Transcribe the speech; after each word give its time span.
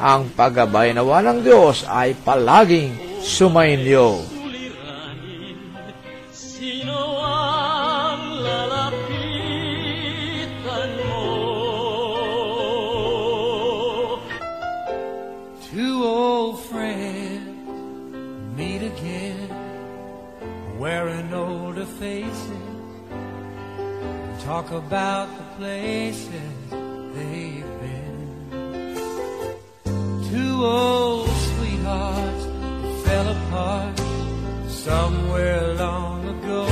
ang 0.00 0.32
paggabay 0.32 0.96
nawa 0.96 1.20
ng 1.20 1.44
Diyos 1.44 1.84
ay 1.84 2.16
palaging 2.24 3.20
sumainyo. 3.20 4.24
Sino 6.32 7.20
ang 7.20 8.40
lalapitan 8.40 9.60
mo? 11.04 11.28
Two 15.68 16.00
old 16.00 16.64
friends 16.72 17.60
meet 18.56 18.82
again, 18.82 19.48
wearing 20.80 21.28
older 21.32 21.84
faces, 22.00 22.64
talk 24.40 24.72
about 24.72 25.28
the 25.36 25.44
places 25.56 26.72
been. 27.14 27.49
Two 30.30 30.64
old 30.64 31.28
sweethearts 31.28 32.44
fell 33.04 33.28
apart 33.36 33.98
somewhere 34.68 35.74
long 35.74 36.20
ago. 36.34 36.66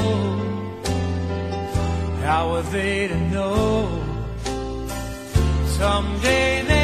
How 2.22 2.52
were 2.52 2.62
they 2.62 3.08
to 3.08 3.18
know? 3.32 4.04
Someday 5.66 6.62
they'd 6.68 6.77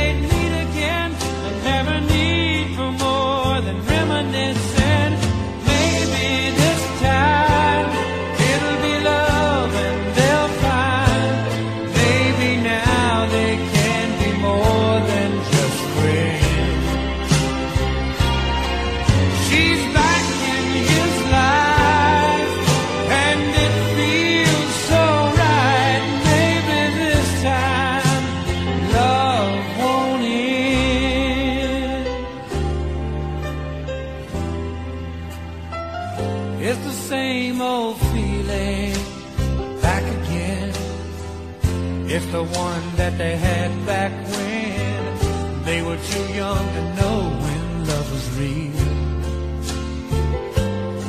that 43.04 43.18
they 43.18 43.36
had 43.36 43.70
back 43.84 44.12
when 44.32 45.64
they 45.68 45.82
were 45.82 46.00
too 46.12 46.26
young 46.42 46.64
to 46.76 46.82
know 46.98 47.18
when 47.44 47.60
love 47.90 48.08
was 48.16 48.26
real. 48.40 48.88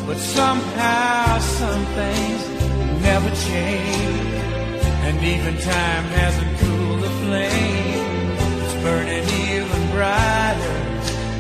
But 0.08 0.18
somehow 0.18 1.40
some 1.40 1.84
things 2.00 2.42
never 3.08 3.32
change. 3.48 4.34
And 5.06 5.16
even 5.34 5.54
time 5.76 6.06
hasn't 6.20 6.54
cooled 6.60 7.02
the 7.08 7.14
flame. 7.24 8.28
It's 8.64 8.76
burning 8.84 9.28
even 9.52 9.82
brighter 9.96 10.78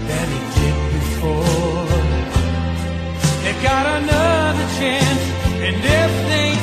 than 0.10 0.28
it 0.40 0.48
did 0.58 0.78
before. 0.98 1.88
They've 3.44 3.64
got 3.72 3.86
another 4.00 4.68
chance. 4.80 5.24
And 5.68 5.78
if 6.02 6.12
they 6.32 6.55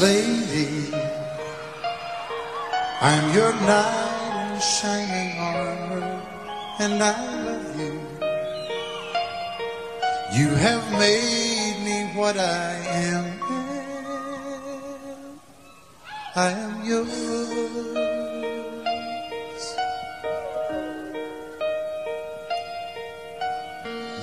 Lady, 0.00 0.92
I'm 3.00 3.34
your 3.34 3.52
knight 3.52 4.52
in 4.52 4.60
shining 4.60 5.38
armor, 5.38 6.22
and 6.80 7.02
I 7.02 7.44
love 7.44 7.80
you. 7.80 7.94
You 10.34 10.48
have 10.54 10.84
made 10.92 11.78
me 11.82 12.10
what 12.18 12.36
I 12.36 12.74
am. 13.08 13.40
I 16.36 16.50
am 16.50 16.84
yours. 16.84 17.08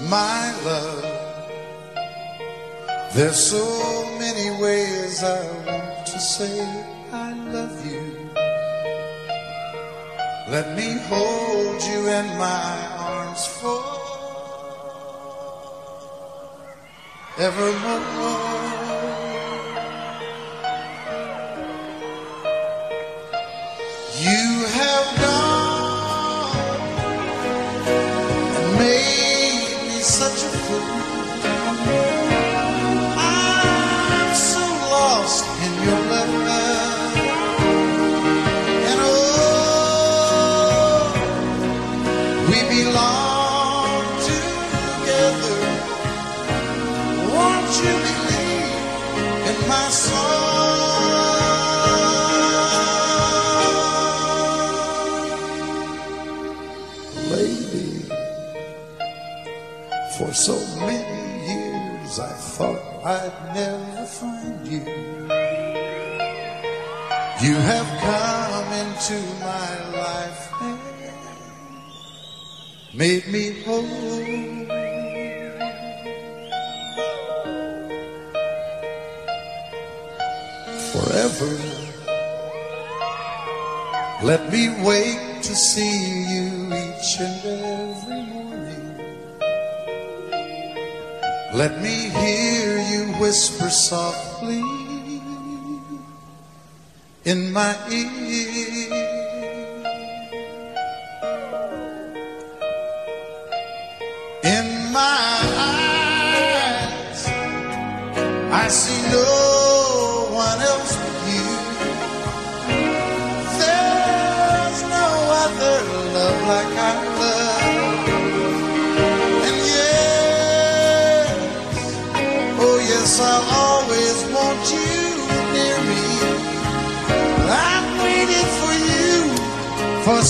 My 0.08 0.54
love, 0.64 1.04
there's 3.16 3.40
so 3.40 3.66
many 4.20 4.62
ways 4.62 5.24
I 5.24 5.63
say 6.24 6.58
I 7.12 7.34
love 7.52 7.86
you. 7.86 8.30
Let 10.50 10.78
me 10.78 10.98
hold 11.10 11.84
you 11.84 12.08
in 12.08 12.38
my 12.38 12.88
arms 12.98 13.46
forevermore. 17.36 18.43
home. 73.66 74.68
Forever, 80.92 81.54
let 84.24 84.52
me 84.52 84.70
wake 84.84 85.42
to 85.42 85.56
see 85.56 85.98
you 86.34 86.48
each 86.84 87.20
and 87.20 87.46
every 87.46 88.24
morning. 88.34 88.86
Let 91.54 91.82
me 91.82 92.10
hear 92.10 92.80
you 92.92 93.14
whisper 93.22 93.70
softly 93.70 94.64
in 97.26 97.52
my 97.54 97.76
ear. 97.92 98.33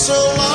so 0.04 0.12
long. 0.36 0.53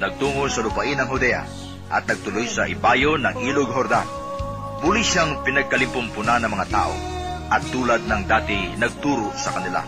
nagtungo 0.00 0.48
sa 0.48 0.64
lupain 0.64 0.96
ng 0.96 1.06
Hodea 1.12 1.44
at 1.92 2.08
nagtuloy 2.08 2.48
sa 2.48 2.64
ibayo 2.64 3.20
ng 3.20 3.36
ilog 3.44 3.68
Hordan. 3.68 4.08
Muli 4.80 5.04
siyang 5.04 5.44
pinagkalimpumpunan 5.44 6.40
ng 6.40 6.50
mga 6.50 6.66
tao 6.72 6.94
at 7.52 7.60
tulad 7.68 8.00
ng 8.08 8.24
dati 8.24 8.80
nagturo 8.80 9.28
sa 9.36 9.52
kanila. 9.52 9.84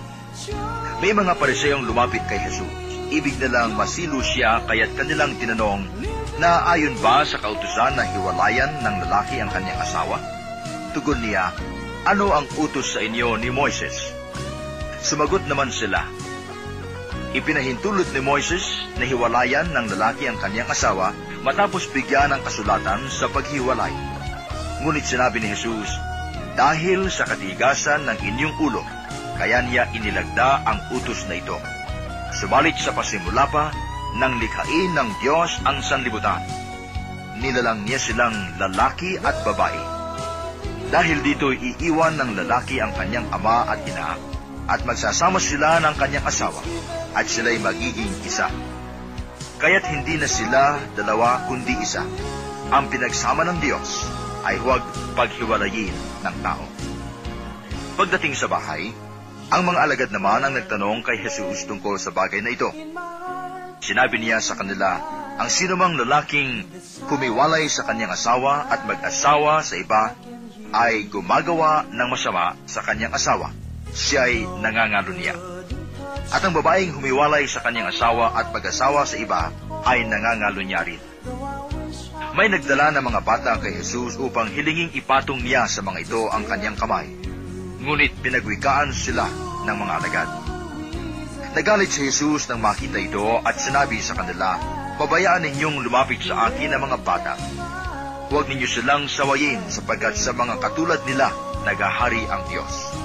May 1.01 1.17
mga 1.17 1.33
pariseyong 1.41 1.89
lumapit 1.89 2.21
kay 2.29 2.39
Jesus. 2.45 2.69
Ibig 3.13 3.41
nilang 3.41 3.73
masilo 3.77 4.21
siya 4.21 4.65
kaya't 4.69 4.93
kanilang 4.97 5.37
tinanong 5.41 5.85
na 6.41 6.65
ayon 6.69 6.97
ba 7.01 7.25
sa 7.25 7.41
kautusan 7.41 7.97
na 7.97 8.05
hiwalayan 8.09 8.73
ng 8.85 8.95
lalaki 9.09 9.41
ang 9.41 9.49
kanyang 9.49 9.81
asawa? 9.81 10.21
Tugon 10.93 11.25
niya, 11.25 11.53
ano 12.05 12.33
ang 12.37 12.45
utos 12.61 12.97
sa 12.97 13.01
inyo 13.01 13.37
ni 13.41 13.53
Moises? 13.53 14.13
Sumagot 15.05 15.45
naman 15.45 15.69
sila, 15.69 16.05
Ipinahintulot 17.33 18.13
ni 18.13 18.21
Moises 18.21 18.72
na 19.03 19.11
hiwalayan 19.11 19.67
ng 19.75 19.99
lalaki 19.99 20.31
ang 20.31 20.39
kanyang 20.39 20.71
asawa 20.71 21.11
matapos 21.43 21.91
bigyan 21.91 22.31
ng 22.31 22.47
kasulatan 22.47 23.03
sa 23.11 23.27
paghiwalay. 23.27 23.91
Ngunit 24.87 25.03
sinabi 25.03 25.43
ni 25.43 25.51
Jesus, 25.51 25.91
Dahil 26.55 27.11
sa 27.11 27.27
katigasan 27.27 28.07
ng 28.07 28.19
inyong 28.23 28.55
ulo, 28.63 28.87
kaya 29.43 29.59
niya 29.67 29.91
inilagda 29.91 30.63
ang 30.63 30.79
utos 30.95 31.27
na 31.27 31.35
ito. 31.35 31.59
Subalit 32.39 32.79
sa 32.79 32.95
pasimula 32.95 33.51
pa, 33.51 33.75
nang 34.23 34.39
likhain 34.39 34.95
ng 34.95 35.11
Diyos 35.19 35.59
ang 35.67 35.83
sanlibutan. 35.83 36.39
Nilalang 37.43 37.83
niya 37.83 37.99
silang 37.99 38.55
lalaki 38.63 39.19
at 39.19 39.35
babae. 39.43 39.83
Dahil 40.95 41.27
dito 41.27 41.51
iiwan 41.51 42.23
ng 42.23 42.39
lalaki 42.39 42.79
ang 42.79 42.95
kanyang 42.95 43.27
ama 43.35 43.67
at 43.67 43.83
ina, 43.83 44.15
at 44.71 44.87
magsasama 44.87 45.43
sila 45.43 45.83
ng 45.83 45.95
kanyang 45.99 46.23
asawa, 46.23 46.63
at 47.19 47.27
sila'y 47.27 47.59
magiging 47.59 48.13
isa. 48.23 48.47
Kaya't 49.63 49.87
hindi 49.95 50.19
na 50.19 50.27
sila 50.27 50.75
dalawa 50.99 51.47
kundi 51.47 51.71
isa. 51.79 52.03
Ang 52.75 52.91
pinagsama 52.91 53.47
ng 53.47 53.63
Diyos 53.63 54.03
ay 54.43 54.59
huwag 54.59 54.83
paghiwalayin 55.15 55.95
ng 56.27 56.37
tao. 56.43 56.67
Pagdating 57.95 58.35
sa 58.35 58.51
bahay, 58.51 58.91
ang 59.55 59.63
mga 59.63 59.79
alagad 59.87 60.11
naman 60.11 60.43
ang 60.43 60.59
nagtanong 60.59 61.07
kay 61.07 61.23
Jesus 61.23 61.63
tungkol 61.71 61.95
sa 61.95 62.11
bagay 62.11 62.43
na 62.43 62.51
ito. 62.51 62.75
Sinabi 63.79 64.19
niya 64.19 64.43
sa 64.43 64.59
kanila, 64.59 64.99
ang 65.39 65.47
sinumang 65.47 65.95
lalaking 65.95 66.67
kumiwalay 67.07 67.71
sa 67.71 67.87
kanyang 67.87 68.19
asawa 68.19 68.67
at 68.67 68.83
mag-asawa 68.83 69.63
sa 69.63 69.79
iba 69.79 70.19
ay 70.75 71.07
gumagawa 71.07 71.87
ng 71.87 72.09
masama 72.11 72.59
sa 72.67 72.83
kanyang 72.83 73.15
asawa. 73.15 73.55
Siya 73.95 74.27
ay 74.27 74.43
nangangalo 74.59 75.15
niya. 75.15 75.52
At 76.31 76.45
ang 76.47 76.55
babaeng 76.55 76.95
humiwalay 76.95 77.49
sa 77.51 77.65
kanyang 77.65 77.91
asawa 77.91 78.37
at 78.39 78.55
mag-asawa 78.55 79.03
sa 79.03 79.17
iba 79.19 79.51
ay 79.83 80.07
nangangalo 80.07 80.63
niya 80.63 80.87
rin. 80.87 81.03
May 82.33 82.49
nagdala 82.49 82.95
ng 82.97 83.05
mga 83.05 83.21
bata 83.27 83.53
kay 83.61 83.77
Jesus 83.77 84.17
upang 84.17 84.49
hilinging 84.49 84.95
ipatong 84.97 85.43
niya 85.45 85.69
sa 85.69 85.85
mga 85.85 86.09
ito 86.09 86.31
ang 86.33 86.49
kanyang 86.49 86.79
kamay. 86.79 87.11
Ngunit 87.83 88.17
pinagwikaan 88.23 88.95
sila 88.95 89.29
ng 89.69 89.77
mga 89.77 89.93
alagad. 90.01 90.31
Nagalit 91.53 91.93
si 91.93 92.09
Jesus 92.09 92.49
nang 92.49 92.65
makita 92.65 92.97
ito 92.97 93.43
at 93.45 93.61
sinabi 93.61 94.01
sa 94.01 94.17
kanila, 94.17 94.57
Pabayaan 94.97 95.45
ninyong 95.45 95.85
lumapit 95.85 96.25
sa 96.25 96.49
akin 96.49 96.73
ang 96.73 96.89
mga 96.89 96.99
bata. 97.05 97.35
Huwag 98.33 98.49
ninyo 98.49 98.65
silang 98.65 99.05
sawayin 99.13 99.61
sapagkat 99.69 100.17
sa 100.17 100.33
mga 100.33 100.57
katulad 100.57 101.05
nila 101.05 101.29
nagahari 101.69 102.25
ang 102.33 102.49
Diyos. 102.49 102.97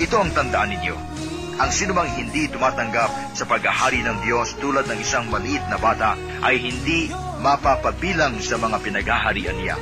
Ito 0.00 0.16
ang 0.16 0.32
tandaan 0.32 0.72
ninyo. 0.72 1.11
Ang 1.60 1.70
sinumang 1.72 2.08
hindi 2.16 2.48
tumatanggap 2.48 3.36
sa 3.36 3.44
paghahari 3.44 4.00
ng 4.00 4.24
Diyos 4.24 4.56
tulad 4.56 4.88
ng 4.88 4.98
isang 5.00 5.28
maliit 5.28 5.60
na 5.68 5.76
bata 5.76 6.16
ay 6.40 6.56
hindi 6.56 7.12
mapapabilang 7.44 8.40
sa 8.40 8.56
mga 8.56 8.80
pinaghaharian 8.80 9.58
niya. 9.60 9.76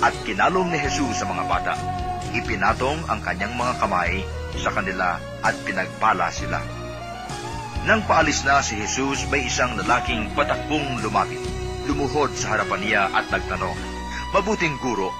At 0.00 0.16
kinalong 0.24 0.72
ni 0.72 0.78
Jesus 0.80 1.20
sa 1.20 1.28
mga 1.28 1.44
bata. 1.44 1.74
Ipinatong 2.32 3.04
ang 3.06 3.20
kanyang 3.20 3.52
mga 3.54 3.74
kamay 3.78 4.24
sa 4.56 4.72
kanila 4.72 5.20
at 5.44 5.54
pinagpala 5.66 6.32
sila. 6.32 6.58
Nang 7.84 8.00
paalis 8.08 8.40
na 8.48 8.64
si 8.64 8.80
Jesus, 8.80 9.28
may 9.28 9.44
isang 9.44 9.76
lalaking 9.76 10.32
patakbong 10.32 11.04
lumapit. 11.04 11.40
Lumuhod 11.84 12.32
sa 12.32 12.56
harapan 12.56 12.80
niya 12.80 13.02
at 13.12 13.28
nagtanong, 13.28 13.76
Mabuting 14.32 14.80
guro, 14.82 15.14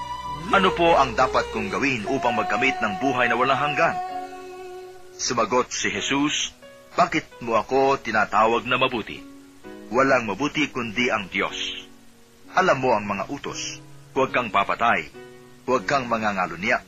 ano 0.51 0.75
po 0.75 0.99
ang 0.99 1.15
dapat 1.15 1.47
kong 1.55 1.71
gawin 1.71 2.03
upang 2.11 2.35
magkamit 2.35 2.75
ng 2.83 2.99
buhay 2.99 3.31
na 3.31 3.39
walang 3.39 3.61
hanggan? 3.61 3.95
Sumagot 5.15 5.71
si 5.71 5.95
Jesus, 5.95 6.51
Bakit 6.95 7.43
mo 7.43 7.59
ako 7.59 7.99
tinatawag 7.99 8.71
na 8.71 8.79
mabuti? 8.79 9.19
Walang 9.91 10.31
mabuti 10.31 10.71
kundi 10.71 11.11
ang 11.11 11.27
Diyos. 11.27 11.75
Alam 12.55 12.87
mo 12.87 12.95
ang 12.95 13.03
mga 13.03 13.27
utos. 13.35 13.83
Huwag 14.15 14.31
kang 14.31 14.55
papatay. 14.55 15.11
Huwag 15.67 15.91
kang 15.91 16.07
mangangalunya. 16.07 16.87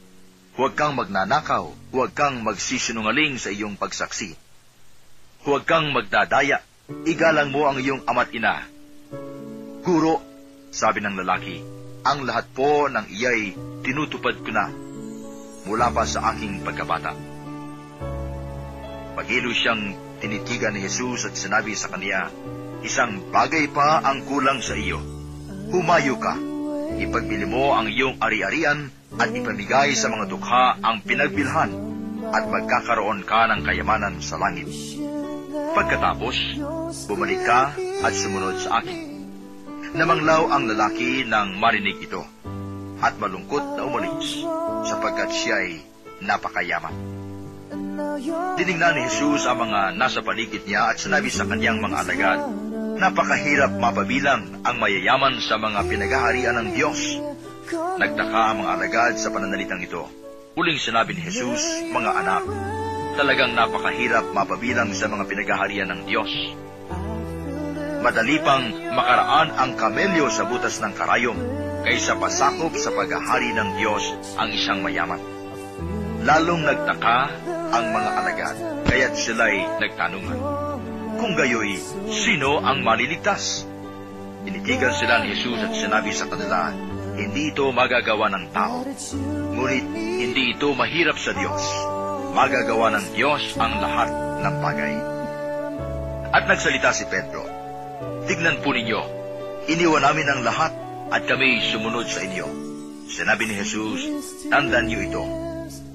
Huwag 0.55 0.79
kang 0.79 0.95
magnanakaw. 0.95 1.75
Huwag 1.91 2.15
kang 2.15 2.47
magsisinungaling 2.47 3.43
sa 3.43 3.51
iyong 3.51 3.75
pagsaksi. 3.75 4.39
Huwag 5.43 5.67
kang 5.67 5.91
magdadaya. 5.91 6.63
Igalang 7.03 7.51
mo 7.51 7.67
ang 7.67 7.83
iyong 7.83 8.07
ama't 8.07 8.31
ina. 8.31 8.63
Guro, 9.83 10.23
sabi 10.71 11.03
ng 11.03 11.19
lalaki, 11.19 11.63
ang 12.07 12.23
lahat 12.23 12.47
po 12.55 12.87
ng 12.87 13.11
iyay 13.11 13.59
tinutupad 13.83 14.39
ko 14.39 14.51
na 14.55 14.71
mula 15.67 15.91
pa 15.91 16.07
sa 16.07 16.31
aking 16.31 16.63
pagkabata. 16.63 17.36
Pagilo 19.17 19.49
siyang 19.49 19.97
tinitigan 20.21 20.77
ni 20.77 20.85
Jesus 20.85 21.25
at 21.25 21.33
sinabi 21.33 21.73
sa 21.73 21.89
kanya, 21.89 22.29
Isang 22.85 23.33
bagay 23.33 23.73
pa 23.73 24.05
ang 24.05 24.29
kulang 24.29 24.61
sa 24.61 24.77
iyo. 24.77 25.01
Humayo 25.73 26.21
ka, 26.21 26.37
ipagbili 27.01 27.49
mo 27.49 27.73
ang 27.73 27.89
iyong 27.89 28.21
ari-arian 28.21 28.93
at 29.17 29.33
ipamigay 29.33 29.97
sa 29.97 30.13
mga 30.13 30.29
dukha 30.29 30.77
ang 30.85 31.01
pinagbilhan 31.01 31.73
at 32.29 32.45
magkakaroon 32.45 33.25
ka 33.25 33.49
ng 33.49 33.65
kayamanan 33.65 34.21
sa 34.21 34.37
langit. 34.37 34.69
Pagkatapos, 35.73 36.61
bumalik 37.09 37.41
ka 37.41 37.73
at 38.05 38.13
sumunod 38.13 38.61
sa 38.61 38.85
akin. 38.85 39.01
Namanglaw 39.97 40.53
ang 40.53 40.69
lalaki 40.69 41.25
nang 41.25 41.57
marinig 41.57 42.05
ito 42.05 42.21
at 43.01 43.17
malungkot 43.17 43.81
na 43.81 43.83
umalis 43.89 44.45
sapagkat 44.85 45.33
siya 45.33 45.57
ay 45.57 45.81
napakayaman. 46.21 47.16
Tinignan 48.57 48.95
ni 48.97 49.03
Jesus 49.11 49.45
ang 49.45 49.67
mga 49.67 49.99
nasa 49.99 50.23
paligid 50.23 50.65
niya 50.65 50.95
at 50.95 50.97
sinabi 50.97 51.29
sa 51.29 51.45
kanyang 51.45 51.83
mga 51.83 51.97
alagad, 52.07 52.41
Napakahirap 52.97 53.77
mapabilang 53.77 54.65
ang 54.65 54.81
mayayaman 54.81 55.37
sa 55.45 55.61
mga 55.61 55.85
pinagaharian 55.85 56.57
ng 56.57 56.69
Diyos. 56.73 57.21
Nagtaka 58.01 58.41
ang 58.41 58.65
mga 58.65 58.71
alagad 58.73 59.15
sa 59.21 59.29
pananalitang 59.29 59.85
ito. 59.85 60.09
Uling 60.57 60.81
sinabi 60.81 61.13
ni 61.13 61.21
Jesus, 61.29 61.61
mga 61.93 62.25
anak, 62.25 62.49
talagang 63.21 63.53
napakahirap 63.53 64.33
mapabilang 64.33 64.97
sa 64.97 65.13
mga 65.13 65.29
pinagaharian 65.29 65.93
ng 65.93 66.01
Diyos. 66.09 66.33
Madali 68.01 68.41
pang 68.41 68.65
makaraan 68.97 69.53
ang 69.61 69.77
kamelyo 69.77 70.33
sa 70.33 70.49
butas 70.49 70.81
ng 70.81 70.97
karayom 70.97 71.37
kaysa 71.85 72.17
pasakop 72.17 72.73
sa 72.81 72.97
paghahari 72.97 73.53
ng 73.53 73.77
Diyos 73.77 74.05
ang 74.41 74.49
isang 74.57 74.81
mayaman. 74.81 75.21
Lalong 76.25 76.65
nagtaka 76.65 77.19
ang 77.73 77.87
mga 77.91 78.11
alagad, 78.23 78.57
kaya't 78.87 79.15
sila'y 79.15 79.59
nagtanungan. 79.81 80.41
Kung 81.17 81.33
gayoy, 81.35 81.81
sino 82.13 82.61
ang 82.61 82.85
maliligtas? 82.85 83.65
Tinitigan 84.47 84.95
sila 84.95 85.25
ni 85.25 85.35
Jesus 85.35 85.59
at 85.65 85.73
sinabi 85.75 86.11
sa 86.13 86.29
kanila, 86.31 86.71
hindi 87.17 87.51
ito 87.51 87.73
magagawa 87.73 88.31
ng 88.31 88.45
tao, 88.53 88.85
ngunit 89.57 89.85
hindi 89.97 90.55
ito 90.55 90.71
mahirap 90.77 91.17
sa 91.17 91.33
Diyos. 91.33 91.63
Magagawa 92.37 92.93
ng 93.01 93.07
Diyos 93.17 93.57
ang 93.57 93.81
lahat 93.81 94.11
ng 94.45 94.55
bagay. 94.61 94.95
At 96.37 96.45
nagsalita 96.45 96.93
si 96.93 97.09
Pedro, 97.09 97.57
Tignan 98.27 98.59
po 98.59 98.75
ninyo, 98.75 99.01
iniwan 99.71 100.03
namin 100.03 100.27
ang 100.27 100.41
lahat 100.43 100.75
at 101.15 101.23
kami 101.31 101.63
sumunod 101.63 102.11
sa 102.11 102.27
inyo. 102.27 102.43
Sinabi 103.07 103.47
ni 103.47 103.55
Jesus, 103.63 104.03
tandaan 104.51 104.91
niyo 104.91 104.99
ito, 105.07 105.23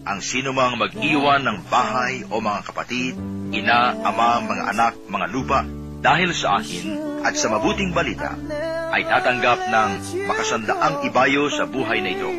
ang 0.02 0.18
sinumang 0.18 0.82
mag-iwan 0.82 1.46
ng 1.46 1.58
bahay 1.70 2.26
o 2.34 2.42
mga 2.42 2.62
kapatid, 2.66 3.14
ina, 3.54 3.94
ama, 4.02 4.42
mga 4.42 4.64
anak, 4.74 4.94
mga 5.06 5.28
lupa, 5.30 5.62
dahil 6.02 6.34
sa 6.34 6.58
akin 6.58 6.86
at 7.22 7.38
sa 7.38 7.54
mabuting 7.54 7.94
balita, 7.94 8.34
ay 8.92 9.06
tatanggap 9.06 9.62
ng 9.70 9.92
makasandaang 10.26 11.06
ibayo 11.06 11.54
sa 11.54 11.70
buhay 11.70 12.02
na 12.02 12.18
ito. 12.18 12.32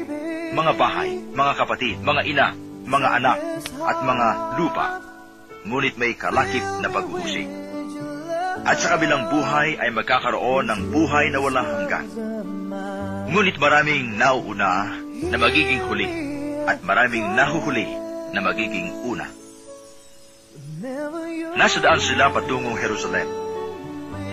Mga 0.53 0.73
bahay, 0.75 1.23
mga 1.33 1.53
kapatid, 1.55 1.97
mga 2.03 2.23
ina, 2.27 2.49
mga 2.83 3.09
anak, 3.23 3.39
at 3.79 3.99
mga 4.03 4.29
lupa. 4.59 4.87
Ngunit 5.63 5.95
may 5.95 6.19
kalakip 6.19 6.67
na 6.83 6.91
pag-uusig. 6.91 7.47
At 8.63 8.79
sa 8.83 8.99
kabilang 8.99 9.31
buhay 9.31 9.79
ay 9.79 9.91
magkakaroon 9.95 10.67
ng 10.67 10.81
buhay 10.91 11.31
na 11.31 11.39
walang 11.39 11.67
hanggan. 11.67 12.07
Ngunit 13.31 13.57
maraming 13.63 14.19
nauuna 14.19 14.99
na 15.31 15.37
magiging 15.39 15.87
huli 15.87 16.32
at 16.67 16.79
maraming 16.87 17.35
nahuhuli 17.35 17.87
na 18.33 18.41
magiging 18.41 18.89
una. 19.07 19.27
Nasa 21.55 21.79
daan 21.79 22.01
sila 22.03 22.33
patungong 22.33 22.79
Jerusalem. 22.81 23.29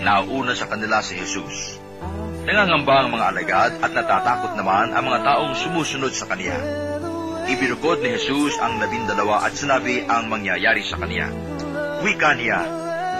Nauuna 0.00 0.56
sa 0.56 0.66
kanila 0.66 1.04
si 1.04 1.20
Jesus. 1.20 1.76
Nangangamba 2.48 3.04
ang 3.04 3.10
mga 3.12 3.26
alagad 3.30 3.72
at 3.84 3.92
natatakot 3.92 4.56
naman 4.56 4.96
ang 4.96 5.04
mga 5.04 5.20
taong 5.22 5.54
sumusunod 5.54 6.10
sa 6.16 6.24
kaniya. 6.24 6.56
Ibinugod 7.50 8.00
ni 8.00 8.16
Jesus 8.16 8.56
ang 8.58 8.80
labindalawa 8.80 9.44
at 9.44 9.52
sinabi 9.52 10.08
ang 10.08 10.32
mangyayari 10.32 10.80
sa 10.80 10.96
kaniya. 10.96 11.28
Wika 12.00 12.32
niya, 12.40 12.64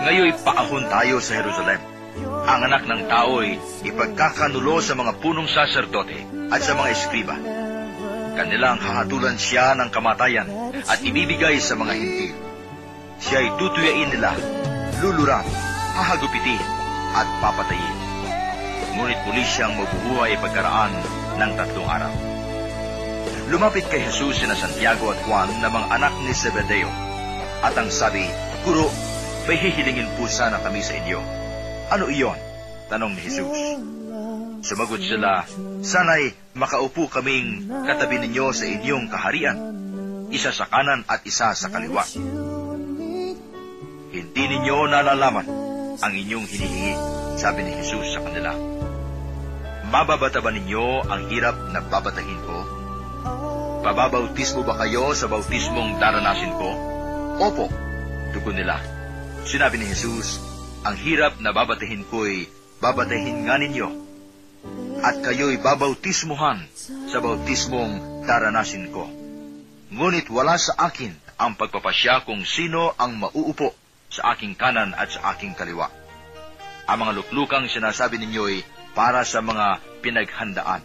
ngayoy 0.08 0.32
paahon 0.40 0.88
tayo 0.88 1.20
sa 1.20 1.36
Jerusalem. 1.36 1.80
Ang 2.48 2.60
anak 2.66 2.88
ng 2.88 3.02
tao'y 3.06 3.60
ipagkakanulo 3.84 4.80
sa 4.80 4.96
mga 4.96 5.20
punong 5.20 5.46
saserdote 5.46 6.48
at 6.48 6.60
sa 6.64 6.72
mga 6.72 6.88
eskriba. 6.96 7.36
Kanilang 8.34 8.78
hahatulan 8.78 9.36
siya 9.36 9.74
ng 9.74 9.88
kamatayan 9.90 10.48
at 10.86 11.02
ibibigay 11.02 11.58
sa 11.58 11.74
mga 11.74 11.92
hintil. 11.96 12.36
Siya'y 13.20 13.48
tutuyain 13.60 14.08
nila, 14.08 14.32
luluran, 15.04 15.44
hahagupitin, 15.98 16.62
at 17.12 17.28
papatayin. 17.42 17.96
Ngunit 18.96 19.20
muli 19.26 19.44
siyang 19.44 19.76
mabubuhay 19.76 20.38
pagkaraan 20.40 20.94
ng 21.36 21.50
tatlong 21.58 21.88
araw. 21.88 22.14
Lumapit 23.50 23.86
kay 23.90 24.06
Jesus 24.06 24.38
sina 24.38 24.54
Santiago 24.54 25.10
at 25.10 25.20
Juan 25.26 25.50
na 25.58 25.68
mga 25.68 25.86
anak 25.90 26.14
ni 26.22 26.30
Zebedeo. 26.30 26.90
At 27.60 27.74
ang 27.76 27.90
sabi, 27.90 28.24
Guro, 28.62 28.88
may 29.50 29.58
hihilingin 29.58 30.06
po 30.14 30.30
sana 30.30 30.62
kami 30.62 30.80
sa 30.80 30.94
inyo. 30.94 31.20
Ano 31.90 32.06
iyon? 32.06 32.38
Tanong 32.86 33.10
ni 33.14 33.20
Jesus. 33.26 33.99
Sumagot 34.60 35.00
sila, 35.00 35.48
Sana'y 35.80 36.36
makaupo 36.52 37.08
kaming 37.08 37.64
katabi 37.88 38.20
ninyo 38.20 38.52
sa 38.52 38.68
inyong 38.68 39.08
kaharian, 39.08 39.58
isa 40.28 40.52
sa 40.52 40.68
kanan 40.68 41.00
at 41.08 41.24
isa 41.24 41.56
sa 41.56 41.72
kaliwa. 41.72 42.04
Hindi 44.10 44.42
ninyo 44.44 44.76
nalalaman 44.84 45.46
ang 46.00 46.12
inyong 46.12 46.44
hinihingi, 46.44 46.94
sabi 47.40 47.64
ni 47.64 47.72
Jesus 47.80 48.12
sa 48.12 48.20
kanila. 48.20 48.52
Mababata 49.90 50.44
ba 50.44 50.52
ninyo 50.52 51.08
ang 51.08 51.32
hirap 51.32 51.56
na 51.72 51.80
babatahin 51.80 52.40
ko? 52.44 52.58
Pababautismo 53.80 54.60
ba 54.62 54.76
kayo 54.76 55.16
sa 55.16 55.24
bautismong 55.26 55.96
daranasin 55.96 56.52
ko? 56.52 56.68
Opo, 57.40 57.66
tugon 58.36 58.60
nila. 58.60 58.76
Sinabi 59.48 59.80
ni 59.80 59.88
Jesus, 59.88 60.36
ang 60.84 61.00
hirap 61.00 61.40
na 61.40 61.56
babatahin 61.56 62.04
ko'y 62.04 62.44
babatahin 62.80 63.48
nga 63.48 63.56
ninyo. 63.56 64.09
At 65.00 65.16
kayo'y 65.24 65.56
babautismuhan 65.64 66.68
sa 67.08 67.18
bautismong 67.24 68.24
daranasin 68.28 68.92
ko. 68.92 69.08
Ngunit 69.90 70.28
wala 70.28 70.60
sa 70.60 70.76
akin 70.76 71.16
ang 71.40 71.56
pagpapasya 71.56 72.28
kung 72.28 72.44
sino 72.44 72.92
ang 73.00 73.16
mauupo 73.16 73.72
sa 74.12 74.36
aking 74.36 74.52
kanan 74.60 74.92
at 74.92 75.08
sa 75.08 75.32
aking 75.32 75.56
kaliwa. 75.56 75.88
Ang 76.84 76.98
mga 77.00 77.12
luklukang 77.16 77.64
sinasabi 77.64 78.20
ninyo'y 78.20 78.60
para 78.92 79.24
sa 79.24 79.40
mga 79.40 79.80
pinaghandaan. 80.04 80.84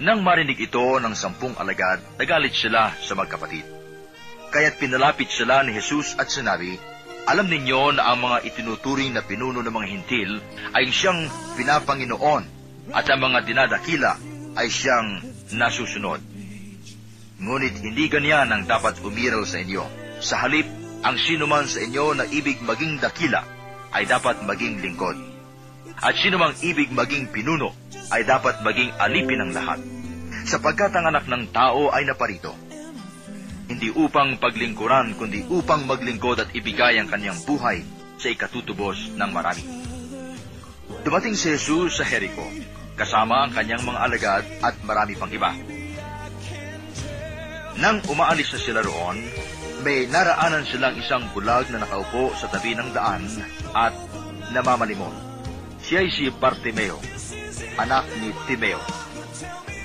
Nang 0.00 0.24
marinig 0.24 0.56
ito 0.56 0.80
ng 0.80 1.12
sampung 1.12 1.52
alagad, 1.58 2.00
nagalit 2.16 2.54
sila 2.56 2.96
sa 3.02 3.12
magkapatid. 3.12 3.66
Kaya't 4.48 4.80
pinalapit 4.80 5.28
sila 5.28 5.60
ni 5.66 5.76
Jesus 5.76 6.16
at 6.16 6.32
sinabi, 6.32 6.80
Alam 7.28 7.52
ninyo 7.52 8.00
na 8.00 8.08
ang 8.08 8.24
mga 8.24 8.40
itinuturing 8.48 9.12
na 9.12 9.20
pinuno 9.20 9.60
ng 9.60 9.68
mga 9.68 9.88
hintil 9.92 10.40
ay 10.72 10.88
siyang 10.88 11.28
pinapanginoon 11.60 12.44
at 12.96 13.04
ang 13.04 13.20
mga 13.20 13.44
dinadakila 13.44 14.16
ay 14.56 14.72
siyang 14.72 15.20
nasusunod. 15.52 16.24
Ngunit 17.36 17.84
hindi 17.84 18.08
ganyan 18.08 18.48
ang 18.48 18.64
dapat 18.64 19.04
umiral 19.04 19.44
sa 19.44 19.60
inyo. 19.60 19.84
Sa 20.24 20.40
halip, 20.40 20.64
ang 21.04 21.20
sinuman 21.20 21.68
sa 21.68 21.84
inyo 21.84 22.16
na 22.16 22.24
ibig 22.32 22.64
maging 22.64 22.96
dakila 22.96 23.44
ay 23.92 24.08
dapat 24.08 24.40
maging 24.48 24.80
lingkod. 24.80 25.20
At 26.00 26.16
sinumang 26.16 26.56
ibig 26.64 26.88
maging 26.96 27.28
pinuno 27.28 27.76
ay 28.08 28.24
dapat 28.24 28.64
maging 28.64 28.96
alipin 28.96 29.44
ng 29.44 29.52
lahat. 29.52 29.84
Sapagkat 30.48 30.96
ang 30.96 31.12
anak 31.12 31.28
ng 31.28 31.52
tao 31.52 31.92
ay 31.92 32.08
naparito. 32.08 32.67
Hindi 33.68 33.92
upang 33.92 34.40
paglingkuran, 34.40 35.20
kundi 35.20 35.44
upang 35.52 35.84
maglingkod 35.84 36.40
at 36.40 36.50
ibigay 36.56 36.96
ang 36.96 37.06
kanyang 37.12 37.36
buhay 37.44 37.84
sa 38.16 38.32
ikatutubos 38.32 39.12
ng 39.12 39.30
marami. 39.30 39.60
Dumating 41.04 41.36
si 41.36 41.52
Jesus 41.52 42.00
sa 42.00 42.04
Jericho, 42.08 42.48
kasama 42.96 43.44
ang 43.44 43.52
kanyang 43.52 43.84
mga 43.84 44.00
alagad 44.00 44.44
at 44.64 44.74
marami 44.82 45.14
pang 45.14 45.28
iba. 45.28 45.52
Nang 47.78 48.02
umaalis 48.10 48.50
na 48.56 48.58
sila 48.58 48.80
roon, 48.82 49.20
may 49.86 50.10
naraanan 50.10 50.66
silang 50.66 50.98
isang 50.98 51.30
bulag 51.30 51.70
na 51.70 51.84
nakaupo 51.84 52.34
sa 52.34 52.50
tabi 52.50 52.74
ng 52.74 52.90
daan 52.90 53.22
at 53.76 53.94
namamalimon. 54.50 55.14
Siya 55.78 56.02
ay 56.02 56.10
si 56.10 56.26
Bartimeo, 56.32 56.98
anak 57.78 58.08
ni 58.18 58.34
Timeo. 58.50 58.82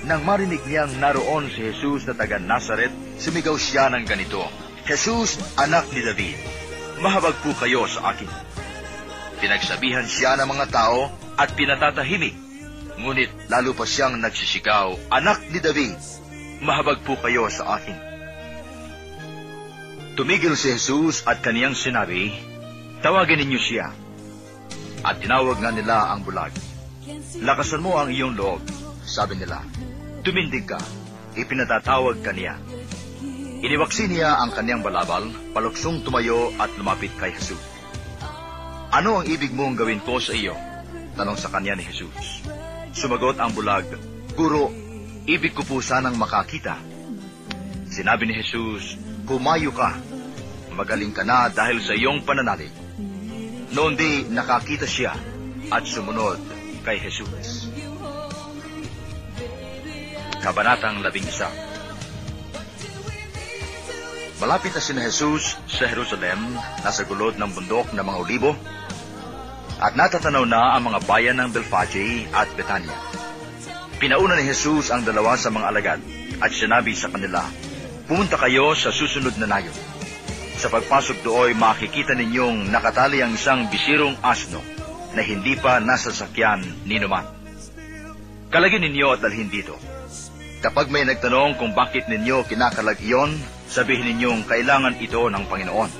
Nang 0.04 0.20
marinig 0.20 0.60
niyang 0.68 1.00
naroon 1.00 1.48
si 1.48 1.64
Jesus 1.64 2.04
na 2.04 2.12
taga 2.12 2.36
Nazaret, 2.36 2.92
sumigaw 3.16 3.56
siya 3.56 3.88
ng 3.88 4.04
ganito, 4.04 4.44
Jesus, 4.84 5.40
anak 5.56 5.88
ni 5.96 6.04
David, 6.04 6.36
mahabag 7.00 7.40
po 7.40 7.56
kayo 7.56 7.88
sa 7.88 8.12
akin. 8.12 8.28
Pinagsabihan 9.40 10.04
siya 10.04 10.36
ng 10.36 10.44
mga 10.44 10.66
tao 10.68 11.08
at 11.40 11.56
pinatatahimik. 11.56 12.36
Ngunit 13.00 13.48
lalo 13.48 13.72
pa 13.72 13.88
siyang 13.88 14.20
nagsisigaw, 14.20 15.08
Anak 15.08 15.40
ni 15.48 15.58
David, 15.64 15.96
mahabag 16.60 17.00
po 17.00 17.16
kayo 17.24 17.48
sa 17.48 17.80
akin. 17.80 17.96
Tumigil 20.20 20.52
si 20.54 20.68
Jesus 20.68 21.24
at 21.24 21.40
kaniyang 21.40 21.74
sinabi, 21.74 22.28
Tawagin 23.00 23.40
ninyo 23.40 23.60
siya. 23.60 23.88
At 25.00 25.16
tinawag 25.24 25.64
nga 25.64 25.72
nila 25.72 26.12
ang 26.12 26.28
bulag. 26.28 26.52
Lakasan 27.40 27.80
mo 27.80 27.96
ang 27.96 28.12
iyong 28.12 28.36
loob, 28.36 28.60
sabi 29.04 29.36
nila. 29.36 29.64
Tumindig 30.24 30.64
ka, 30.64 30.80
ipinatatawag 31.36 32.24
ka 32.24 32.32
niya. 32.32 32.56
Iniwaksi 33.60 34.08
niya 34.08 34.40
ang 34.40 34.56
kanyang 34.56 34.80
balabal, 34.80 35.28
paluksong 35.52 36.00
tumayo 36.00 36.48
at 36.56 36.72
lumapit 36.80 37.12
kay 37.20 37.28
Jesus. 37.36 37.60
Ano 38.88 39.20
ang 39.20 39.28
ibig 39.28 39.52
mong 39.52 39.76
gawin 39.76 40.00
ko 40.00 40.16
sa 40.16 40.32
iyo? 40.32 40.56
Tanong 41.12 41.36
sa 41.36 41.52
kanya 41.52 41.76
ni 41.76 41.84
Jesus. 41.84 42.40
Sumagot 42.96 43.36
ang 43.36 43.52
bulag, 43.52 43.84
Guro, 44.32 44.72
ibig 45.28 45.52
ko 45.52 45.60
po 45.60 45.84
sanang 45.84 46.16
makakita. 46.16 46.80
Sinabi 47.92 48.24
ni 48.24 48.40
Jesus, 48.40 48.96
Kumayo 49.28 49.76
ka, 49.76 49.92
magaling 50.72 51.12
ka 51.12 51.20
na 51.20 51.52
dahil 51.52 51.84
sa 51.84 51.92
iyong 51.92 52.24
pananalig. 52.24 52.72
Noon 53.76 53.92
di 53.92 54.24
nakakita 54.32 54.88
siya 54.88 55.12
at 55.68 55.84
sumunod 55.84 56.40
kay 56.80 56.96
Jesus. 56.96 57.73
Kabanatang 60.44 61.00
labing 61.00 61.24
isa 61.24 61.48
Malapit 64.44 64.76
na 64.76 64.82
si 64.84 64.92
Jesus 64.92 65.56
sa 65.64 65.88
Jerusalem, 65.88 66.60
nasa 66.84 67.08
gulod 67.08 67.40
ng 67.40 67.48
bundok 67.54 67.96
ng 67.96 68.04
mga 68.04 68.18
olibo, 68.20 68.52
at 69.80 69.96
natatanaw 69.96 70.44
na 70.44 70.76
ang 70.76 70.90
mga 70.90 71.00
bayan 71.08 71.40
ng 71.40 71.48
Belfage 71.48 72.28
at 72.28 72.50
Betania. 72.58 72.92
Pinauna 73.96 74.36
ni 74.36 74.44
Jesus 74.44 74.92
ang 74.92 75.00
dalawa 75.06 75.38
sa 75.40 75.48
mga 75.48 75.64
alagad 75.64 76.00
at 76.44 76.52
sinabi 76.52 76.92
sa 76.92 77.08
kanila, 77.08 77.40
Pumunta 78.04 78.36
kayo 78.36 78.76
sa 78.76 78.92
susunod 78.92 79.32
na 79.40 79.48
nayon. 79.48 79.72
Sa 80.60 80.68
pagpasok 80.68 81.24
dooy 81.24 81.56
makikita 81.56 82.12
ninyong 82.12 82.68
nakatali 82.68 83.24
ang 83.24 83.32
isang 83.32 83.64
bisirong 83.72 84.20
asno 84.20 84.60
na 85.16 85.24
hindi 85.24 85.56
pa 85.56 85.80
nasa 85.80 86.12
sakyan 86.12 86.84
ni 86.84 87.00
Numan. 87.00 87.24
Kalagin 88.52 88.84
ninyo 88.84 89.08
at 89.08 89.24
dalhin 89.24 89.48
dito. 89.48 89.93
Kapag 90.64 90.88
may 90.88 91.04
nagtanong 91.04 91.60
kung 91.60 91.76
bakit 91.76 92.08
ninyo 92.08 92.48
kinakalag 92.48 92.96
iyon, 93.04 93.36
sabihin 93.68 94.16
ninyong 94.16 94.48
kailangan 94.48 94.96
ito 94.96 95.20
ng 95.28 95.44
Panginoon 95.44 95.90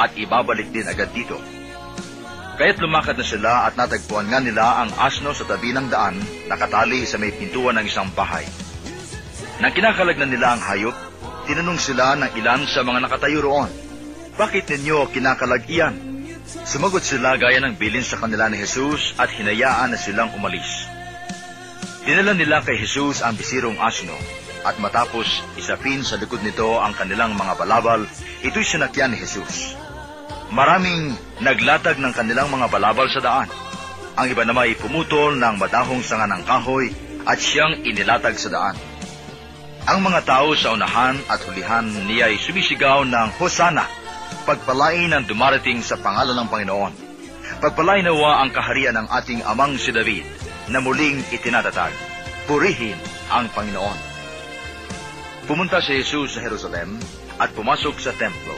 at 0.00 0.16
ibabalik 0.16 0.72
din 0.72 0.88
agad 0.88 1.12
dito. 1.12 1.36
Kaya't 2.56 2.80
lumakad 2.80 3.20
na 3.20 3.26
sila 3.28 3.52
at 3.68 3.76
natagpuan 3.76 4.32
nga 4.32 4.40
nila 4.40 4.80
ang 4.80 4.90
asno 4.96 5.36
sa 5.36 5.44
tabi 5.44 5.76
ng 5.76 5.92
daan, 5.92 6.16
nakatali 6.48 7.04
sa 7.04 7.20
may 7.20 7.36
pintuan 7.36 7.76
ng 7.76 7.84
isang 7.84 8.08
bahay. 8.16 8.48
Nang 9.60 9.76
kinakalag 9.76 10.16
na 10.16 10.24
nila 10.24 10.56
ang 10.56 10.62
hayop, 10.64 10.96
tinanong 11.44 11.76
sila 11.76 12.16
ng 12.16 12.32
ilan 12.40 12.64
sa 12.64 12.80
mga 12.80 13.04
nakatayo 13.04 13.44
roon, 13.44 13.68
Bakit 14.40 14.72
ninyo 14.72 15.12
kinakalag 15.12 15.68
iyan? 15.68 15.94
Sumagot 16.64 17.04
sila 17.04 17.36
gaya 17.36 17.60
ng 17.60 17.76
bilin 17.76 18.06
sa 18.06 18.16
kanila 18.16 18.48
ni 18.48 18.56
Jesus 18.56 19.12
at 19.20 19.28
hinayaan 19.28 19.92
na 19.92 19.98
silang 20.00 20.32
umalis. 20.32 20.97
Dinala 22.08 22.32
nila 22.32 22.64
kay 22.64 22.80
Jesus 22.80 23.20
ang 23.20 23.36
bisirong 23.36 23.76
asno 23.84 24.16
at 24.64 24.80
matapos 24.80 25.44
isapin 25.60 26.00
sa 26.00 26.16
likod 26.16 26.40
nito 26.40 26.80
ang 26.80 26.96
kanilang 26.96 27.36
mga 27.36 27.60
balabal, 27.60 28.08
ito'y 28.40 28.64
sinakyan 28.64 29.12
ni 29.12 29.20
Jesus. 29.20 29.76
Maraming 30.48 31.12
naglatag 31.44 32.00
ng 32.00 32.08
kanilang 32.16 32.48
mga 32.48 32.72
balabal 32.72 33.12
sa 33.12 33.20
daan. 33.20 33.52
Ang 34.16 34.24
iba 34.32 34.40
naman 34.48 34.72
ay 34.72 34.80
pumutol 34.80 35.36
ng 35.36 35.60
madahong 35.60 36.00
sanga 36.00 36.24
ng 36.32 36.48
kahoy 36.48 36.88
at 37.28 37.36
siyang 37.36 37.84
inilatag 37.84 38.40
sa 38.40 38.48
daan. 38.56 38.76
Ang 39.84 40.00
mga 40.00 40.24
tao 40.24 40.56
sa 40.56 40.72
unahan 40.72 41.20
at 41.28 41.44
hulihan 41.44 41.84
niya 42.08 42.32
ay 42.32 42.40
sumisigaw 42.40 43.04
ng 43.04 43.36
Hosana, 43.36 43.84
pagpalain 44.48 45.12
ang 45.12 45.28
dumarating 45.28 45.84
sa 45.84 46.00
pangalan 46.00 46.40
ng 46.40 46.48
Panginoon. 46.48 46.94
Pagpalain 47.60 48.08
nawa 48.08 48.40
ang 48.40 48.48
kaharian 48.48 48.96
ng 48.96 49.12
ating 49.12 49.44
amang 49.44 49.76
si 49.76 49.92
David 49.92 50.47
na 50.68 50.80
muling 50.84 51.24
itinatatag. 51.32 51.92
Purihin 52.48 52.96
ang 53.28 53.48
Panginoon. 53.52 53.98
Pumunta 55.48 55.80
si 55.80 56.00
Jesus 56.00 56.36
sa 56.36 56.44
Jerusalem 56.44 57.00
at 57.40 57.52
pumasok 57.56 57.96
sa 57.96 58.12
templo. 58.12 58.56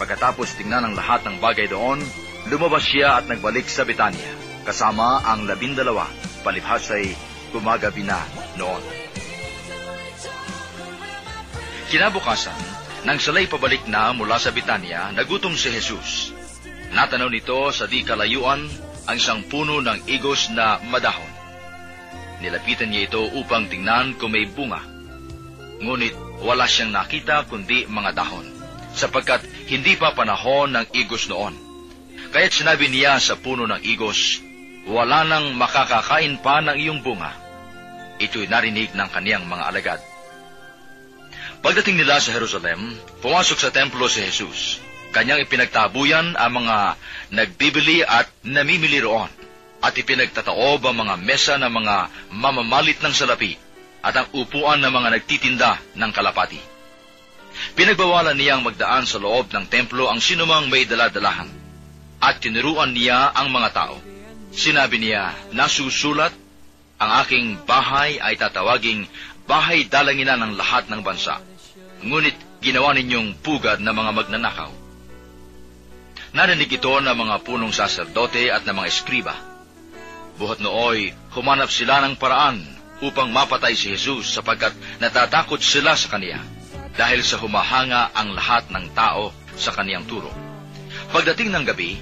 Pagkatapos 0.00 0.56
tingnan 0.56 0.88
ang 0.88 0.94
lahat 0.96 1.24
ng 1.28 1.36
bagay 1.38 1.68
doon, 1.68 2.00
lumabas 2.48 2.84
siya 2.84 3.20
at 3.20 3.28
nagbalik 3.28 3.68
sa 3.68 3.84
Betania, 3.84 4.32
kasama 4.64 5.20
ang 5.24 5.44
labindalawa, 5.44 6.08
palibhas 6.40 6.88
ay 6.96 7.12
gumagabi 7.52 8.02
na 8.08 8.18
noon. 8.56 8.82
Kinabukasan, 11.92 12.56
nang 13.04 13.20
sila'y 13.20 13.44
pabalik 13.46 13.84
na 13.84 14.16
mula 14.16 14.40
sa 14.40 14.48
Betania, 14.48 15.12
nagutom 15.12 15.52
si 15.52 15.68
Jesus. 15.68 16.32
Natanaw 16.96 17.28
nito 17.28 17.68
sa 17.68 17.84
di 17.84 18.00
kalayuan 18.00 18.64
ang 19.04 19.16
isang 19.20 19.44
puno 19.44 19.84
ng 19.84 20.08
igos 20.08 20.48
na 20.56 20.80
madahon. 20.88 21.33
Nilapitan 22.44 22.92
niya 22.92 23.08
ito 23.08 23.24
upang 23.40 23.72
tingnan 23.72 24.20
kung 24.20 24.36
may 24.36 24.44
bunga. 24.44 24.84
Ngunit 25.80 26.12
wala 26.44 26.68
siyang 26.68 26.92
nakita 26.92 27.48
kundi 27.48 27.88
mga 27.88 28.12
dahon, 28.12 28.44
sapagkat 28.92 29.40
hindi 29.72 29.96
pa 29.96 30.12
panahon 30.12 30.76
ng 30.76 30.92
igos 30.92 31.32
noon. 31.32 31.56
Kaya't 32.36 32.52
sinabi 32.52 32.92
niya 32.92 33.16
sa 33.16 33.40
puno 33.40 33.64
ng 33.64 33.80
igos, 33.80 34.44
Wala 34.84 35.24
nang 35.24 35.56
makakakain 35.56 36.44
pa 36.44 36.60
ng 36.60 36.76
iyong 36.76 37.00
bunga. 37.00 37.32
Ito'y 38.20 38.52
narinig 38.52 38.92
ng 38.92 39.08
kaniyang 39.08 39.48
mga 39.48 39.64
alagad. 39.64 40.00
Pagdating 41.64 41.96
nila 41.96 42.20
sa 42.20 42.36
Jerusalem, 42.36 42.92
pumasok 43.24 43.56
sa 43.56 43.72
templo 43.72 44.04
si 44.12 44.20
Jesus. 44.20 44.84
Kanyang 45.16 45.48
ipinagtabuyan 45.48 46.36
ang 46.36 46.52
mga 46.60 47.00
nagbibili 47.32 48.04
at 48.04 48.28
namimili 48.44 49.00
roon 49.00 49.43
at 49.84 49.92
ipinagtataob 49.92 50.80
ang 50.88 50.96
mga 51.04 51.14
mesa 51.20 51.54
ng 51.60 51.68
mga 51.68 51.96
mamamalit 52.32 53.04
ng 53.04 53.12
salapi 53.12 53.52
at 54.00 54.16
ang 54.16 54.32
upuan 54.32 54.80
ng 54.80 54.88
mga 54.88 55.08
nagtitinda 55.12 55.70
ng 55.92 56.10
kalapati. 56.12 56.60
Pinagbawalan 57.76 58.34
niyang 58.34 58.64
magdaan 58.64 59.04
sa 59.04 59.20
loob 59.20 59.52
ng 59.52 59.68
templo 59.68 60.08
ang 60.08 60.24
sinumang 60.24 60.72
may 60.72 60.88
daladalahan 60.88 61.52
at 62.18 62.40
tiniruan 62.40 62.96
niya 62.96 63.30
ang 63.36 63.52
mga 63.52 63.70
tao. 63.76 63.96
Sinabi 64.54 65.04
niya, 65.04 65.36
nasusulat, 65.52 66.32
ang 66.96 67.10
aking 67.20 67.68
bahay 67.68 68.16
ay 68.16 68.40
tatawaging 68.40 69.04
bahay 69.44 69.84
dalanginan 69.84 70.40
ng 70.40 70.52
lahat 70.56 70.88
ng 70.88 71.04
bansa. 71.04 71.42
Ngunit 72.00 72.64
ginawa 72.64 72.96
ninyong 72.96 73.44
pugad 73.44 73.84
na 73.84 73.92
mga 73.92 74.10
magnanakaw. 74.16 74.72
Narinig 76.34 76.70
ito 76.80 76.90
ng 76.90 77.14
mga 77.14 77.36
punong 77.46 77.70
saserdote 77.70 78.50
at 78.50 78.64
ng 78.66 78.74
mga 78.74 78.88
eskriba. 78.90 79.53
Buhat 80.34 80.58
nooy, 80.58 81.14
humanap 81.30 81.70
sila 81.70 82.02
ng 82.02 82.18
paraan 82.18 82.58
upang 82.98 83.30
mapatay 83.30 83.74
si 83.78 83.94
Jesus 83.94 84.34
sapagkat 84.34 84.74
natatakot 84.98 85.62
sila 85.62 85.94
sa 85.94 86.10
kaniya 86.10 86.42
dahil 86.94 87.22
sa 87.22 87.38
humahanga 87.38 88.10
ang 88.14 88.34
lahat 88.34 88.66
ng 88.70 88.94
tao 88.94 89.30
sa 89.54 89.70
kaniyang 89.70 90.06
turo. 90.06 90.30
Pagdating 91.10 91.54
ng 91.54 91.64
gabi, 91.66 91.98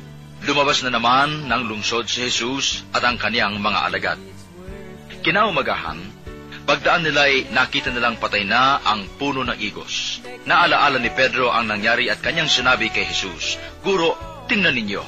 lumabas 0.49 0.81
na 0.85 0.93
naman 0.93 1.49
ng 1.49 1.63
lungsod 1.69 2.09
si 2.09 2.29
Jesus 2.29 2.85
at 2.93 3.05
ang 3.05 3.21
kaniyang 3.21 3.61
mga 3.61 3.81
alagad. 3.89 4.21
Kinaumagahan, 5.21 6.01
pagdaan 6.65 7.05
nila 7.05 7.29
ay 7.29 7.53
nakita 7.53 7.93
nilang 7.93 8.17
patay 8.17 8.49
na 8.49 8.81
ang 8.81 9.05
puno 9.21 9.45
ng 9.45 9.61
igos. 9.61 10.25
Naalaala 10.49 10.97
ni 10.97 11.13
Pedro 11.13 11.53
ang 11.53 11.69
nangyari 11.69 12.09
at 12.09 12.25
kanyang 12.25 12.49
sinabi 12.49 12.89
kay 12.89 13.05
Jesus, 13.07 13.61
Guro, 13.85 14.17
tingnan 14.49 14.77
ninyo, 14.77 15.03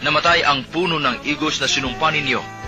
namatay 0.00 0.44
ang 0.44 0.64
puno 0.68 0.96
ng 0.96 1.28
igos 1.28 1.60
na 1.60 1.68
sinumpa 1.68 2.08
ninyo. 2.12 2.59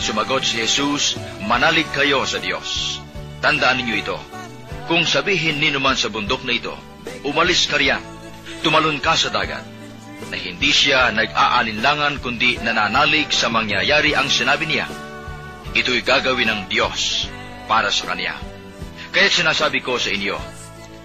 Sumagot 0.00 0.40
si 0.40 0.64
Jesus, 0.64 1.20
manalig 1.44 1.84
kayo 1.92 2.24
sa 2.24 2.40
Diyos. 2.40 2.98
Tandaan 3.44 3.84
ninyo 3.84 3.94
ito, 4.00 4.16
kung 4.88 5.04
sabihin 5.04 5.60
ni 5.60 5.68
naman 5.68 5.92
sa 5.92 6.08
bundok 6.08 6.40
na 6.48 6.56
ito, 6.56 6.72
umalis 7.20 7.68
ka 7.68 7.76
riyan, 7.76 8.00
tumalon 8.64 8.96
ka 9.04 9.12
sa 9.12 9.28
dagat, 9.28 9.60
na 10.32 10.36
hindi 10.40 10.72
siya 10.72 11.12
nag-aalinlangan 11.12 12.16
kundi 12.24 12.56
nananalig 12.64 13.28
sa 13.28 13.52
mangyayari 13.52 14.16
ang 14.16 14.32
sinabi 14.32 14.72
niya, 14.72 14.88
ito'y 15.76 16.00
gagawin 16.00 16.48
ng 16.48 16.62
Diyos 16.72 17.28
para 17.68 17.92
sa 17.92 18.08
Kanya. 18.08 18.40
Kaya 19.12 19.28
sinasabi 19.28 19.84
ko 19.84 20.00
sa 20.00 20.16
inyo, 20.16 20.40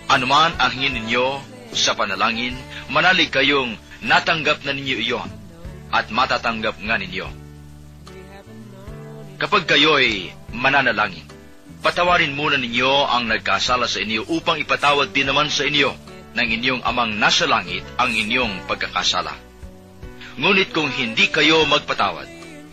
anuman 0.08 0.56
ang 0.56 0.72
hingin 0.72 1.04
ninyo 1.04 1.44
sa 1.76 2.00
panalangin, 2.00 2.56
manalig 2.88 3.28
kayong 3.28 3.76
natanggap 4.00 4.64
na 4.64 4.72
ninyo 4.72 4.98
iyon 5.04 5.30
at 5.92 6.08
matatanggap 6.08 6.80
nga 6.80 6.96
ninyo. 6.96 7.45
Kapag 9.36 9.68
kayo'y 9.68 10.32
mananalangin, 10.56 11.28
patawarin 11.84 12.32
muna 12.32 12.56
ninyo 12.56 13.12
ang 13.12 13.28
nagkasala 13.28 13.84
sa 13.84 14.00
inyo 14.00 14.32
upang 14.32 14.64
ipatawad 14.64 15.12
din 15.12 15.28
naman 15.28 15.52
sa 15.52 15.68
inyo 15.68 15.92
ng 16.36 16.48
inyong 16.60 16.82
amang 16.88 17.20
nasa 17.20 17.44
langit 17.44 17.84
ang 18.00 18.16
inyong 18.16 18.64
pagkakasala. 18.64 19.36
Ngunit 20.40 20.72
kung 20.72 20.88
hindi 20.88 21.28
kayo 21.28 21.68
magpatawad, 21.68 22.28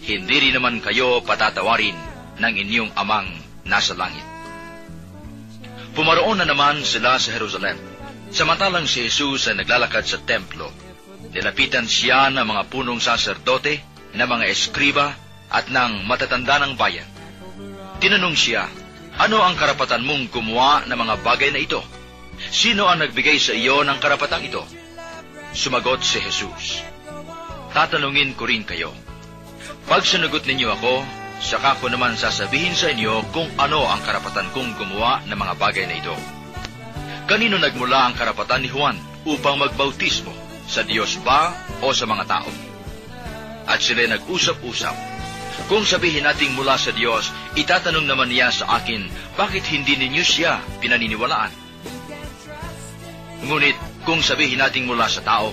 hindi 0.06 0.36
rin 0.38 0.54
naman 0.54 0.78
kayo 0.78 1.22
patatawarin 1.22 1.94
ng 2.38 2.52
inyong 2.54 2.90
amang 2.94 3.26
nasa 3.66 3.98
langit. 3.98 4.26
Pumaroon 5.98 6.42
na 6.42 6.46
naman 6.46 6.82
sila 6.86 7.18
sa 7.18 7.34
Jerusalem. 7.34 7.78
Samantalang 8.32 8.86
si 8.86 9.06
Jesus 9.06 9.50
ay 9.50 9.58
naglalakad 9.58 10.06
sa 10.06 10.22
templo, 10.22 10.70
nilapitan 11.34 11.90
siya 11.90 12.30
ng 12.30 12.46
mga 12.46 12.62
punong 12.70 13.02
saserdote, 13.02 13.82
ng 14.14 14.24
mga 14.24 14.46
eskriba, 14.48 15.12
at 15.52 15.68
ng 15.68 16.08
matatanda 16.08 16.56
ng 16.64 16.72
bayan. 16.80 17.06
Tinanong 18.00 18.34
siya, 18.34 18.66
ano 19.20 19.44
ang 19.44 19.54
karapatan 19.54 20.02
mong 20.02 20.32
gumawa 20.32 20.88
ng 20.88 20.96
mga 20.96 21.14
bagay 21.20 21.52
na 21.52 21.60
ito? 21.60 21.84
Sino 22.48 22.88
ang 22.88 23.04
nagbigay 23.04 23.36
sa 23.36 23.52
iyo 23.52 23.84
ng 23.84 24.00
karapatang 24.00 24.48
ito? 24.48 24.64
Sumagot 25.52 26.00
si 26.00 26.16
Jesus, 26.18 26.80
Tatanungin 27.72 28.36
ko 28.36 28.44
rin 28.44 28.68
kayo. 28.68 28.92
Pag 29.88 30.04
sinagot 30.04 30.44
ninyo 30.44 30.68
ako, 30.76 30.94
saka 31.40 31.80
ko 31.80 31.88
naman 31.88 32.20
sasabihin 32.20 32.76
sa 32.76 32.92
inyo 32.92 33.24
kung 33.32 33.48
ano 33.56 33.88
ang 33.88 34.04
karapatan 34.04 34.52
kong 34.52 34.76
gumawa 34.76 35.24
ng 35.24 35.36
mga 35.36 35.54
bagay 35.56 35.84
na 35.88 35.96
ito. 35.96 36.12
Kanino 37.24 37.56
nagmula 37.56 38.08
ang 38.08 38.14
karapatan 38.16 38.64
ni 38.64 38.68
Juan 38.68 39.00
upang 39.24 39.56
magbautismo? 39.56 40.32
Sa 40.68 40.84
Diyos 40.84 41.20
ba 41.20 41.52
o 41.84 41.92
sa 41.92 42.04
mga 42.08 42.24
tao? 42.28 42.50
At 43.68 43.80
sila 43.80 44.04
nag-usap-usap. 44.08 45.11
Kung 45.68 45.84
sabihin 45.84 46.24
nating 46.24 46.56
mula 46.56 46.76
sa 46.80 46.92
Diyos, 46.92 47.32
itatanong 47.56 48.08
naman 48.08 48.32
niya 48.32 48.52
sa 48.52 48.80
akin, 48.80 49.08
bakit 49.36 49.64
hindi 49.68 49.96
ninyo 49.96 50.24
siya 50.24 50.60
pinaniniwalaan? 50.80 51.52
Ngunit 53.48 53.76
kung 54.04 54.20
sabihin 54.24 54.60
nating 54.60 54.88
mula 54.88 55.08
sa 55.08 55.20
tao, 55.20 55.52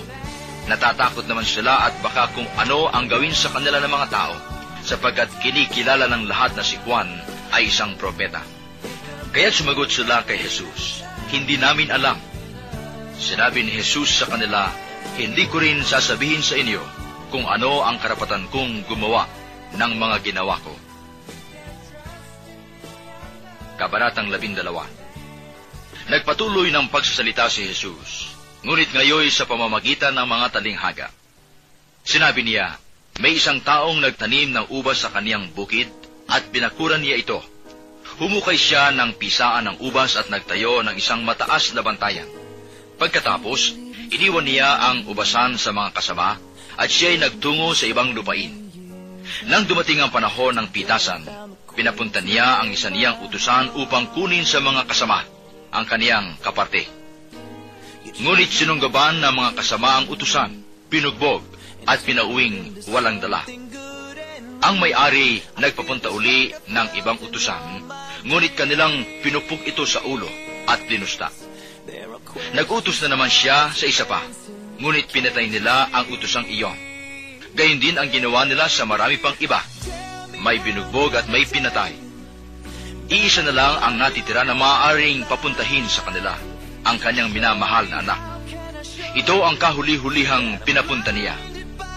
natatakot 0.68 1.26
naman 1.26 1.44
sila 1.44 1.88
at 1.88 1.94
baka 2.04 2.30
kung 2.32 2.46
ano 2.56 2.88
ang 2.92 3.08
gawin 3.08 3.34
sa 3.34 3.52
kanila 3.52 3.82
ng 3.82 3.92
mga 3.92 4.08
tao, 4.12 4.34
sapagkat 4.80 5.28
kinikilala 5.44 6.08
ng 6.08 6.24
lahat 6.28 6.56
na 6.56 6.64
si 6.64 6.80
Juan 6.84 7.08
ay 7.52 7.68
isang 7.68 7.98
propeta. 7.98 8.40
Kaya 9.30 9.52
sumagot 9.52 9.92
sila 9.92 10.26
kay 10.26 10.40
Jesus, 10.40 11.04
Hindi 11.30 11.54
namin 11.54 11.94
alam. 11.94 12.18
Sinabi 13.14 13.62
ni 13.62 13.78
Jesus 13.78 14.18
sa 14.18 14.26
kanila, 14.26 14.66
Hindi 15.14 15.46
ko 15.46 15.62
rin 15.62 15.86
sasabihin 15.86 16.42
sa 16.42 16.58
inyo 16.58 16.82
kung 17.30 17.46
ano 17.46 17.86
ang 17.86 18.02
karapatan 18.02 18.50
kong 18.50 18.90
gumawa 18.90 19.39
ng 19.74 19.92
mga 19.98 20.16
ginawa 20.24 20.56
ko. 20.62 20.72
Kabanatang 23.80 24.28
labindalawa 24.28 25.00
Nagpatuloy 26.10 26.74
ng 26.74 26.90
pagsasalita 26.90 27.46
si 27.46 27.70
Jesus, 27.70 28.34
ngunit 28.66 28.90
ngayon 28.90 29.30
sa 29.30 29.46
pamamagitan 29.46 30.10
ng 30.18 30.26
mga 30.26 30.46
talinghaga. 30.58 31.06
Sinabi 32.02 32.42
niya, 32.42 32.82
may 33.22 33.38
isang 33.38 33.62
taong 33.62 34.02
nagtanim 34.02 34.50
ng 34.50 34.74
ubas 34.74 35.06
sa 35.06 35.14
kaniyang 35.14 35.54
bukid 35.54 35.86
at 36.26 36.50
binakuran 36.50 36.98
niya 36.98 37.14
ito. 37.14 37.38
Humukay 38.18 38.58
siya 38.58 38.90
ng 38.90 39.22
pisaan 39.22 39.70
ng 39.70 39.76
ubas 39.86 40.18
at 40.18 40.26
nagtayo 40.34 40.82
ng 40.82 40.98
isang 40.98 41.22
mataas 41.22 41.78
na 41.78 41.86
bantayan. 41.86 42.26
Pagkatapos, 42.98 43.78
iniwan 44.10 44.50
niya 44.50 44.82
ang 44.90 45.06
ubasan 45.06 45.62
sa 45.62 45.70
mga 45.70 45.94
kasama 45.94 46.42
at 46.74 46.90
siya 46.90 47.14
ay 47.14 47.22
nagtungo 47.22 47.70
sa 47.70 47.86
ibang 47.86 48.18
lupain. 48.18 48.69
Nang 49.48 49.64
dumating 49.64 50.02
ang 50.02 50.12
panahon 50.12 50.56
ng 50.58 50.68
pitasan, 50.74 51.24
pinapunta 51.74 52.20
niya 52.20 52.60
ang 52.60 52.74
isa 52.74 52.90
niyang 52.92 53.22
utusan 53.24 53.72
upang 53.78 54.12
kunin 54.12 54.44
sa 54.44 54.60
mga 54.60 54.84
kasama 54.84 55.24
ang 55.70 55.84
kaniyang 55.86 56.36
kaparte. 56.42 56.86
Ngunit 58.20 58.50
sinunggaban 58.50 59.22
ng 59.22 59.34
mga 59.34 59.50
kasama 59.56 60.02
ang 60.02 60.06
utusan, 60.10 60.50
pinugbog 60.90 61.40
at 61.86 62.02
pinauwing 62.04 62.84
walang 62.90 63.22
dala. 63.22 63.46
Ang 64.60 64.76
may-ari 64.76 65.40
nagpapunta 65.56 66.12
uli 66.12 66.52
ng 66.68 66.88
ibang 67.00 67.16
utusan, 67.16 67.88
ngunit 68.28 68.52
kanilang 68.52 68.92
pinupog 69.24 69.64
ito 69.64 69.88
sa 69.88 70.04
ulo 70.04 70.28
at 70.68 70.84
linusta. 70.84 71.32
Nagutos 72.52 73.00
na 73.00 73.16
naman 73.16 73.32
siya 73.32 73.72
sa 73.72 73.88
isa 73.88 74.04
pa, 74.04 74.20
ngunit 74.76 75.08
pinatay 75.08 75.48
nila 75.48 75.88
ang 75.88 76.12
utusang 76.12 76.44
iyon. 76.44 76.89
Gayun 77.54 77.82
din 77.82 77.96
ang 77.98 78.08
ginawa 78.08 78.46
nila 78.46 78.70
sa 78.70 78.86
marami 78.86 79.18
pang 79.18 79.34
iba. 79.42 79.58
May 80.40 80.62
binugbog 80.62 81.12
at 81.18 81.26
may 81.26 81.42
pinatay. 81.44 81.92
Iisa 83.10 83.42
na 83.42 83.50
lang 83.50 83.74
ang 83.82 83.94
natitira 83.98 84.46
na 84.46 84.54
maaaring 84.54 85.26
papuntahin 85.26 85.82
sa 85.90 86.06
kanila, 86.06 86.38
ang 86.86 86.96
kanyang 87.02 87.34
minamahal 87.34 87.90
na 87.90 88.06
anak. 88.06 88.20
Ito 89.18 89.42
ang 89.42 89.58
kahuli-hulihang 89.58 90.62
pinapunta 90.62 91.10
niya. 91.10 91.34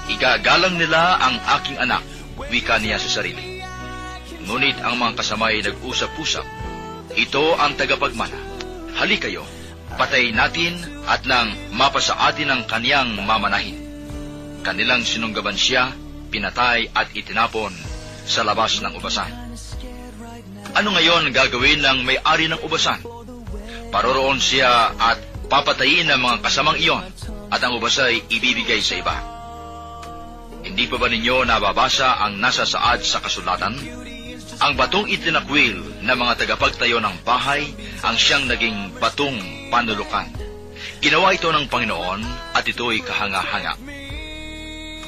Igagalang 0.09 0.81
nila 0.81 1.21
ang 1.21 1.37
aking 1.61 1.77
anak, 1.77 2.01
wika 2.49 2.81
niya 2.81 2.97
sa 2.97 3.21
sarili. 3.21 3.61
Ngunit 4.49 4.81
ang 4.81 4.97
mga 4.97 5.21
kasamay 5.21 5.61
nag-usap-usap. 5.61 6.43
Ito 7.13 7.61
ang 7.61 7.77
tagapagmana. 7.77 8.35
Hali 8.97 9.21
kayo, 9.21 9.45
patay 9.95 10.33
natin 10.33 10.81
at 11.05 11.23
nang 11.29 11.53
mapasa 11.77 12.17
atin 12.17 12.49
ang 12.49 12.61
kaniyang 12.65 13.13
mamanahin. 13.21 13.82
Kanilang 14.63 15.03
sinunggaban 15.03 15.59
siya, 15.59 15.91
pinatay 16.31 16.87
at 16.95 17.11
itinapon 17.11 17.75
sa 18.23 18.47
labas 18.47 18.79
ng 18.79 18.95
ubasan. 18.95 19.27
Ano 20.73 20.95
ngayon 20.95 21.35
gagawin 21.35 21.83
ng 21.83 22.07
may-ari 22.07 22.47
ng 22.47 22.63
ubasan? 22.63 23.03
Paroroon 23.91 24.39
siya 24.39 24.95
at 24.95 25.19
papatayin 25.51 26.07
ng 26.09 26.17
mga 26.17 26.37
kasamang 26.41 26.79
iyon 26.79 27.03
at 27.51 27.59
ang 27.61 27.77
ubasay 27.77 28.23
ibibigay 28.31 28.79
sa 28.79 28.97
iba. 28.97 29.13
Hindi 30.63 30.87
pa 30.87 30.95
ba 30.95 31.11
ninyo 31.11 31.43
nababasa 31.43 32.23
ang 32.23 32.39
nasa 32.39 32.63
saad 32.63 33.03
sa 33.03 33.19
kasulatan? 33.19 33.75
Ang 34.63 34.73
batong 34.79 35.11
itinakwil 35.11 36.07
ng 36.07 36.17
mga 36.17 36.33
tagapagtayo 36.39 37.03
ng 37.03 37.21
bahay 37.27 37.67
ang 37.99 38.15
siyang 38.15 38.47
naging 38.47 38.95
batong 38.95 39.35
panulukan. 39.67 40.25
Ginawa 41.03 41.35
ito 41.35 41.51
ng 41.51 41.67
Panginoon 41.67 42.21
at 42.55 42.63
ito'y 42.63 43.03
kahanga-hanga. 43.03 43.75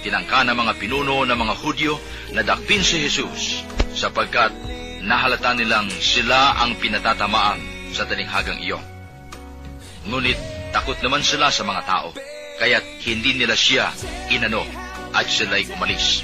Tinangka 0.06 0.46
ng 0.46 0.54
mga 0.54 0.78
pinuno 0.78 1.26
ng 1.26 1.34
mga 1.34 1.56
Hudyo 1.66 1.98
na 2.38 2.46
dakpin 2.46 2.86
si 2.86 3.02
Jesus 3.02 3.66
sapagkat 3.98 4.54
nahalata 5.02 5.58
nilang 5.58 5.90
sila 5.90 6.62
ang 6.62 6.78
pinatatamaan 6.78 7.58
sa 7.90 8.06
talinghagang 8.06 8.62
iyon. 8.62 8.86
Ngunit 10.06 10.38
takot 10.70 11.02
naman 11.02 11.26
sila 11.26 11.50
sa 11.50 11.66
mga 11.66 11.82
tao, 11.90 12.14
kaya't 12.62 12.86
hindi 13.02 13.34
nila 13.34 13.58
siya 13.58 13.90
inano 14.30 14.62
at 15.10 15.26
sila'y 15.26 15.74
umalis. 15.74 16.22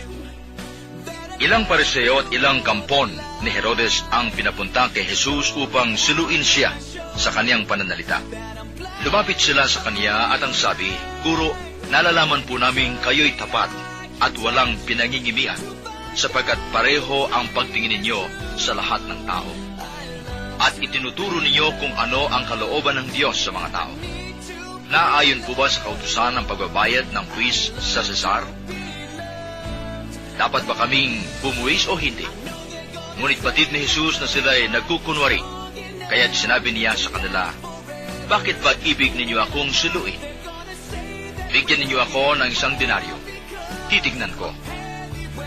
Ilang 1.41 1.65
pariseo 1.65 2.21
at 2.21 2.29
ilang 2.29 2.61
kampon 2.61 3.09
ni 3.41 3.49
Herodes 3.49 4.05
ang 4.13 4.29
pinapunta 4.29 4.93
kay 4.93 5.09
Jesus 5.09 5.57
upang 5.57 5.97
suluin 5.97 6.45
siya 6.45 6.69
sa 7.17 7.33
kaniyang 7.33 7.65
pananalita. 7.65 8.21
Lumapit 9.01 9.41
sila 9.41 9.65
sa 9.65 9.81
kaniya 9.81 10.37
at 10.37 10.45
ang 10.45 10.53
sabi, 10.53 10.93
Guro, 11.25 11.70
nalalaman 11.91 12.47
po 12.47 12.55
namin 12.55 12.95
kayo'y 13.03 13.35
tapat 13.35 13.67
at 14.23 14.31
walang 14.39 14.79
pinangingimian 14.87 15.59
sapagkat 16.15 16.55
pareho 16.71 17.27
ang 17.35 17.51
pagtingin 17.51 17.99
ninyo 17.99 18.19
sa 18.55 18.71
lahat 18.71 19.03
ng 19.11 19.27
tao. 19.27 19.51
At 20.61 20.79
itinuturo 20.79 21.43
ninyo 21.43 21.67
kung 21.83 21.93
ano 21.99 22.31
ang 22.31 22.47
kalooban 22.47 22.95
ng 22.95 23.07
Diyos 23.11 23.35
sa 23.35 23.51
mga 23.51 23.69
tao. 23.75 23.93
Naayon 24.91 25.43
po 25.43 25.55
ba 25.55 25.67
sa 25.67 25.83
kautusan 25.83 26.35
ng 26.39 26.45
pagbabayad 26.47 27.11
ng 27.11 27.25
buwis 27.35 27.75
sa 27.79 28.03
Cesar? 28.03 28.43
Dapat 30.39 30.63
ba 30.67 30.75
kaming 30.83 31.19
bumuwis 31.43 31.87
o 31.91 31.95
hindi? 31.99 32.27
Ngunit 33.19 33.43
batid 33.43 33.71
ni 33.75 33.83
Jesus 33.83 34.19
na 34.19 34.27
sila 34.31 34.55
ay 34.55 34.71
nagkukunwari. 34.71 35.43
Kaya 36.07 36.31
sinabi 36.31 36.71
niya 36.71 36.95
sa 36.95 37.11
kanila, 37.11 37.51
Bakit 38.31 38.63
ba 38.63 38.75
ibig 38.87 39.15
ninyo 39.15 39.43
akong 39.43 39.71
suluin? 39.75 40.30
Bigyan 41.51 41.83
ninyo 41.83 41.99
ako 41.99 42.39
ng 42.39 42.47
isang 42.47 42.79
denaryo. 42.79 43.15
Titignan 43.91 44.31
ko. 44.39 44.55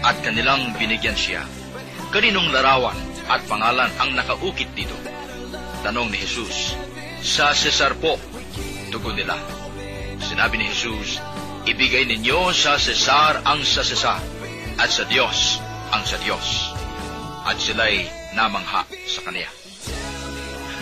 At 0.05 0.21
kanilang 0.21 0.77
binigyan 0.77 1.17
siya. 1.17 1.49
Kaninong 2.12 2.53
larawan 2.53 2.97
at 3.25 3.40
pangalan 3.49 3.88
ang 3.97 4.12
nakaukit 4.12 4.69
dito? 4.77 4.93
Tanong 5.81 6.12
ni 6.12 6.21
Jesus. 6.21 6.77
Sa 7.25 7.57
Cesar 7.57 7.97
po, 7.97 8.21
tugon 8.93 9.17
nila. 9.17 9.40
Sinabi 10.21 10.61
ni 10.61 10.69
Jesus, 10.69 11.25
Ibigay 11.64 12.05
ninyo 12.05 12.53
sa 12.53 12.77
Cesar 12.77 13.40
ang 13.49 13.64
sa 13.64 13.81
Cesar 13.81 14.21
at 14.77 14.93
sa 14.93 15.09
Diyos 15.09 15.64
ang 15.88 16.05
sa 16.05 16.21
Diyos. 16.21 16.77
At 17.49 17.57
sila'y 17.57 18.05
namangha 18.37 18.85
sa 19.09 19.21
Kaniya. 19.25 19.49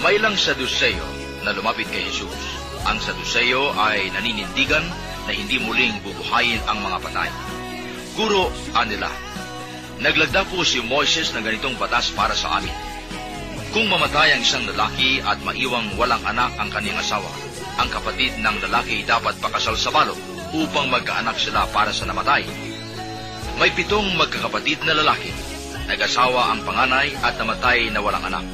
May 0.02 0.18
ilang 0.18 0.35
Saduseo 0.35 1.06
na 1.46 1.54
lumapit 1.54 1.87
kay 1.87 2.02
Jesus. 2.11 2.58
Ang 2.88 2.98
Saduseo 2.98 3.70
ay 3.78 4.11
naninindigan 4.11 4.82
na 5.26 5.32
hindi 5.32 5.58
muling 5.62 6.02
bubuhayin 6.02 6.62
ang 6.66 6.82
mga 6.82 6.98
patay. 7.02 7.30
Guro, 8.18 8.52
anila, 8.76 9.08
naglagda 10.02 10.44
po 10.50 10.66
si 10.66 10.82
Moises 10.85 11.32
ng 11.32 11.42
ganitong 11.42 11.78
batas 11.78 12.12
para 12.12 12.37
sa 12.37 12.61
amin. 12.61 12.74
Kung 13.72 13.88
mamatay 13.88 14.37
ang 14.37 14.44
isang 14.44 14.68
lalaki 14.68 15.24
at 15.24 15.40
maiwang 15.40 15.96
walang 15.96 16.20
anak 16.28 16.52
ang 16.61 16.68
kanyang 16.68 17.00
asawa, 17.00 17.32
ang 17.80 17.88
kapatid 17.88 18.37
ng 18.37 18.56
lalaki 18.68 19.00
dapat 19.08 19.32
pakasal 19.40 19.72
sa 19.80 19.88
balo 19.88 20.12
upang 20.52 20.92
magkaanak 20.92 21.40
sila 21.40 21.64
para 21.72 21.88
sa 21.88 22.04
namatay. 22.04 22.44
May 23.56 23.72
pitong 23.72 24.12
magkakapatid 24.20 24.85
na 24.85 24.92
lalaki. 24.92 25.32
Nag-asawa 25.88 26.52
ang 26.52 26.61
panganay 26.68 27.16
at 27.24 27.32
namatay 27.40 27.88
na 27.88 28.04
walang 28.04 28.28
anak. 28.28 28.44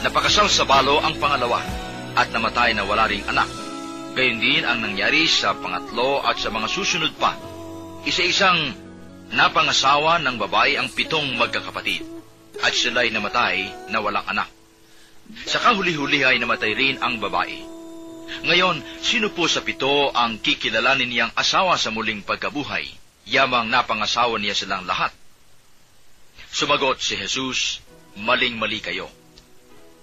Napakasal 0.00 0.48
sa 0.48 0.64
balo 0.64 0.96
ang 1.04 1.12
pangalawa 1.20 1.60
at 2.16 2.32
namatay 2.32 2.72
na 2.72 2.88
wala 2.88 3.04
ring 3.04 3.24
anak. 3.28 3.67
Gayon 4.18 4.42
din 4.42 4.66
ang 4.66 4.82
nangyari 4.82 5.30
sa 5.30 5.54
pangatlo 5.54 6.18
at 6.26 6.42
sa 6.42 6.50
mga 6.50 6.66
susunod 6.66 7.14
pa. 7.22 7.38
Isa-isang 8.02 8.74
napangasawa 9.30 10.18
ng 10.26 10.42
babae 10.42 10.74
ang 10.74 10.90
pitong 10.90 11.38
magkakapatid 11.38 12.02
at 12.58 12.74
sila'y 12.74 13.14
namatay 13.14 13.70
na 13.94 14.02
walang 14.02 14.26
anak. 14.26 14.50
Sa 15.46 15.62
kahuli-huli 15.62 16.26
ay 16.26 16.42
namatay 16.42 16.74
rin 16.74 16.98
ang 16.98 17.22
babae. 17.22 17.62
Ngayon, 18.42 18.82
sino 18.98 19.30
po 19.30 19.46
sa 19.46 19.62
pito 19.62 20.10
ang 20.10 20.42
kikilalanin 20.42 21.06
niyang 21.06 21.32
asawa 21.38 21.78
sa 21.78 21.94
muling 21.94 22.26
pagkabuhay? 22.26 22.90
Yamang 23.22 23.70
napangasawa 23.70 24.34
niya 24.42 24.58
silang 24.58 24.82
lahat. 24.82 25.14
Sumagot 26.50 26.98
si 26.98 27.14
Jesus, 27.14 27.78
maling-mali 28.18 28.82
kayo. 28.82 29.06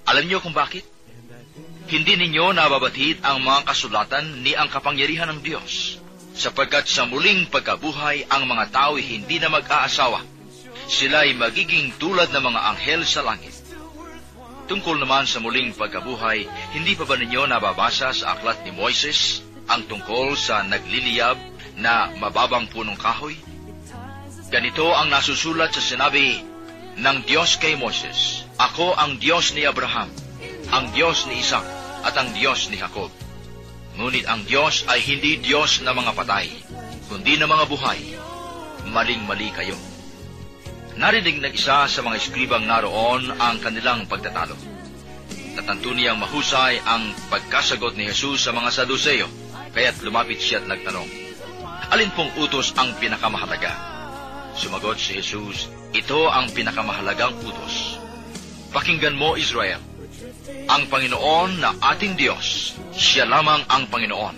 Alam 0.07 0.23
niyo 0.23 0.39
kung 0.39 0.55
bakit? 0.55 0.94
Hindi 1.85 2.17
ninyo 2.17 2.49
nababatid 2.49 3.21
ang 3.21 3.45
mga 3.45 3.69
kasulatan 3.69 4.41
ni 4.41 4.57
ang 4.57 4.73
kapangyarihan 4.73 5.29
ng 5.29 5.45
Diyos, 5.45 6.01
sapagkat 6.33 6.89
sa 6.89 7.05
muling 7.05 7.45
pagkabuhay 7.53 8.25
ang 8.25 8.49
mga 8.49 8.73
tao 8.73 8.97
hindi 8.97 9.37
na 9.37 9.53
mag-aasawa. 9.53 10.25
Sila'y 10.89 11.37
magiging 11.37 11.93
tulad 12.01 12.33
ng 12.33 12.41
mga 12.41 12.61
anghel 12.73 13.05
sa 13.05 13.21
langit. 13.21 13.53
Tungkol 14.65 14.97
naman 14.97 15.29
sa 15.29 15.37
muling 15.37 15.77
pagkabuhay, 15.77 16.49
hindi 16.73 16.97
pa 16.97 17.05
ba 17.05 17.21
ninyo 17.21 17.45
nababasa 17.45 18.09
sa 18.17 18.33
aklat 18.33 18.65
ni 18.65 18.73
Moises 18.73 19.45
ang 19.69 19.85
tungkol 19.85 20.33
sa 20.33 20.65
nagliliyab 20.65 21.37
na 21.77 22.09
mababang 22.17 22.65
punong 22.65 22.97
kahoy? 22.97 23.37
Ganito 24.49 24.89
ang 24.89 25.13
nasusulat 25.13 25.69
sa 25.69 25.85
sinabi 25.85 26.41
ng 26.97 27.17
Diyos 27.29 27.61
kay 27.61 27.77
Moses, 27.77 28.41
Ako 28.57 28.97
ang 28.97 29.21
Diyos 29.21 29.53
ni 29.53 29.69
Abraham, 29.69 30.09
ang 30.71 30.89
Diyos 30.93 31.25
ni 31.29 31.41
Isaac, 31.41 31.65
at 32.05 32.13
ang 32.17 32.29
Diyos 32.37 32.69
ni 32.69 32.77
Jacob. 32.77 33.09
Ngunit 33.97 34.29
ang 34.29 34.45
Diyos 34.45 34.85
ay 34.91 35.01
hindi 35.01 35.41
Diyos 35.41 35.81
na 35.81 35.95
mga 35.95 36.13
patay, 36.13 36.51
kundi 37.09 37.39
na 37.39 37.47
mga 37.49 37.65
buhay. 37.65 38.01
Maling-mali 38.91 39.49
kayo. 39.55 39.77
Narinig 40.95 41.43
ng 41.43 41.51
isa 41.51 41.89
sa 41.89 41.99
mga 42.05 42.15
eskribang 42.19 42.63
naroon 42.63 43.33
ang 43.35 43.59
kanilang 43.59 44.07
pagtatalo. 44.07 44.55
Natanto 45.55 45.95
niyang 45.95 46.19
mahusay 46.19 46.83
ang 46.83 47.15
pagkasagot 47.31 47.95
ni 47.95 48.11
Jesus 48.11 48.43
sa 48.43 48.51
mga 48.51 48.69
Saduseo, 48.71 49.27
kaya't 49.71 50.03
lumapit 50.03 50.39
siya 50.39 50.63
at 50.63 50.67
nagtanong, 50.67 51.07
Alin 51.91 52.11
pong 52.15 52.31
utos 52.39 52.75
ang 52.75 52.91
pinakamahalaga? 52.99 53.71
Sumagot 54.55 54.99
si 54.99 55.19
Jesus, 55.19 55.71
Ito 55.95 56.27
ang 56.27 56.51
pinakamahalagang 56.51 57.39
utos. 57.39 57.99
Pakinggan 58.75 59.15
mo, 59.15 59.39
Israel. 59.39 59.79
Ang 60.65 60.89
Panginoon 60.89 61.61
na 61.61 61.77
ating 61.93 62.17
Diyos, 62.17 62.73
siya 62.89 63.29
lamang 63.29 63.69
ang 63.69 63.85
Panginoon. 63.85 64.35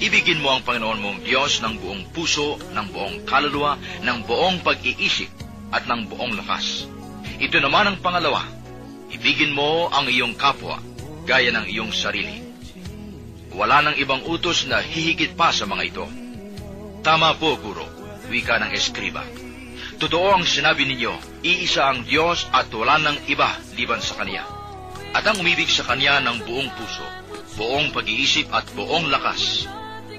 Ibigin 0.00 0.40
mo 0.40 0.56
ang 0.56 0.64
Panginoon 0.64 1.04
mong 1.04 1.18
Diyos 1.20 1.60
ng 1.60 1.76
buong 1.76 2.02
puso, 2.16 2.56
ng 2.72 2.86
buong 2.88 3.16
kaluluwa, 3.28 3.76
ng 4.00 4.18
buong 4.24 4.64
pag-iisip, 4.64 5.28
at 5.68 5.84
ng 5.84 6.08
buong 6.08 6.32
lakas. 6.40 6.88
Ito 7.36 7.60
naman 7.60 7.92
ang 7.92 7.98
pangalawa, 8.00 8.40
ibigin 9.12 9.52
mo 9.52 9.92
ang 9.92 10.08
iyong 10.08 10.32
kapwa, 10.40 10.80
gaya 11.28 11.52
ng 11.52 11.68
iyong 11.68 11.92
sarili. 11.92 12.40
Wala 13.52 13.84
nang 13.84 13.96
ibang 14.00 14.24
utos 14.24 14.64
na 14.64 14.80
hihigit 14.80 15.36
pa 15.36 15.52
sa 15.52 15.68
mga 15.68 15.82
ito. 15.92 16.06
Tama 17.04 17.36
po, 17.36 17.60
Guro, 17.60 17.84
wika 18.32 18.56
ng 18.56 18.72
eskriba. 18.72 19.28
Totoo 20.00 20.40
ang 20.40 20.48
sinabi 20.48 20.88
ninyo, 20.88 21.44
iisa 21.44 21.92
ang 21.92 22.08
Diyos 22.08 22.48
at 22.48 22.72
wala 22.72 22.96
nang 22.96 23.20
iba 23.28 23.60
liban 23.76 24.00
sa 24.00 24.16
Kanya. 24.16 24.59
At 25.10 25.26
ang 25.26 25.42
umibig 25.42 25.66
sa 25.66 25.82
Kanya 25.82 26.22
ng 26.22 26.46
buong 26.46 26.70
puso, 26.78 27.06
buong 27.58 27.90
pag-iisip 27.90 28.46
at 28.54 28.66
buong 28.78 29.10
lakas, 29.10 29.66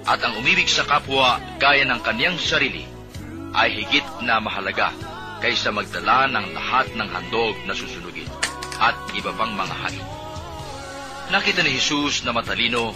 at 0.03 0.19
ang 0.19 0.35
umibig 0.41 0.67
sa 0.67 0.83
kapwa 0.83 1.39
gaya 1.61 1.87
ng 1.87 2.01
kaniyang 2.03 2.35
sarili, 2.35 2.83
ay 3.55 3.83
higit 3.83 4.07
na 4.23 4.39
mahalaga 4.39 4.91
kaysa 5.41 5.73
magdala 5.73 6.29
ng 6.29 6.53
lahat 6.53 6.87
ng 6.95 7.07
handog 7.09 7.55
na 7.65 7.73
susunugin 7.75 8.29
at 8.79 8.95
iba 9.17 9.31
pang 9.35 9.53
mga 9.53 9.75
hain. 9.87 10.05
Nakita 11.31 11.63
ni 11.63 11.75
Jesus 11.77 12.27
na 12.27 12.35
matalino 12.35 12.91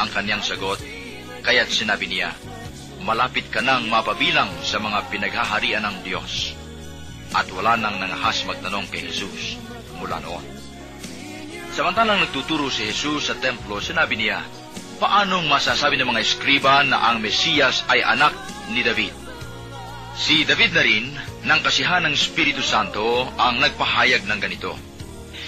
ang 0.00 0.08
kanyang 0.10 0.42
sagot, 0.42 0.80
Kaya't 1.38 1.70
sinabi 1.70 2.10
niya, 2.10 2.34
malapit 3.06 3.46
ka 3.48 3.62
nang 3.62 3.86
mapabilang 3.86 4.50
sa 4.66 4.82
mga 4.82 5.06
pinaghaharian 5.08 5.86
ng 5.86 5.96
Diyos. 6.02 6.52
At 7.30 7.46
wala 7.54 7.78
nang 7.78 8.02
nangahas 8.02 8.42
magtanong 8.44 8.90
kay 8.90 9.06
Jesus 9.06 9.56
mula 9.96 10.18
noon. 10.20 10.57
Samantalang 11.78 12.18
nagtuturo 12.18 12.74
si 12.74 12.90
Jesus 12.90 13.30
sa 13.30 13.38
templo, 13.38 13.78
sinabi 13.78 14.18
niya, 14.18 14.42
Paanong 14.98 15.46
masasabi 15.46 15.94
ng 15.94 16.10
mga 16.10 16.26
eskriba 16.26 16.82
na 16.82 17.06
ang 17.06 17.22
Mesiyas 17.22 17.86
ay 17.86 18.02
anak 18.02 18.34
ni 18.74 18.82
David? 18.82 19.14
Si 20.18 20.42
David 20.42 20.74
na 20.74 20.82
rin, 20.82 21.06
ng 21.46 21.60
kasihan 21.62 22.02
ng 22.02 22.10
Espiritu 22.10 22.66
Santo, 22.66 23.30
ang 23.38 23.62
nagpahayag 23.62 24.26
ng 24.26 24.40
ganito. 24.42 24.74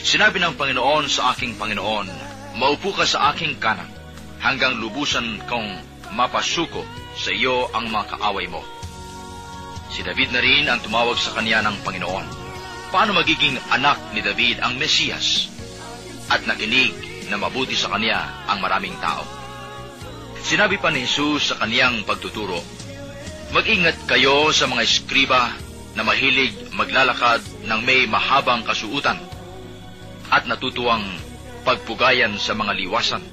Sinabi 0.06 0.38
ng 0.38 0.54
Panginoon 0.54 1.10
sa 1.10 1.34
aking 1.34 1.58
Panginoon, 1.58 2.06
Maupo 2.62 2.94
ka 2.94 3.02
sa 3.10 3.34
aking 3.34 3.58
kanan, 3.58 3.90
hanggang 4.38 4.78
lubusan 4.78 5.42
kong 5.50 5.82
mapasuko 6.14 6.86
sa 7.18 7.34
iyo 7.34 7.74
ang 7.74 7.90
mga 7.90 8.06
kaaway 8.22 8.46
mo. 8.46 8.62
Si 9.90 10.06
David 10.06 10.30
na 10.30 10.38
rin 10.38 10.70
ang 10.70 10.78
tumawag 10.78 11.18
sa 11.18 11.34
kanya 11.34 11.66
ng 11.66 11.82
Panginoon. 11.82 12.26
Paano 12.94 13.18
magiging 13.18 13.58
anak 13.74 13.98
ni 14.14 14.22
David 14.22 14.62
ang 14.62 14.78
Mesiyas? 14.78 15.49
At 16.30 16.46
nakinig 16.46 16.94
na 17.26 17.36
mabuti 17.36 17.74
sa 17.74 17.90
kanya 17.90 18.46
ang 18.46 18.62
maraming 18.62 18.94
tao. 19.02 19.26
Sinabi 20.40 20.78
pa 20.78 20.94
ni 20.94 21.04
Jesus 21.04 21.52
sa 21.52 21.58
kaniyang 21.60 22.06
pagtuturo, 22.06 22.62
Mag-ingat 23.50 24.06
kayo 24.06 24.54
sa 24.54 24.70
mga 24.70 24.86
eskriba 24.86 25.50
na 25.98 26.06
mahilig 26.06 26.54
maglalakad 26.70 27.42
ng 27.66 27.80
may 27.82 28.06
mahabang 28.06 28.62
kasuutan 28.62 29.18
at 30.30 30.46
natutuwang 30.46 31.02
pagpugayan 31.66 32.38
sa 32.38 32.54
mga 32.54 32.78
liwasan. 32.78 33.26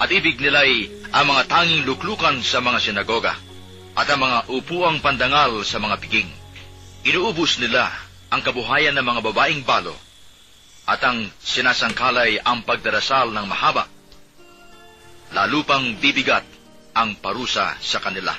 At 0.00 0.08
ibig 0.08 0.40
nila'y 0.40 0.88
ang 1.12 1.28
mga 1.28 1.52
tanging 1.52 1.84
luklukan 1.84 2.40
sa 2.40 2.64
mga 2.64 2.80
sinagoga 2.80 3.36
at 3.92 4.08
ang 4.08 4.24
mga 4.24 4.38
upuang 4.56 5.04
pandangal 5.04 5.60
sa 5.68 5.76
mga 5.76 6.00
piging. 6.00 6.32
Inuubos 7.04 7.60
nila 7.60 7.92
ang 8.32 8.40
kabuhayan 8.40 8.96
ng 8.96 9.04
mga 9.04 9.20
babaeng 9.20 9.62
balo 9.68 10.05
at 10.86 11.02
ang 11.02 11.26
sinasangkalay 11.42 12.38
ang 12.46 12.62
pagdarasal 12.62 13.34
ng 13.34 13.46
mahaba. 13.50 13.90
Lalo 15.34 15.66
pang 15.66 15.98
bibigat 15.98 16.46
ang 16.94 17.18
parusa 17.18 17.74
sa 17.82 17.98
kanila. 17.98 18.30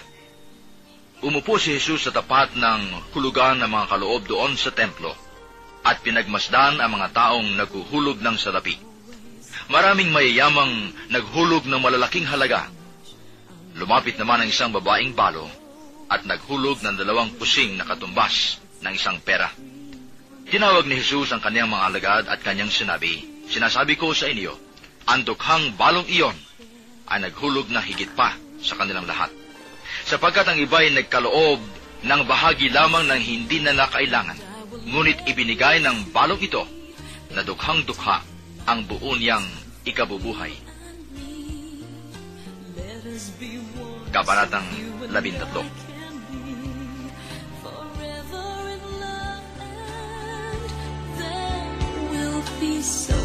Umupo 1.19 1.59
si 1.59 1.75
Jesus 1.75 2.07
sa 2.07 2.15
tapat 2.15 2.55
ng 2.55 3.11
hulugan 3.11 3.59
ng 3.59 3.69
mga 3.69 3.85
kaloob 3.91 4.23
doon 4.31 4.55
sa 4.55 4.71
templo 4.71 5.11
at 5.83 5.99
pinagmasdan 5.99 6.79
ang 6.79 6.91
mga 6.93 7.11
taong 7.11 7.57
naghuhulog 7.57 8.23
ng 8.23 8.35
salapi. 8.39 8.79
Maraming 9.67 10.15
mayayamang 10.15 10.95
naghulog 11.11 11.67
ng 11.67 11.81
malalaking 11.83 12.23
halaga. 12.23 12.71
Lumapit 13.75 14.15
naman 14.15 14.39
ang 14.39 14.49
isang 14.49 14.71
babaeng 14.71 15.11
balo 15.11 15.43
at 16.07 16.23
naghulog 16.23 16.79
ng 16.79 16.95
dalawang 16.95 17.35
pusing 17.35 17.75
na 17.75 17.83
katumbas 17.83 18.63
ng 18.79 18.93
isang 18.95 19.19
pera. 19.19 19.51
Tinawag 20.47 20.87
ni 20.87 20.95
Jesus 20.95 21.35
ang 21.35 21.43
kanyang 21.43 21.67
mga 21.67 21.85
alagad 21.91 22.23
at 22.31 22.39
kanyang 22.39 22.71
sinabi, 22.71 23.19
Sinasabi 23.51 23.99
ko 23.99 24.15
sa 24.15 24.31
inyo, 24.31 24.55
ang 25.07 25.27
dukhang 25.27 25.75
balong 25.75 26.07
iyon 26.07 26.35
ay 27.11 27.23
naghulog 27.23 27.67
na 27.67 27.83
higit 27.83 28.07
pa 28.15 28.31
sa 28.63 28.79
kanilang 28.79 29.03
lahat. 29.03 29.27
Sapagkat 30.07 30.47
ang 30.47 30.59
iba'y 30.59 30.95
nagkaloob 30.95 31.59
ng 32.03 32.21
bahagi 32.23 32.71
lamang 32.71 33.11
ng 33.11 33.19
hindi 33.19 33.59
na 33.59 33.75
nakailangan, 33.75 34.39
ngunit 34.87 35.27
ibinigay 35.27 35.83
ng 35.83 36.15
balong 36.15 36.39
ito 36.39 36.63
na 37.35 37.43
dukhang 37.43 37.83
dukha 37.83 38.23
ang 38.67 38.87
buo 38.87 39.19
niyang 39.19 39.43
ikabubuhay. 39.83 40.55
Kabanatang 44.15 44.67
labintatlo. 45.11 45.63
So 52.81 53.16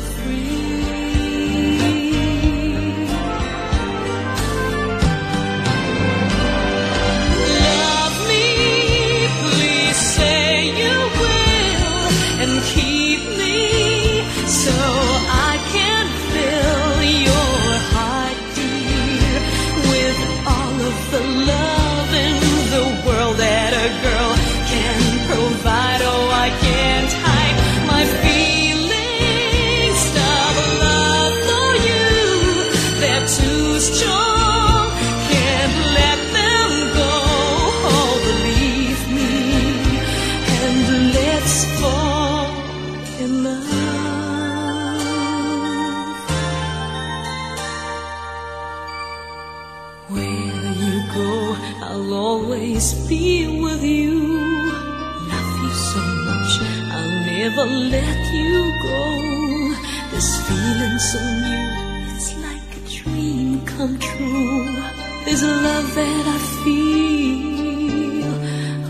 This 65.43 65.51
love 65.51 65.95
that 65.97 66.27
I 66.29 66.39
feel, 66.63 68.33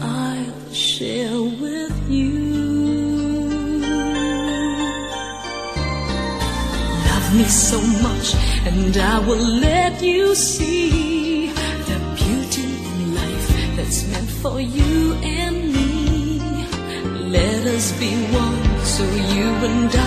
I'll 0.04 0.72
share 0.74 1.40
with 1.40 1.96
you. 2.10 2.40
Love 7.08 7.28
me 7.38 7.44
so 7.44 7.80
much, 8.06 8.34
and 8.68 8.94
I 8.98 9.18
will 9.26 9.46
let 9.60 10.02
you 10.02 10.34
see 10.34 11.46
the 11.88 11.98
beauty 12.20 12.68
in 12.92 13.14
life 13.14 13.48
that's 13.76 14.06
meant 14.12 14.30
for 14.42 14.60
you 14.60 15.14
and 15.22 15.72
me. 15.72 16.38
Let 17.30 17.66
us 17.76 17.92
be 17.98 18.12
one 18.44 18.84
so 18.84 19.04
you 19.04 19.48
and 19.70 19.94
I 19.94 20.01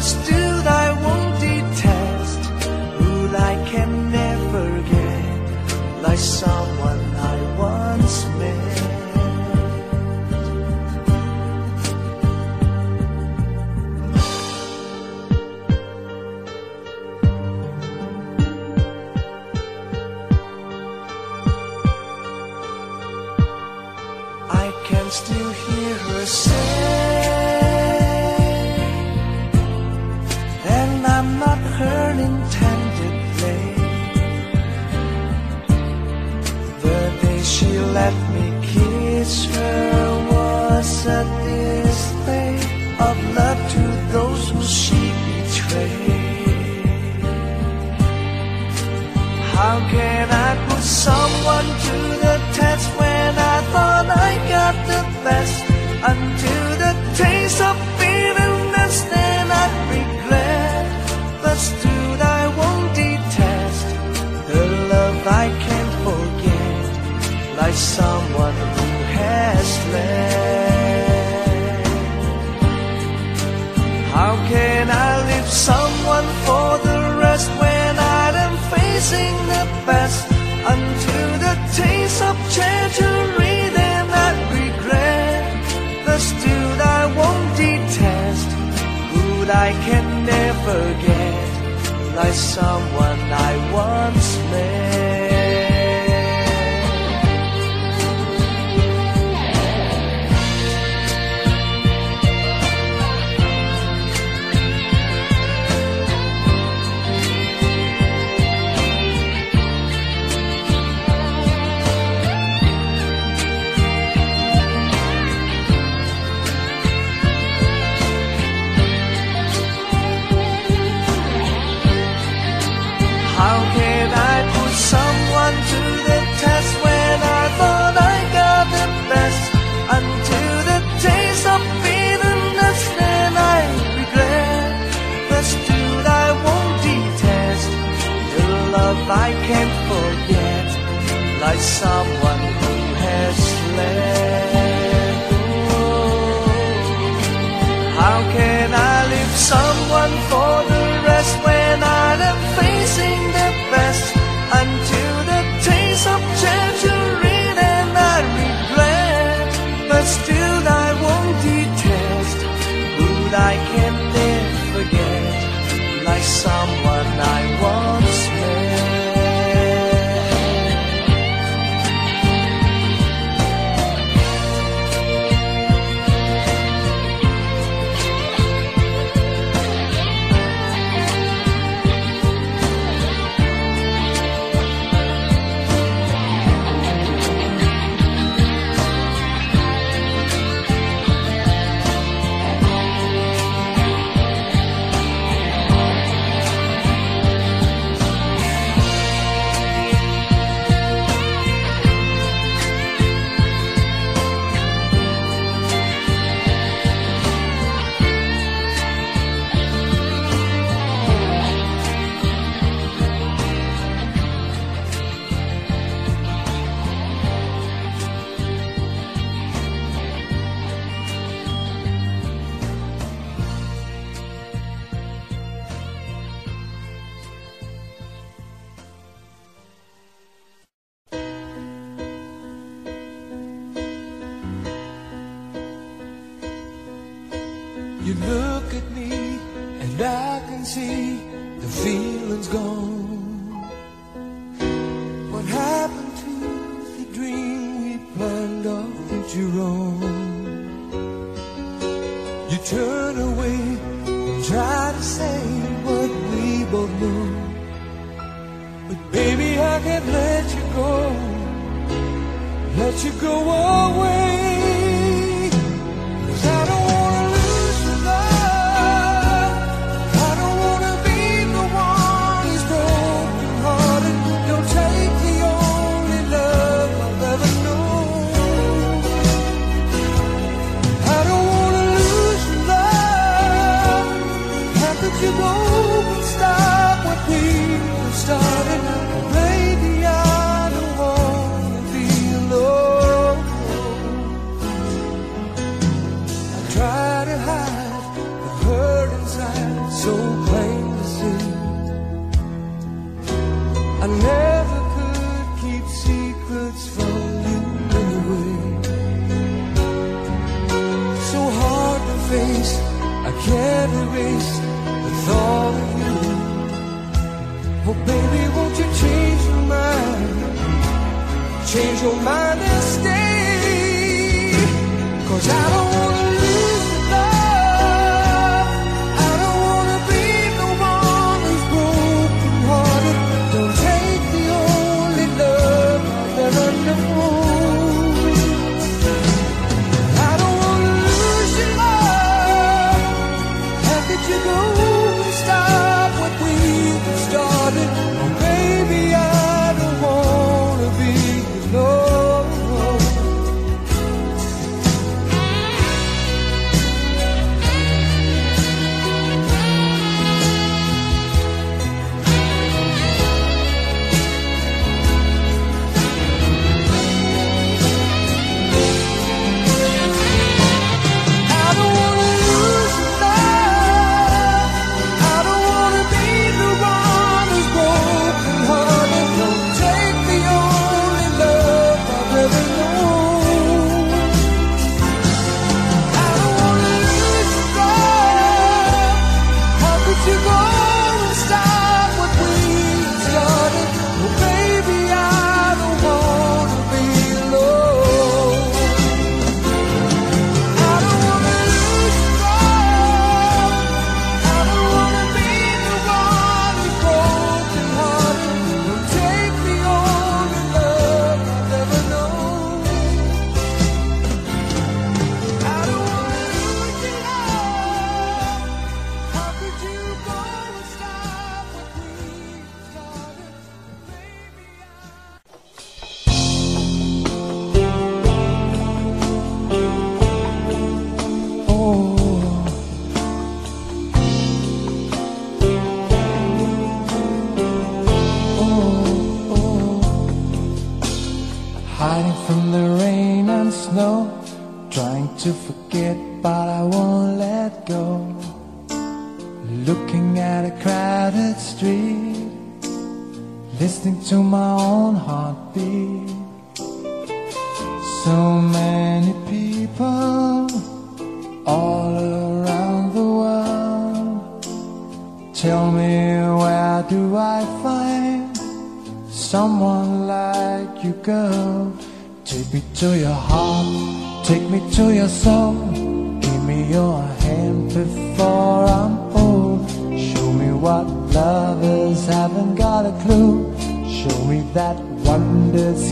just 0.00 0.24
do 0.24 0.39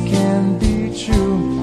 can 0.09 0.59
be 0.59 1.05
true. 1.05 1.58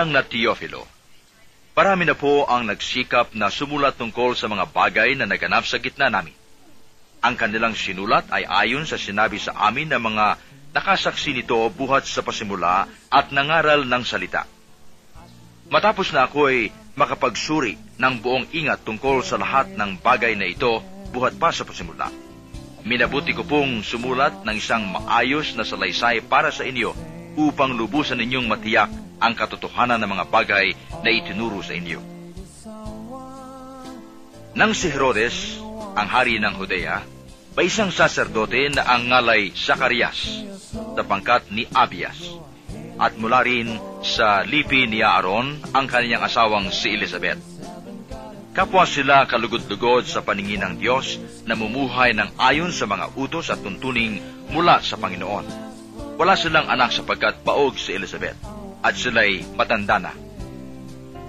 Magalang 0.00 0.16
na 0.16 0.24
Teofilo, 0.24 0.88
Marami 1.76 2.08
na 2.08 2.16
po 2.16 2.48
ang 2.48 2.64
nagsikap 2.64 3.36
na 3.36 3.52
sumulat 3.52 4.00
tungkol 4.00 4.32
sa 4.32 4.48
mga 4.48 4.72
bagay 4.72 5.12
na 5.12 5.28
naganap 5.28 5.68
sa 5.68 5.76
gitna 5.76 6.08
namin. 6.08 6.32
Ang 7.20 7.36
kanilang 7.36 7.76
sinulat 7.76 8.24
ay 8.32 8.48
ayon 8.48 8.88
sa 8.88 8.96
sinabi 8.96 9.36
sa 9.36 9.52
amin 9.68 9.92
ng 9.92 10.00
mga 10.00 10.40
nakasaksi 10.72 11.36
nito 11.36 11.60
buhat 11.76 12.08
sa 12.08 12.24
pasimula 12.24 12.88
at 13.12 13.28
nangaral 13.28 13.84
ng 13.84 14.00
salita. 14.00 14.48
Matapos 15.68 16.16
na 16.16 16.24
ako 16.24 16.48
ay 16.48 16.72
makapagsuri 16.96 17.76
ng 18.00 18.14
buong 18.24 18.48
ingat 18.56 18.80
tungkol 18.80 19.20
sa 19.20 19.36
lahat 19.36 19.68
ng 19.76 20.00
bagay 20.00 20.32
na 20.32 20.48
ito 20.48 20.80
buhat 21.12 21.36
pa 21.36 21.52
sa 21.52 21.68
pasimula. 21.68 22.08
Minabuti 22.88 23.36
ko 23.36 23.44
pong 23.44 23.84
sumulat 23.84 24.48
ng 24.48 24.56
isang 24.56 24.80
maayos 24.80 25.52
na 25.60 25.68
salaysay 25.68 26.24
para 26.24 26.48
sa 26.48 26.64
inyo 26.64 27.09
upang 27.38 27.76
lubusan 27.76 28.18
ninyong 28.18 28.46
matiyak 28.50 28.90
ang 29.20 29.36
katotohanan 29.36 30.00
ng 30.00 30.10
mga 30.10 30.24
bagay 30.32 30.66
na 31.04 31.10
itinuro 31.12 31.60
sa 31.60 31.76
inyo. 31.76 32.00
Nang 34.50 34.74
si 34.74 34.90
Herodes, 34.90 35.62
ang 35.94 36.08
hari 36.10 36.42
ng 36.42 36.58
Judea, 36.58 37.06
may 37.54 37.70
isang 37.70 37.94
saserdote 37.94 38.70
na 38.74 38.82
ang 38.86 39.06
ngalay 39.10 39.54
Zacarias 39.54 40.42
sa 40.74 41.02
pangkat 41.06 41.50
ni 41.54 41.66
Abias. 41.70 42.18
At 43.00 43.16
mula 43.16 43.46
rin 43.46 43.78
sa 44.04 44.44
lipi 44.44 44.84
ni 44.90 45.00
Aaron 45.00 45.62
ang 45.72 45.86
kanyang 45.88 46.26
asawang 46.26 46.68
si 46.68 46.92
Elizabeth. 46.92 47.40
Kapwa 48.50 48.82
sila 48.82 49.24
kalugod-lugod 49.30 50.04
sa 50.10 50.26
paningin 50.26 50.66
ng 50.66 50.74
Diyos 50.82 51.16
na 51.46 51.54
mumuhay 51.54 52.10
ng 52.12 52.34
ayon 52.36 52.74
sa 52.74 52.84
mga 52.90 53.14
utos 53.14 53.48
at 53.48 53.62
tuntuning 53.62 54.18
mula 54.50 54.82
sa 54.82 54.98
Panginoon. 54.98 55.69
Wala 56.20 56.36
silang 56.36 56.68
anak 56.68 56.92
sapagkat 56.92 57.40
paog 57.40 57.80
si 57.80 57.96
Elizabeth 57.96 58.36
at 58.84 58.92
sila'y 58.92 59.56
matanda 59.56 59.96
na. 59.96 60.12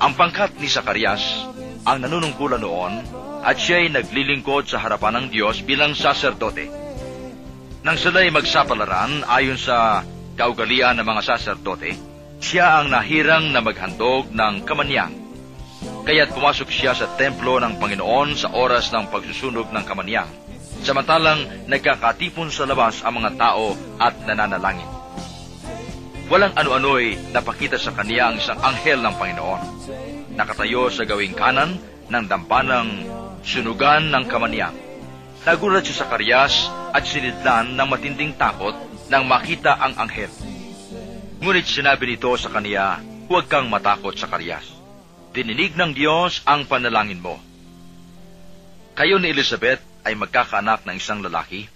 Ang 0.04 0.20
pangkat 0.20 0.60
ni 0.60 0.68
Zacarias 0.68 1.48
ang 1.88 2.04
nanunungkulan 2.04 2.60
noon 2.60 3.00
at 3.40 3.56
siya'y 3.56 3.88
naglilingkod 3.88 4.68
sa 4.68 4.84
harapan 4.84 5.16
ng 5.16 5.26
Diyos 5.32 5.64
bilang 5.64 5.96
saserdote. 5.96 6.68
Nang 7.88 7.96
sila'y 7.96 8.36
magsapalaran 8.36 9.24
ayon 9.32 9.56
sa 9.56 10.04
kaugalian 10.36 11.00
ng 11.00 11.08
mga 11.08 11.24
saserdote, 11.24 11.96
siya 12.44 12.84
ang 12.84 12.92
nahirang 12.92 13.48
na 13.56 13.64
maghandog 13.64 14.28
ng 14.28 14.68
kamanyang. 14.68 15.16
Kaya't 16.04 16.36
pumasok 16.36 16.68
siya 16.68 16.92
sa 16.92 17.08
templo 17.16 17.64
ng 17.64 17.80
Panginoon 17.80 18.36
sa 18.36 18.52
oras 18.52 18.92
ng 18.92 19.08
pagsusunog 19.08 19.72
ng 19.72 19.84
kamanyang, 19.88 20.28
samantalang 20.82 21.70
nagkakatipon 21.70 22.50
sa 22.50 22.66
labas 22.66 23.06
ang 23.06 23.22
mga 23.22 23.38
tao 23.38 23.78
at 24.02 24.18
nananalangin. 24.26 24.90
Walang 26.32 26.56
ano-ano'y 26.56 27.36
napakita 27.36 27.76
sa 27.76 27.92
kaniya 27.92 28.32
ang 28.32 28.40
isang 28.40 28.58
anghel 28.64 29.04
ng 29.04 29.16
Panginoon. 29.20 29.62
Nakatayo 30.40 30.88
sa 30.88 31.04
gawing 31.04 31.36
kanan 31.36 31.76
ng 32.08 32.26
dampanang 32.26 33.04
sunugan 33.44 34.10
ng 34.10 34.24
kamaniyang. 34.32 34.76
Nagulat 35.44 35.84
si 35.84 35.92
Sakarias 35.92 36.72
at 36.96 37.04
sinidlan 37.04 37.76
ng 37.76 37.88
matinding 37.90 38.32
takot 38.40 38.74
nang 39.12 39.28
makita 39.28 39.76
ang 39.76 39.98
anghel. 40.00 40.32
Ngunit 41.44 41.68
sinabi 41.68 42.16
nito 42.16 42.32
sa 42.40 42.48
kaniya, 42.48 43.02
huwag 43.28 43.52
kang 43.52 43.68
matakot, 43.68 44.16
Sakarias. 44.16 44.72
Dininig 45.36 45.76
ng 45.76 45.92
Diyos 45.92 46.46
ang 46.48 46.64
panalangin 46.64 47.20
mo. 47.20 47.42
Kayo 48.96 49.20
ni 49.20 49.36
Elizabeth 49.36 49.91
ay 50.06 50.18
magkakaanak 50.18 50.86
ng 50.86 50.96
isang 50.98 51.22
lalaki, 51.22 51.70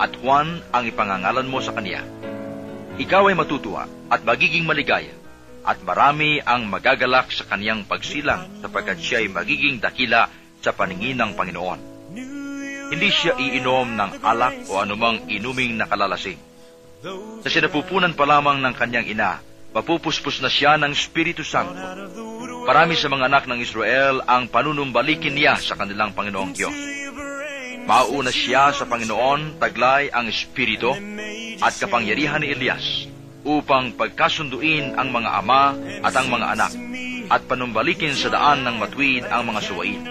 at 0.00 0.12
Juan 0.20 0.64
ang 0.72 0.84
ipangangalan 0.88 1.48
mo 1.48 1.60
sa 1.60 1.76
kaniya. 1.76 2.00
Ikaw 2.96 3.28
ay 3.28 3.36
matutuwa 3.36 3.84
at 4.08 4.24
magiging 4.24 4.64
maligaya, 4.64 5.12
at 5.66 5.82
marami 5.82 6.38
ang 6.40 6.70
magagalak 6.70 7.28
sa 7.34 7.44
kaniyang 7.44 7.84
pagsilang 7.84 8.62
sapagkat 8.62 9.02
siya 9.02 9.26
ay 9.26 9.28
magiging 9.28 9.82
dakila 9.82 10.30
sa 10.62 10.70
paningin 10.70 11.18
ng 11.18 11.34
Panginoon. 11.34 11.80
Hindi 12.86 13.10
siya 13.10 13.34
iinom 13.34 13.98
ng 13.98 14.10
alak 14.22 14.70
o 14.70 14.78
anumang 14.78 15.26
inuming 15.26 15.74
nakalalasing. 15.74 16.38
Sa 17.42 17.48
sinapupunan 17.50 18.14
pa 18.14 18.24
lamang 18.30 18.62
ng 18.62 18.74
kanyang 18.78 19.10
ina, 19.10 19.42
mapupuspos 19.74 20.38
na 20.38 20.46
siya 20.46 20.78
ng 20.78 20.94
Espiritu 20.94 21.42
Santo. 21.42 21.76
Marami 22.66 22.94
sa 22.94 23.10
mga 23.10 23.26
anak 23.26 23.44
ng 23.50 23.58
Israel 23.58 24.22
ang 24.26 24.46
panunumbalikin 24.50 25.34
niya 25.34 25.58
sa 25.58 25.74
kanilang 25.74 26.14
Panginoong 26.14 26.52
Diyos. 26.54 26.74
Mauna 27.86 28.34
siya 28.34 28.74
sa 28.74 28.82
Panginoon, 28.82 29.62
taglay 29.62 30.10
ang 30.10 30.26
Espiritu 30.26 30.90
at 31.62 31.72
kapangyarihan 31.78 32.42
ni 32.42 32.50
Elias 32.50 33.06
upang 33.46 33.94
pagkasunduin 33.94 34.98
ang 34.98 35.14
mga 35.14 35.30
ama 35.38 35.70
at 36.02 36.10
ang 36.18 36.26
mga 36.26 36.46
anak 36.58 36.72
at 37.30 37.46
panumbalikin 37.46 38.10
sa 38.18 38.34
daan 38.34 38.66
ng 38.66 38.82
matuwid 38.82 39.22
ang 39.30 39.46
mga 39.46 39.60
suwain. 39.62 40.02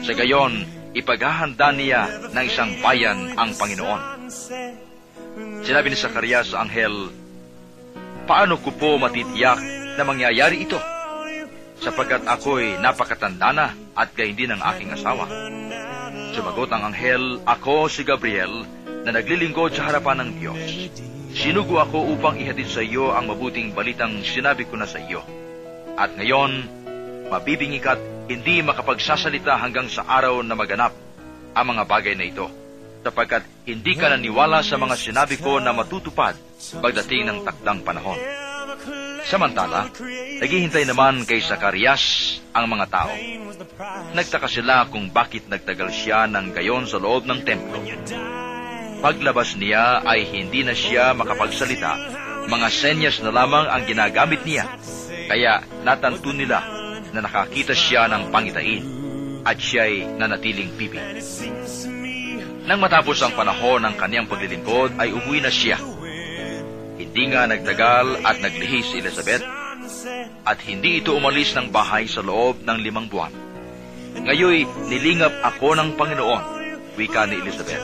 Sa 0.00 0.16
gayon, 0.16 0.64
ipaghahanda 0.96 1.68
niya 1.76 2.32
ng 2.32 2.44
isang 2.48 2.80
bayan 2.80 3.36
ang 3.36 3.52
Panginoon. 3.52 4.32
Sinabi 5.68 5.86
ni 5.92 5.96
Zacarias 6.00 6.56
sa 6.56 6.64
anghel, 6.64 7.12
Paano 8.24 8.56
ko 8.56 8.72
po 8.72 8.96
matitiyak 8.96 9.60
na 10.00 10.04
mangyayari 10.04 10.64
ito? 10.64 10.80
Sapagkat 11.84 12.24
ako'y 12.24 12.80
napakatanda 12.80 13.52
na 13.52 13.66
at 13.92 14.16
gayon 14.16 14.36
din 14.36 14.52
ang 14.52 14.64
aking 14.64 14.92
asawa. 14.96 15.28
Sumagot 16.32 16.68
ang 16.72 16.92
anghel, 16.92 17.40
Ako 17.48 17.88
si 17.88 18.04
Gabriel 18.04 18.64
na 19.04 19.10
naglilingkod 19.16 19.72
sa 19.72 19.88
harapan 19.88 20.24
ng 20.24 20.30
Diyos. 20.36 20.62
Sinugo 21.32 21.80
ako 21.80 22.12
upang 22.12 22.36
ihatid 22.36 22.68
sa 22.68 22.84
iyo 22.84 23.12
ang 23.12 23.28
mabuting 23.30 23.72
balitang 23.72 24.20
sinabi 24.24 24.68
ko 24.68 24.76
na 24.76 24.88
sa 24.88 25.00
iyo. 25.00 25.24
At 25.96 26.12
ngayon, 26.16 26.66
mabibingi 27.32 27.80
ka't 27.80 28.00
hindi 28.28 28.60
makapagsasalita 28.60 29.56
hanggang 29.56 29.88
sa 29.88 30.04
araw 30.04 30.44
na 30.44 30.52
maganap 30.52 30.92
ang 31.56 31.66
mga 31.74 31.82
bagay 31.88 32.14
na 32.16 32.28
ito, 32.28 32.46
sapagkat 33.00 33.44
hindi 33.64 33.96
ka 33.96 34.12
naniwala 34.12 34.60
sa 34.60 34.76
mga 34.76 34.96
sinabi 34.96 35.40
ko 35.40 35.56
na 35.58 35.72
matutupad 35.72 36.36
pagdating 36.80 37.24
ng 37.28 37.38
takdang 37.44 37.80
panahon. 37.80 38.47
Samantala, 39.26 39.90
naghihintay 40.38 40.86
naman 40.86 41.26
kay 41.26 41.42
Zacarias 41.42 42.38
ang 42.54 42.70
mga 42.70 42.86
tao. 42.86 43.14
Nagtaka 44.14 44.46
sila 44.46 44.86
kung 44.86 45.10
bakit 45.10 45.50
nagtagal 45.50 45.90
siya 45.90 46.30
ng 46.30 46.54
gayon 46.54 46.86
sa 46.86 47.02
loob 47.02 47.26
ng 47.26 47.40
templo. 47.42 47.82
Paglabas 48.98 49.58
niya 49.58 50.02
ay 50.06 50.26
hindi 50.26 50.62
na 50.62 50.74
siya 50.74 51.14
makapagsalita. 51.14 51.92
Mga 52.48 52.68
senyas 52.70 53.16
na 53.22 53.30
lamang 53.34 53.66
ang 53.66 53.82
ginagamit 53.86 54.42
niya. 54.46 54.66
Kaya 55.28 55.62
natanto 55.82 56.30
nila 56.30 56.62
na 57.14 57.22
nakakita 57.24 57.74
siya 57.74 58.06
ng 58.10 58.30
pangitain 58.30 58.84
at 59.42 59.56
siya'y 59.58 60.18
nanatiling 60.18 60.74
pipi. 60.74 60.98
Nang 62.68 62.84
matapos 62.84 63.22
ang 63.24 63.32
panahon 63.32 63.80
ng 63.80 63.94
kanyang 63.96 64.28
paglilingkod 64.28 65.00
ay 65.00 65.14
umuwi 65.14 65.40
na 65.40 65.48
siya 65.48 65.80
hindi 67.18 67.34
nga 67.34 67.50
nagtagal 67.50 68.22
at 68.22 68.38
naglihi 68.38 68.78
si 68.78 69.02
Elizabeth 69.02 69.42
at 70.46 70.58
hindi 70.62 71.02
ito 71.02 71.18
umalis 71.18 71.50
ng 71.58 71.74
bahay 71.74 72.06
sa 72.06 72.22
loob 72.22 72.62
ng 72.62 72.78
limang 72.78 73.10
buwan. 73.10 73.34
Ngayoy, 74.22 74.62
nilingap 74.86 75.42
ako 75.42 75.74
ng 75.74 75.98
Panginoon, 75.98 76.44
wika 76.94 77.26
ni 77.26 77.42
Elizabeth. 77.42 77.82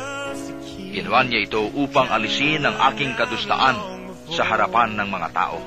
Ginawa 0.70 1.26
niya 1.26 1.50
ito 1.50 1.66
upang 1.66 2.14
alisin 2.14 2.62
ang 2.62 2.78
aking 2.94 3.18
kadustaan 3.18 4.06
sa 4.30 4.46
harapan 4.46 4.94
ng 5.02 5.08
mga 5.10 5.28
tao. 5.34 5.58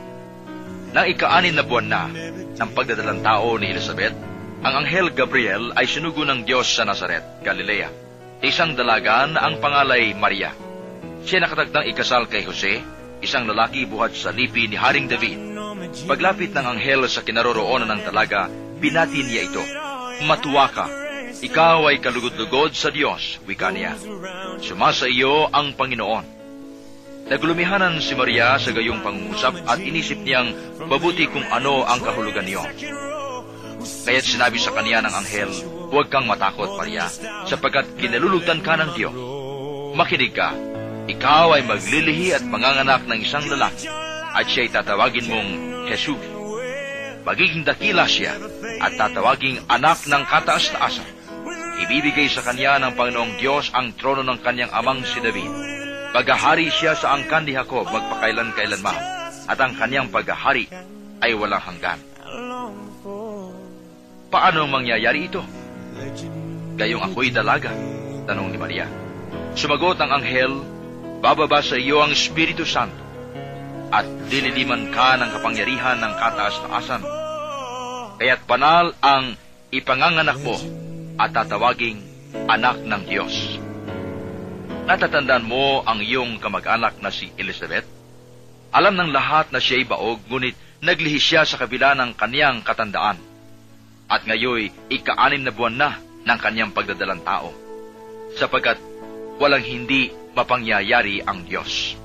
Nang 0.95 1.11
ikaanin 1.11 1.59
na 1.59 1.67
buwan 1.67 1.87
na 1.91 2.07
ng 2.55 2.71
pagdadalang 2.71 3.19
tao 3.19 3.59
ni 3.59 3.67
Elizabeth, 3.67 4.15
ang 4.63 4.79
anghel 4.79 5.11
Gabriel 5.11 5.75
ay 5.75 5.91
sinugo 5.91 6.23
ng 6.23 6.47
Diyos 6.47 6.71
sa 6.71 6.87
Nazaret, 6.87 7.43
Galilea. 7.43 7.91
Isang 8.47 8.79
dalaga 8.79 9.27
na 9.27 9.43
ang 9.43 9.59
pangalay 9.59 10.15
Maria. 10.15 10.55
Siya 11.27 11.43
nakatagdang 11.43 11.91
ikasal 11.91 12.31
kay 12.31 12.47
Jose 12.47 12.95
isang 13.21 13.49
lalaki 13.49 13.85
buhat 13.89 14.13
sa 14.13 14.29
lipi 14.29 14.69
ni 14.69 14.77
Haring 14.77 15.09
David. 15.09 15.39
Paglapit 16.05 16.53
ng 16.53 16.65
anghel 16.77 17.05
sa 17.09 17.23
kinaroroonan 17.23 17.89
ng 17.89 18.01
talaga, 18.05 18.51
binati 18.77 19.21
niya 19.25 19.47
ito. 19.47 19.63
Matuwa 20.25 20.65
ka, 20.69 20.85
ikaw 21.37 21.85
ay 21.93 22.01
kalugod-lugod 22.01 22.73
sa 22.73 22.89
Diyos, 22.89 23.37
wika 23.45 23.69
niya. 23.69 23.93
Sumasa 24.57 25.05
iyo 25.05 25.45
ang 25.53 25.77
Panginoon. 25.77 26.37
Naglumihanan 27.27 27.99
si 27.99 28.15
Maria 28.15 28.55
sa 28.55 28.71
gayong 28.71 29.03
pangungusap 29.03 29.67
at 29.67 29.77
inisip 29.83 30.23
niyang 30.23 30.55
mabuti 30.87 31.27
kung 31.27 31.43
ano 31.51 31.83
ang 31.83 31.99
kahulugan 31.99 32.47
niyo. 32.47 32.63
Kaya't 34.07 34.25
sinabi 34.25 34.57
sa 34.57 34.71
kaniya 34.73 35.03
ng 35.03 35.13
anghel, 35.13 35.51
Huwag 35.87 36.11
kang 36.11 36.27
matakot, 36.27 36.75
Maria, 36.75 37.07
sapagkat 37.47 37.87
kinalulugdan 37.95 38.59
ka 38.59 38.75
ng 38.75 38.91
Diyos. 38.95 39.15
Makinig 39.95 40.35
ka, 40.35 40.51
ikaw 41.07 41.55
ay 41.55 41.63
maglilihi 41.63 42.35
at 42.35 42.43
manganganak 42.43 43.07
ng 43.07 43.19
isang 43.23 43.47
lalaki 43.47 43.87
at 44.35 44.43
siya'y 44.43 44.69
tatawagin 44.69 45.27
mong 45.31 45.49
Jesus. 45.87 46.19
Magiging 47.23 47.63
dakila 47.63 48.07
siya 48.07 48.35
at 48.83 48.95
tatawaging 48.95 49.63
anak 49.71 50.03
ng 50.07 50.23
kataas-taasan. 50.27 51.07
Ibibigay 51.87 52.27
sa 52.27 52.43
kanya 52.43 52.79
ng 52.83 52.95
Panginoong 52.99 53.39
Diyos 53.39 53.71
ang 53.71 53.95
trono 53.95 54.23
ng 54.23 54.39
kanyang 54.43 54.71
amang 54.75 55.03
si 55.07 55.19
David. 55.23 55.51
Paghahari 56.11 56.67
siya 56.71 56.95
sa 56.95 57.15
angkan 57.15 57.47
ni 57.47 57.55
Jacob 57.55 57.87
magpakailan-kailanman 57.87 58.99
at 59.47 59.57
ang 59.59 59.75
kanyang 59.75 60.11
paghahari 60.11 60.67
ay 61.23 61.31
walang 61.35 61.63
hanggan. 61.63 61.99
Paano 64.27 64.67
mangyayari 64.67 65.31
ito? 65.31 65.39
Gayong 66.75 67.03
ako'y 67.11 67.31
dalaga, 67.31 67.71
tanong 68.27 68.51
ni 68.51 68.57
Maria. 68.59 68.85
Sumagot 69.57 69.97
ang 69.97 70.19
anghel, 70.19 70.76
bababa 71.27 71.59
sa 71.59 71.75
iyo 71.75 71.99
ang 71.99 72.15
Espiritu 72.15 72.63
Santo 72.63 73.03
at 73.91 74.07
dililiman 74.31 74.95
ka 74.95 75.19
ng 75.19 75.27
kapangyarihan 75.35 75.99
ng 75.99 76.13
kataas-taasan. 76.15 77.03
Kaya't 78.15 78.47
banal 78.47 78.95
ang 79.03 79.35
ipanganganak 79.67 80.39
mo 80.39 80.55
at 81.19 81.35
tatawaging 81.35 81.99
anak 82.47 82.79
ng 82.79 83.01
Diyos. 83.11 83.59
Natatandaan 84.87 85.43
mo 85.43 85.83
ang 85.83 85.99
iyong 85.99 86.39
kamag-anak 86.39 87.03
na 87.03 87.11
si 87.11 87.27
Elizabeth? 87.35 87.83
Alam 88.71 88.95
ng 88.95 89.11
lahat 89.11 89.51
na 89.51 89.59
siya'y 89.59 89.83
baog, 89.83 90.23
ngunit 90.31 90.55
naglihi 90.79 91.19
siya 91.19 91.43
sa 91.43 91.59
kabila 91.59 91.91
ng 91.99 92.15
kaniyang 92.15 92.63
katandaan. 92.63 93.19
At 94.07 94.23
ngayoy, 94.23 94.71
ika-anim 94.87 95.43
na 95.43 95.51
buwan 95.51 95.75
na 95.75 95.99
ng 96.23 96.39
kaniyang 96.39 96.71
pagdadalang 96.71 97.19
tao. 97.27 97.51
Sapagkat 98.39 98.79
walang 99.43 99.67
hindi 99.67 100.07
mapangyayari 100.37 101.25
ang 101.25 101.41
Diyos. 101.49 101.97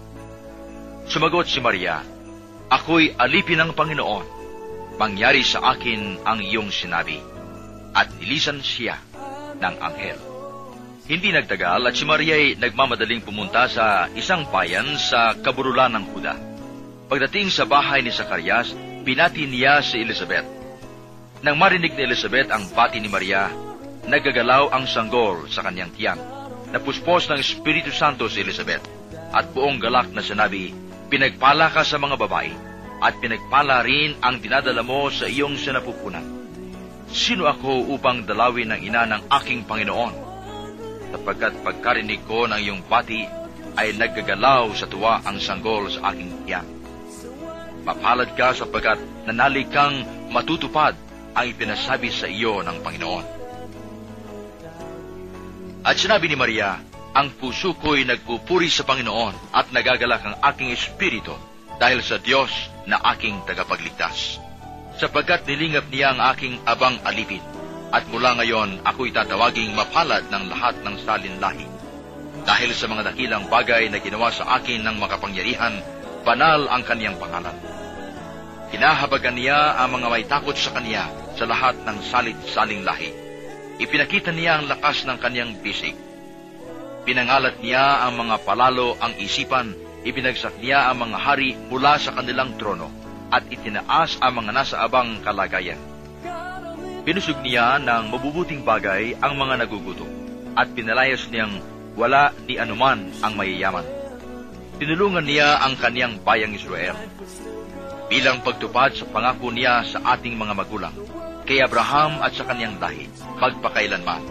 Sumagot 1.05 1.45
si 1.45 1.61
Maria, 1.61 2.01
Ako'y 2.73 3.13
alipin 3.21 3.61
ng 3.61 3.77
Panginoon. 3.77 4.41
Mangyari 4.97 5.45
sa 5.45 5.77
akin 5.77 6.25
ang 6.25 6.41
iyong 6.41 6.73
sinabi. 6.73 7.21
At 7.93 8.09
nilisan 8.17 8.65
siya 8.65 8.97
ng 9.61 9.75
anghel. 9.77 10.17
Hindi 11.05 11.37
nagtagal 11.37 11.85
at 11.85 11.93
si 11.93 12.09
Maria 12.09 12.33
ay 12.33 12.57
nagmamadaling 12.57 13.21
pumunta 13.21 13.69
sa 13.69 14.09
isang 14.17 14.49
bayan 14.49 14.97
sa 14.97 15.37
kaburulan 15.37 15.93
ng 15.93 16.05
Huda. 16.17 16.35
Pagdating 17.13 17.53
sa 17.53 17.69
bahay 17.69 18.01
ni 18.01 18.09
Zacarias, 18.09 18.73
binati 19.05 19.45
niya 19.45 19.85
si 19.85 20.01
Elizabeth. 20.01 20.49
Nang 21.45 21.61
marinig 21.61 21.93
ni 21.93 22.09
Elizabeth 22.09 22.49
ang 22.49 22.73
bati 22.73 22.97
ni 23.05 23.13
Maria, 23.13 23.53
nagagalaw 24.09 24.73
ang 24.73 24.89
sanggol 24.89 25.45
sa 25.53 25.61
kanyang 25.61 25.93
tiyan. 25.93 26.17
Napuspos 26.73 27.29
ng 27.29 27.37
Espiritu 27.37 27.93
Santo 27.93 28.33
si 28.33 28.41
Elizabeth 28.41 28.81
at 29.37 29.53
buong 29.53 29.77
galak 29.77 30.09
na 30.17 30.25
sinabi, 30.25 30.73
Pinagpala 31.13 31.69
ka 31.69 31.85
sa 31.85 32.01
mga 32.01 32.17
babae 32.17 32.49
at 33.05 33.21
pinagpala 33.21 33.85
rin 33.85 34.17
ang 34.25 34.41
dinadala 34.41 34.81
mo 34.81 35.13
sa 35.13 35.29
iyong 35.29 35.61
sinapupunan. 35.61 36.25
Sino 37.13 37.45
ako 37.45 37.93
upang 37.93 38.25
dalawin 38.25 38.73
ng 38.73 38.81
ina 38.89 39.05
ng 39.05 39.29
aking 39.29 39.69
Panginoon? 39.69 40.15
Sapagkat 41.13 41.61
pagkarinig 41.61 42.25
ko 42.25 42.49
ng 42.49 42.57
iyong 42.57 42.81
bati, 42.89 43.29
ay 43.77 43.93
naggagalaw 43.93 44.73
sa 44.73 44.89
tuwa 44.89 45.21
ang 45.29 45.37
sanggol 45.37 45.93
sa 45.93 46.09
aking 46.13 46.49
tiyan. 46.49 46.65
Mapalad 47.85 48.33
ka 48.33 48.57
sapagkat 48.57 48.97
nanalig 49.29 49.69
kang 49.69 50.09
matutupad 50.33 50.97
ang 51.37 51.45
ipinasabi 51.45 52.09
sa 52.09 52.25
iyo 52.25 52.65
ng 52.65 52.81
Panginoon. 52.81 53.42
At 55.83 55.99
sinabi 55.99 56.31
ni 56.31 56.39
Maria, 56.39 56.79
ang 57.11 57.35
puso 57.35 57.75
ko'y 57.75 58.07
nagpupuri 58.07 58.71
sa 58.71 58.87
Panginoon 58.87 59.51
at 59.51 59.75
nagagalak 59.75 60.23
ang 60.23 60.37
aking 60.55 60.71
espiritu 60.71 61.35
dahil 61.83 61.99
sa 62.01 62.23
Diyos 62.23 62.55
na 62.87 63.03
aking 63.11 63.43
tagapagligtas. 63.43 64.39
Sapagkat 64.95 65.43
nilingap 65.43 65.91
niya 65.91 66.15
ang 66.15 66.23
aking 66.31 66.63
abang 66.71 67.03
alipin 67.03 67.43
at 67.91 68.07
mula 68.15 68.39
ngayon 68.39 68.87
ako'y 68.87 69.11
tatawaging 69.11 69.75
mapalad 69.75 70.23
ng 70.31 70.45
lahat 70.55 70.79
ng 70.87 70.95
salinlahi. 71.03 71.67
Dahil 72.47 72.71
sa 72.79 72.87
mga 72.87 73.13
dakilang 73.13 73.51
bagay 73.51 73.91
na 73.91 73.99
ginawa 73.99 74.31
sa 74.31 74.63
akin 74.63 74.87
ng 74.87 74.97
makapangyarihan, 75.03 75.83
banal 76.23 76.71
ang 76.71 76.87
kaniyang 76.87 77.19
pangalan. 77.19 77.55
Hinahabagan 78.71 79.35
niya 79.35 79.83
ang 79.83 79.99
mga 79.99 80.07
may 80.09 80.25
takot 80.31 80.55
sa 80.55 80.73
kaniya 80.79 81.11
sa 81.35 81.45
lahat 81.45 81.75
ng 81.83 81.99
salit-saling 82.07 82.87
lahi. 82.87 83.22
Ipinakita 83.81 84.35
niya 84.35 84.61
ang 84.61 84.69
lakas 84.69 85.09
ng 85.09 85.17
kaniyang 85.17 85.57
bisig. 85.65 85.97
Pinangalat 87.09 87.59
niya 87.65 88.05
ang 88.05 88.21
mga 88.21 88.45
palalo 88.45 88.95
ang 89.01 89.17
isipan, 89.17 89.75
ibinagsak 90.05 90.59
niya 90.61 90.93
ang 90.93 91.09
mga 91.09 91.19
hari 91.19 91.57
mula 91.73 91.97
sa 91.97 92.13
kanilang 92.13 92.55
trono, 92.61 92.93
at 93.33 93.49
itinaas 93.49 94.21
ang 94.21 94.45
mga 94.45 94.51
nasa 94.53 94.77
abang 94.85 95.19
kalagayan. 95.25 95.81
Pinusog 97.03 97.43
niya 97.43 97.83
ng 97.83 98.13
mabubuting 98.13 98.63
bagay 98.63 99.19
ang 99.19 99.35
mga 99.35 99.67
nagugutom, 99.67 100.11
at 100.55 100.71
pinalayas 100.77 101.27
niyang 101.33 101.59
wala 101.99 102.31
ni 102.47 102.61
anuman 102.61 103.11
ang 103.25 103.33
mayayaman. 103.35 103.85
Tinulungan 104.79 105.27
niya 105.27 105.63
ang 105.65 105.75
kaniyang 105.77 106.23
bayang 106.23 106.55
Israel 106.55 106.97
bilang 108.13 108.45
pagtupad 108.45 108.93
sa 108.93 109.09
pangako 109.09 109.49
niya 109.49 109.81
sa 109.89 109.99
ating 110.13 110.37
mga 110.37 110.53
magulang, 110.53 110.93
kay 111.53 111.61
Abraham 111.61 112.25
at 112.25 112.33
sa 112.33 112.49
kaniyang 112.49 112.81
lahi, 112.81 113.13
magpakailanman. 113.37 114.25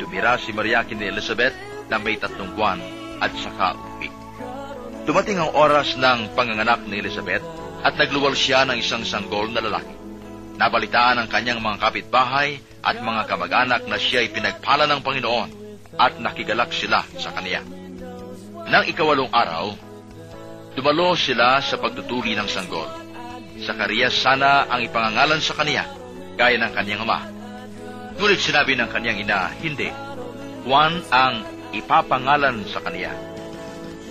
Tumira 0.00 0.40
si 0.40 0.48
Maria 0.56 0.80
kini 0.80 1.12
Elizabeth 1.12 1.52
na 1.92 2.00
may 2.00 2.16
tatlong 2.16 2.56
buwan 2.56 2.80
at 3.20 3.36
saka 3.36 3.76
uwi. 3.76 4.08
Dumating 5.04 5.44
ang 5.44 5.52
oras 5.52 5.92
ng 6.00 6.32
panganganak 6.32 6.88
ni 6.88 7.04
Elizabeth 7.04 7.44
at 7.84 8.00
nagluwal 8.00 8.32
siya 8.32 8.64
ng 8.64 8.80
isang 8.80 9.04
sanggol 9.04 9.52
na 9.52 9.60
lalaki. 9.60 9.92
Nabalitaan 10.56 11.20
ng 11.20 11.28
kanyang 11.28 11.60
mga 11.60 11.76
kapitbahay 11.84 12.56
at 12.80 12.96
mga 12.96 13.28
kamag-anak 13.28 13.84
na 13.84 14.00
siya 14.00 14.24
ay 14.24 14.32
pinagpala 14.32 14.88
ng 14.88 15.04
Panginoon 15.04 15.50
at 16.00 16.16
nakigalak 16.16 16.72
sila 16.72 17.04
sa 17.20 17.28
kaniya. 17.36 17.60
Nang 18.72 18.88
ikawalong 18.88 19.28
araw, 19.28 19.76
dumalo 20.80 21.12
sila 21.12 21.60
sa 21.60 21.76
pagtuturi 21.76 22.32
ng 22.40 22.48
sanggol. 22.48 22.88
Sakarias 23.60 24.16
sana 24.16 24.64
ang 24.72 24.80
ipangangalan 24.80 25.44
sa 25.44 25.52
kaniya, 25.60 26.00
gaya 26.36 26.56
ng 26.58 26.72
kanyang 26.72 27.04
ama. 27.04 27.24
Ngunit 28.16 28.40
sinabi 28.40 28.76
ng 28.76 28.88
kanyang 28.92 29.18
ina, 29.24 29.50
hindi. 29.60 29.88
Juan 30.62 31.02
ang 31.10 31.42
ipapangalan 31.72 32.62
sa 32.68 32.78
kaniya. 32.84 33.12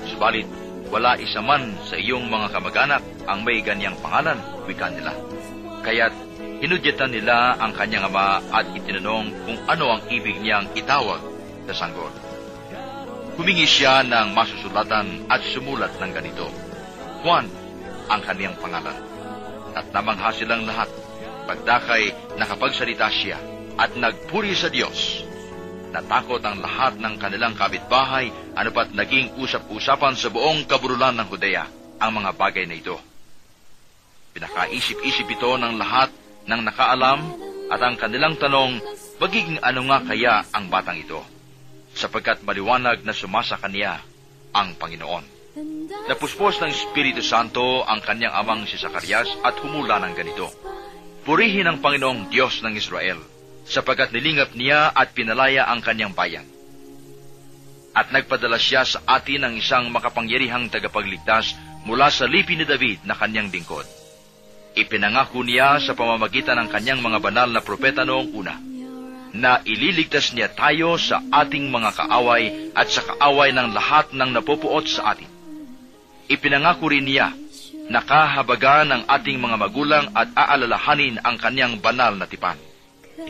Subalit, 0.10 0.50
wala 0.92 1.16
isa 1.16 1.40
man 1.40 1.78
sa 1.88 1.96
iyong 1.96 2.28
mga 2.28 2.52
kamag-anak 2.52 3.04
ang 3.30 3.46
may 3.48 3.64
ganyang 3.64 3.96
pangalan, 4.04 4.38
wika 4.68 4.92
nila. 4.92 5.16
Kaya't 5.82 6.14
hinudyatan 6.62 7.10
nila 7.10 7.58
ang 7.58 7.74
kanyang 7.74 8.12
ama 8.12 8.38
at 8.54 8.70
itinanong 8.76 9.34
kung 9.48 9.58
ano 9.66 9.98
ang 9.98 10.02
ibig 10.14 10.38
niyang 10.42 10.70
itawag 10.78 11.22
sa 11.72 11.86
sanggol. 11.86 12.12
Humingi 13.40 13.66
siya 13.66 14.06
ng 14.06 14.36
masusulatan 14.36 15.26
at 15.32 15.42
sumulat 15.42 15.96
ng 15.98 16.12
ganito. 16.12 16.52
Juan 17.24 17.48
ang 18.12 18.22
kaniyang 18.22 18.60
pangalan. 18.60 18.94
At 19.72 19.88
namangha 19.96 20.36
silang 20.36 20.68
lahat. 20.68 20.92
Pagdakay 21.52 22.40
nakapagsalita 22.40 23.12
siya 23.12 23.36
at 23.76 23.92
nagpuri 24.00 24.56
sa 24.56 24.72
Diyos. 24.72 25.20
Natakot 25.92 26.40
ang 26.48 26.64
lahat 26.64 26.96
ng 26.96 27.20
kanilang 27.20 27.60
kabitbahay 27.60 28.32
ano 28.56 28.72
pat 28.72 28.96
naging 28.96 29.36
usap-usapan 29.36 30.16
sa 30.16 30.32
buong 30.32 30.64
kaburulan 30.64 31.12
ng 31.20 31.28
Judea 31.28 31.68
ang 32.00 32.12
mga 32.16 32.40
bagay 32.40 32.64
na 32.64 32.80
ito. 32.80 32.96
Pinakaisip-isip 34.32 35.28
ito 35.28 35.52
ng 35.60 35.76
lahat 35.76 36.08
ng 36.48 36.62
nakaalam 36.72 37.20
at 37.68 37.84
ang 37.84 38.00
kanilang 38.00 38.40
tanong, 38.40 38.80
magiging 39.20 39.60
ano 39.60 39.92
nga 39.92 40.08
kaya 40.08 40.48
ang 40.56 40.72
batang 40.72 41.04
ito? 41.04 41.20
Sapagkat 41.92 42.48
maliwanag 42.48 43.04
na 43.04 43.12
sumasa 43.12 43.60
kaniya 43.60 44.00
ang 44.56 44.80
Panginoon. 44.80 45.28
Napuspos 46.08 46.64
ng 46.64 46.72
Espiritu 46.72 47.20
Santo 47.20 47.84
ang 47.84 48.00
kanyang 48.00 48.40
amang 48.40 48.64
si 48.64 48.80
Zacarias 48.80 49.28
at 49.44 49.60
humula 49.60 50.00
ng 50.00 50.16
ganito. 50.16 50.48
Purihin 51.22 51.70
ang 51.70 51.78
Panginoong 51.86 52.34
Diyos 52.34 52.66
ng 52.66 52.74
Israel, 52.74 53.22
sapagkat 53.70 54.10
nilingap 54.10 54.58
niya 54.58 54.90
at 54.90 55.14
pinalaya 55.14 55.70
ang 55.70 55.78
kanyang 55.78 56.18
bayan. 56.18 56.50
At 57.94 58.10
nagpadala 58.10 58.58
siya 58.58 58.82
sa 58.82 59.06
atin 59.06 59.46
ng 59.46 59.54
isang 59.62 59.94
makapangyarihang 59.94 60.74
tagapagligtas 60.74 61.54
mula 61.86 62.10
sa 62.10 62.26
lipi 62.26 62.58
ni 62.58 62.66
David 62.66 63.06
na 63.06 63.14
kanyang 63.14 63.54
lingkod. 63.54 63.86
Ipinangako 64.74 65.46
niya 65.46 65.78
sa 65.78 65.94
pamamagitan 65.94 66.58
ng 66.58 66.70
kanyang 66.74 67.04
mga 67.04 67.20
banal 67.22 67.50
na 67.54 67.62
propeta 67.62 68.02
noong 68.02 68.30
una, 68.34 68.56
na 69.32 69.62
ililigtas 69.62 70.34
niya 70.34 70.50
tayo 70.50 70.98
sa 70.98 71.22
ating 71.22 71.70
mga 71.70 72.02
kaaway 72.02 72.74
at 72.74 72.90
sa 72.90 73.06
kaaway 73.06 73.54
ng 73.54 73.78
lahat 73.78 74.10
ng 74.10 74.30
napupuot 74.42 74.90
sa 74.90 75.14
atin. 75.14 75.30
Ipinangako 76.32 76.90
rin 76.90 77.06
niya 77.06 77.30
na 77.92 78.00
kahabagan 78.00 78.88
ng 78.88 79.02
ating 79.12 79.36
mga 79.36 79.60
magulang 79.60 80.06
at 80.16 80.32
aalalahanin 80.32 81.20
ang 81.22 81.36
kanyang 81.36 81.76
banal 81.84 82.16
na 82.16 82.24
tipan. 82.24 82.56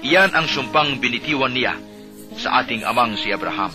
Iyan 0.05 0.37
ang 0.37 0.45
sumpang 0.45 1.01
binitiwan 1.01 1.51
niya 1.51 1.75
sa 2.37 2.61
ating 2.61 2.85
amang 2.85 3.17
si 3.17 3.33
Abraham, 3.33 3.73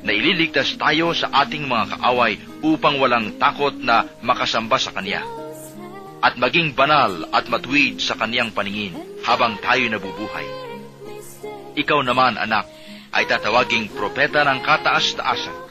na 0.00 0.10
ililigtas 0.10 0.74
tayo 0.80 1.12
sa 1.12 1.28
ating 1.44 1.68
mga 1.68 2.00
kaaway 2.00 2.40
upang 2.64 2.96
walang 2.96 3.36
takot 3.36 3.76
na 3.76 4.08
makasamba 4.24 4.80
sa 4.80 4.90
kanya 4.96 5.22
at 6.24 6.34
maging 6.40 6.72
banal 6.72 7.28
at 7.30 7.46
matuwid 7.46 8.00
sa 8.00 8.16
kaniyang 8.16 8.50
paningin 8.50 8.96
habang 9.22 9.54
tayo 9.60 9.84
nabubuhay. 9.86 10.46
Ikaw 11.76 12.00
naman, 12.02 12.40
anak, 12.40 12.66
ay 13.12 13.28
tatawaging 13.28 13.92
propeta 13.92 14.42
ng 14.42 14.64
kataas-taasan, 14.64 15.65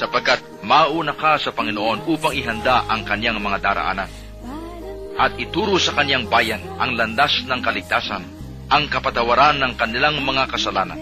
sapagkat 0.00 0.40
mauna 0.62 1.12
ka 1.16 1.36
sa 1.36 1.52
Panginoon 1.52 2.08
upang 2.08 2.32
ihanda 2.32 2.84
ang 2.88 3.04
kaniyang 3.04 3.40
mga 3.40 3.58
daraanan. 3.60 4.10
at 5.12 5.36
ituro 5.36 5.76
sa 5.76 5.92
kanyang 5.92 6.24
bayan 6.26 6.64
ang 6.80 6.96
landas 6.96 7.44
ng 7.44 7.60
kaligtasan, 7.60 8.24
ang 8.72 8.88
kapatawaran 8.88 9.60
ng 9.60 9.72
kanilang 9.76 10.18
mga 10.24 10.48
kasalanan, 10.48 10.96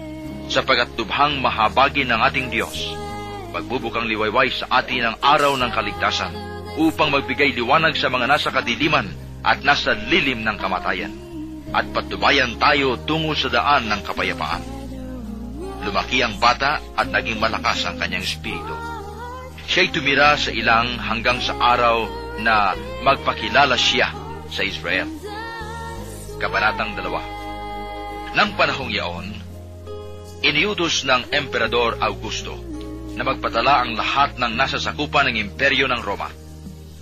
sapagat 0.51 0.91
tubhang 0.99 1.39
mahabagi 1.39 2.03
ng 2.03 2.19
ating 2.19 2.51
Diyos. 2.51 2.91
Magbubukang 3.55 4.07
liwayway 4.07 4.51
sa 4.51 4.83
atin 4.83 5.11
ang 5.11 5.17
araw 5.23 5.55
ng 5.55 5.71
kaligtasan 5.71 6.33
upang 6.75 7.11
magbigay 7.11 7.55
liwanag 7.55 7.95
sa 7.95 8.11
mga 8.11 8.27
nasa 8.27 8.51
kadiliman 8.51 9.07
at 9.43 9.63
nasa 9.63 9.95
lilim 9.95 10.43
ng 10.43 10.59
kamatayan 10.59 11.11
at 11.71 11.87
patubayan 11.95 12.59
tayo 12.59 12.99
tungo 13.07 13.31
sa 13.31 13.47
daan 13.47 13.87
ng 13.87 14.01
kapayapaan. 14.03 14.80
Lumaki 15.81 16.21
ang 16.21 16.37
bata 16.37 16.77
at 16.93 17.09
naging 17.09 17.41
malakas 17.41 17.85
ang 17.89 17.97
kanyang 17.97 18.21
espiritu. 18.21 18.75
Siya'y 19.65 19.89
tumira 19.89 20.37
sa 20.37 20.51
ilang 20.53 20.99
hanggang 20.99 21.41
sa 21.41 21.57
araw 21.57 22.05
na 22.43 22.75
magpakilala 23.01 23.79
siya 23.79 24.13
sa 24.51 24.61
Israel. 24.61 25.07
Kabanatang 26.37 26.97
dalawa. 26.97 27.21
Nang 28.35 28.55
panahong 28.55 28.91
yaon, 28.91 29.27
iniutos 30.41 31.03
ng 31.07 31.31
Emperador 31.33 31.97
Augusto 32.01 32.57
na 33.15 33.23
magpatala 33.27 33.83
ang 33.83 33.93
lahat 33.95 34.39
ng 34.39 34.53
nasa 34.55 34.79
sakupan 34.79 35.29
ng 35.29 35.37
imperyo 35.37 35.85
ng 35.87 36.01
Roma. 36.01 36.29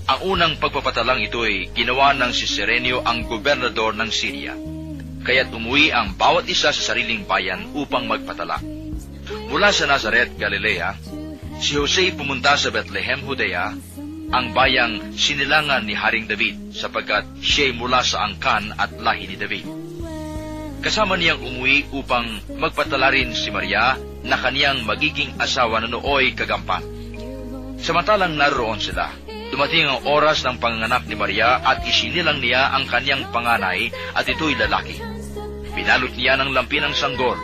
Ang 0.10 0.20
unang 0.26 0.54
pagpapatalang 0.58 1.22
ito 1.22 1.46
ay 1.46 1.70
ginawa 1.78 2.18
ng 2.18 2.34
si 2.34 2.50
Serenio 2.50 3.06
ang 3.06 3.30
gobernador 3.30 3.94
ng 3.94 4.10
Syria. 4.10 4.58
Kaya't 5.30 5.54
umuwi 5.54 5.94
ang 5.94 6.18
bawat 6.18 6.50
isa 6.50 6.74
sa 6.74 6.82
sariling 6.82 7.22
bayan 7.30 7.70
upang 7.78 8.10
magpatala. 8.10 8.58
Mula 9.54 9.70
sa 9.70 9.86
Nazaret, 9.86 10.34
Galilea, 10.34 10.98
si 11.62 11.78
Jose 11.78 12.10
pumunta 12.18 12.58
sa 12.58 12.74
Bethlehem, 12.74 13.22
Judea, 13.22 13.70
ang 14.34 14.46
bayang 14.58 15.14
sinilangan 15.14 15.86
ni 15.86 15.94
Haring 15.94 16.26
David 16.26 16.74
sapagkat 16.74 17.30
siya'y 17.46 17.78
mula 17.78 18.02
sa 18.02 18.26
angkan 18.26 18.74
at 18.74 18.90
lahi 18.98 19.30
ni 19.30 19.38
David. 19.38 19.70
Kasama 20.82 21.14
niyang 21.14 21.46
umuwi 21.46 21.94
upang 21.94 22.26
magpatala 22.58 23.14
rin 23.14 23.30
si 23.38 23.54
Maria 23.54 24.02
na 24.26 24.34
kaniyang 24.34 24.82
magiging 24.82 25.38
asawa 25.38 25.78
na 25.78 25.94
nooy 25.94 26.34
kagampan. 26.34 26.82
Samantalang 27.78 28.34
naroon 28.34 28.82
sila, 28.82 29.14
dumating 29.54 29.94
ang 29.94 30.10
oras 30.10 30.42
ng 30.42 30.58
panganganak 30.58 31.06
ni 31.06 31.14
Maria 31.14 31.62
at 31.62 31.86
isinilang 31.86 32.42
niya 32.42 32.74
ang 32.74 32.90
kaniyang 32.90 33.30
panganay 33.30 33.94
at 34.18 34.26
ito'y 34.26 34.58
lalaki. 34.58 35.19
Pinalot 35.80 36.12
niya 36.12 36.36
ng 36.36 36.52
lampi 36.52 36.84
ng 36.84 36.92
sanggol 36.92 37.40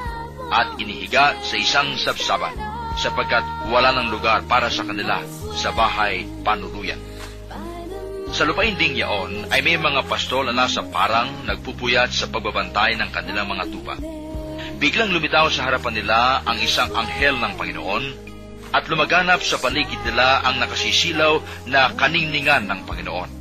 at 0.51 0.75
inihiga 0.75 1.39
sa 1.39 1.55
isang 1.55 1.95
sabsaban 1.95 2.51
sapagkat 2.99 3.47
wala 3.71 3.95
ng 3.95 4.11
lugar 4.11 4.43
para 4.43 4.67
sa 4.67 4.83
kanila 4.83 5.23
sa 5.55 5.71
bahay 5.71 6.27
panuluyan. 6.43 6.99
Sa 8.36 8.43
lupain 8.43 8.75
ding 8.75 8.99
yaon 8.99 9.47
ay 9.55 9.63
may 9.63 9.79
mga 9.79 10.03
pastol 10.11 10.51
na 10.51 10.67
nasa 10.67 10.83
parang 10.83 11.47
nagpupuyat 11.47 12.11
sa 12.11 12.27
pagbabantay 12.27 12.99
ng 12.99 13.07
kanilang 13.15 13.47
mga 13.47 13.71
tupa. 13.71 13.95
Biglang 14.83 15.15
lumitaw 15.15 15.47
sa 15.47 15.71
harapan 15.71 16.03
nila 16.03 16.43
ang 16.43 16.59
isang 16.59 16.91
anghel 16.91 17.39
ng 17.39 17.55
Panginoon 17.55 18.03
at 18.75 18.83
lumaganap 18.91 19.39
sa 19.47 19.63
paligid 19.63 20.03
nila 20.03 20.43
ang 20.43 20.59
nakasisilaw 20.59 21.39
na 21.71 21.88
kaningningan 21.95 22.67
ng 22.67 22.83
Panginoon. 22.83 23.31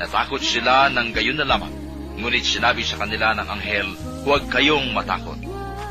Natakot 0.00 0.40
sila 0.40 0.88
ng 0.88 1.12
gayon 1.12 1.36
na 1.36 1.44
lamang, 1.44 1.87
ngunit 2.18 2.44
sinabi 2.44 2.82
sa 2.82 2.98
kanila 2.98 3.32
ng 3.38 3.48
anghel, 3.48 3.88
Huwag 4.26 4.50
kayong 4.50 4.92
matakot. 4.92 5.38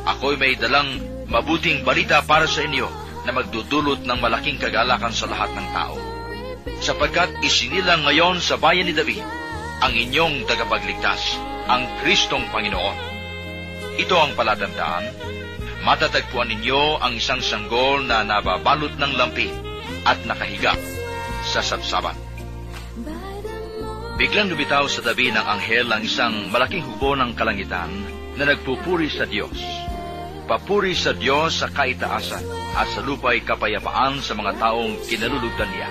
Ako'y 0.07 0.35
may 0.37 0.53
dalang 0.59 0.99
mabuting 1.27 1.81
balita 1.83 2.23
para 2.23 2.45
sa 2.45 2.63
inyo 2.63 2.87
na 3.27 3.31
magdudulot 3.35 4.07
ng 4.07 4.19
malaking 4.19 4.59
kagalakan 4.59 5.11
sa 5.11 5.27
lahat 5.27 5.51
ng 5.55 5.67
tao. 5.75 5.95
Sapagkat 6.79 7.31
isinilang 7.43 8.05
ngayon 8.05 8.39
sa 8.39 8.55
bayan 8.55 8.87
ni 8.87 8.93
David 8.93 9.23
ang 9.81 9.93
inyong 9.93 10.47
tagapagligtas, 10.47 11.37
ang 11.67 11.83
Kristong 12.01 12.47
Panginoon. 12.53 12.97
Ito 13.97 14.15
ang 14.15 14.31
palatandaan, 14.37 15.05
matatagpuan 15.81 16.53
ninyo 16.53 17.01
ang 17.01 17.17
isang 17.17 17.41
sanggol 17.41 18.05
na 18.05 18.21
nababalot 18.21 18.93
ng 18.95 19.13
lampi 19.17 19.49
at 20.05 20.21
nakahiga 20.25 20.73
sa 21.47 21.59
sabsaban. 21.63 22.26
Biglang 24.17 24.49
lumitaw 24.49 24.89
sa 24.89 25.05
tabi 25.05 25.29
ng 25.29 25.45
anghel 25.45 25.93
ang 25.93 26.01
isang 26.01 26.49
malaking 26.49 26.81
hubo 26.81 27.13
ng 27.13 27.37
kalangitan 27.37 27.93
na 28.33 28.49
nagpupuri 28.49 29.13
sa 29.13 29.29
Diyos. 29.29 29.53
Papuri 30.49 30.97
sa 30.97 31.13
Diyos 31.13 31.61
sa 31.61 31.69
kaitaasan 31.69 32.41
at 32.73 32.89
sa 32.97 33.05
lupa'y 33.05 33.45
kapayapaan 33.45 34.17
sa 34.17 34.33
mga 34.33 34.57
taong 34.57 34.97
kinalulugdan 35.05 35.69
niya. 35.69 35.89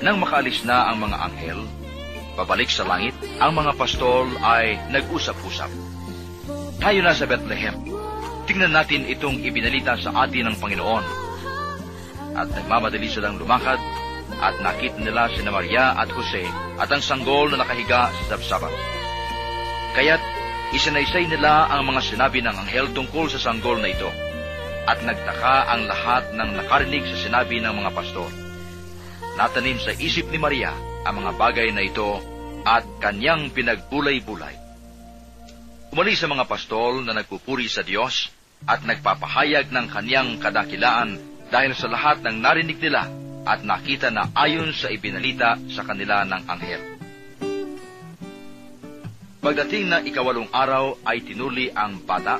Nang 0.00 0.24
makaalis 0.24 0.64
na 0.64 0.88
ang 0.88 1.04
mga 1.04 1.20
anghel, 1.20 1.60
pabalik 2.32 2.72
sa 2.72 2.88
langit, 2.88 3.12
ang 3.36 3.52
mga 3.52 3.76
pastol 3.76 4.32
ay 4.40 4.80
nag-usap-usap. 4.88 5.68
Tayo 6.80 7.00
na 7.04 7.12
sa 7.12 7.28
Bethlehem. 7.28 7.76
Tingnan 8.48 8.72
natin 8.72 9.04
itong 9.04 9.36
ibinalita 9.44 10.00
sa 10.00 10.24
atin 10.24 10.48
ng 10.48 10.56
Panginoon. 10.56 11.04
At 12.40 12.48
nagmamadali 12.56 13.04
silang 13.04 13.36
lumakad 13.36 13.76
at 14.38 14.54
nakita 14.62 15.02
nila 15.02 15.26
si 15.34 15.42
Maria 15.42 15.98
at 15.98 16.06
Jose 16.14 16.46
at 16.78 16.88
ang 16.88 17.02
sanggol 17.02 17.50
na 17.50 17.60
nakahiga 17.60 18.14
sa 18.14 18.36
sabsaban. 18.36 18.72
Kaya't 19.98 20.22
isinaysay 20.70 21.26
nila 21.26 21.66
ang 21.66 21.90
mga 21.90 22.00
sinabi 22.06 22.38
ng 22.40 22.54
anghel 22.54 22.86
tungkol 22.94 23.26
sa 23.26 23.42
sanggol 23.42 23.82
na 23.82 23.90
ito 23.90 24.06
at 24.86 25.02
nagtaka 25.02 25.70
ang 25.70 25.90
lahat 25.90 26.30
ng 26.34 26.50
nakarinig 26.62 27.04
sa 27.10 27.16
sinabi 27.18 27.58
ng 27.58 27.74
mga 27.74 27.90
pastor. 27.90 28.30
Natanim 29.34 29.78
sa 29.82 29.92
isip 29.94 30.30
ni 30.30 30.38
Maria 30.38 30.72
ang 31.02 31.22
mga 31.22 31.32
bagay 31.36 31.68
na 31.74 31.82
ito 31.82 32.18
at 32.62 32.84
kanyang 33.00 33.50
pinagbulay-bulay. 33.50 34.56
Umalis 35.90 36.22
sa 36.22 36.30
mga 36.30 36.46
pastol 36.46 37.02
na 37.02 37.18
nagpupuri 37.18 37.66
sa 37.66 37.82
Diyos 37.82 38.30
at 38.68 38.84
nagpapahayag 38.86 39.72
ng 39.74 39.86
kanyang 39.90 40.38
kadakilaan 40.38 41.18
dahil 41.50 41.72
sa 41.74 41.90
lahat 41.90 42.22
ng 42.22 42.36
narinig 42.38 42.78
nila 42.78 43.10
at 43.44 43.64
nakita 43.64 44.12
na 44.12 44.28
ayon 44.36 44.72
sa 44.76 44.92
ibinalita 44.92 45.56
sa 45.72 45.82
kanila 45.84 46.24
ng 46.28 46.42
anghel. 46.44 46.82
Pagdating 49.40 49.88
na 49.88 50.04
ikawalong 50.04 50.52
araw 50.52 51.00
ay 51.08 51.24
tinuli 51.24 51.72
ang 51.72 52.04
bata 52.04 52.36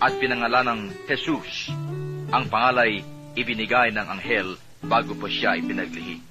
at 0.00 0.12
pinangalan 0.16 0.64
ng 0.72 0.80
Jesus. 1.04 1.68
Ang 2.32 2.48
pangalay 2.48 3.04
ibinigay 3.36 3.92
ng 3.92 4.06
anghel 4.08 4.56
bago 4.80 5.12
pa 5.12 5.28
siya 5.28 5.60
ipinaglihi. 5.60 6.24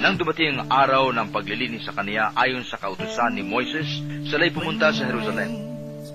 Nang 0.00 0.16
dumating 0.16 0.60
ang 0.60 0.68
araw 0.68 1.12
ng 1.12 1.28
paglilinis 1.32 1.84
sa 1.84 1.92
kaniya 1.92 2.32
ayon 2.36 2.64
sa 2.64 2.80
kautusan 2.80 3.36
ni 3.36 3.44
Moises, 3.44 4.00
sila'y 4.28 4.52
pumunta 4.52 4.92
sa 4.92 5.04
Jerusalem. 5.04 5.52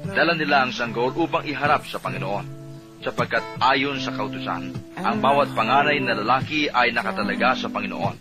Dala 0.09 0.34
nila 0.34 0.65
ang 0.65 0.73
sanggol 0.73 1.13
upang 1.13 1.45
iharap 1.45 1.86
sa 1.86 2.01
Panginoon 2.01 2.59
sapagkat 3.00 3.43
ayon 3.64 3.97
sa 4.00 4.12
kautusan, 4.12 4.76
ang 5.00 5.18
bawat 5.24 5.56
panganay 5.56 6.04
na 6.04 6.20
lalaki 6.20 6.68
ay 6.68 6.91
nakatalaga 6.91 7.56
sa 7.56 7.72
Panginoon. 7.72 8.16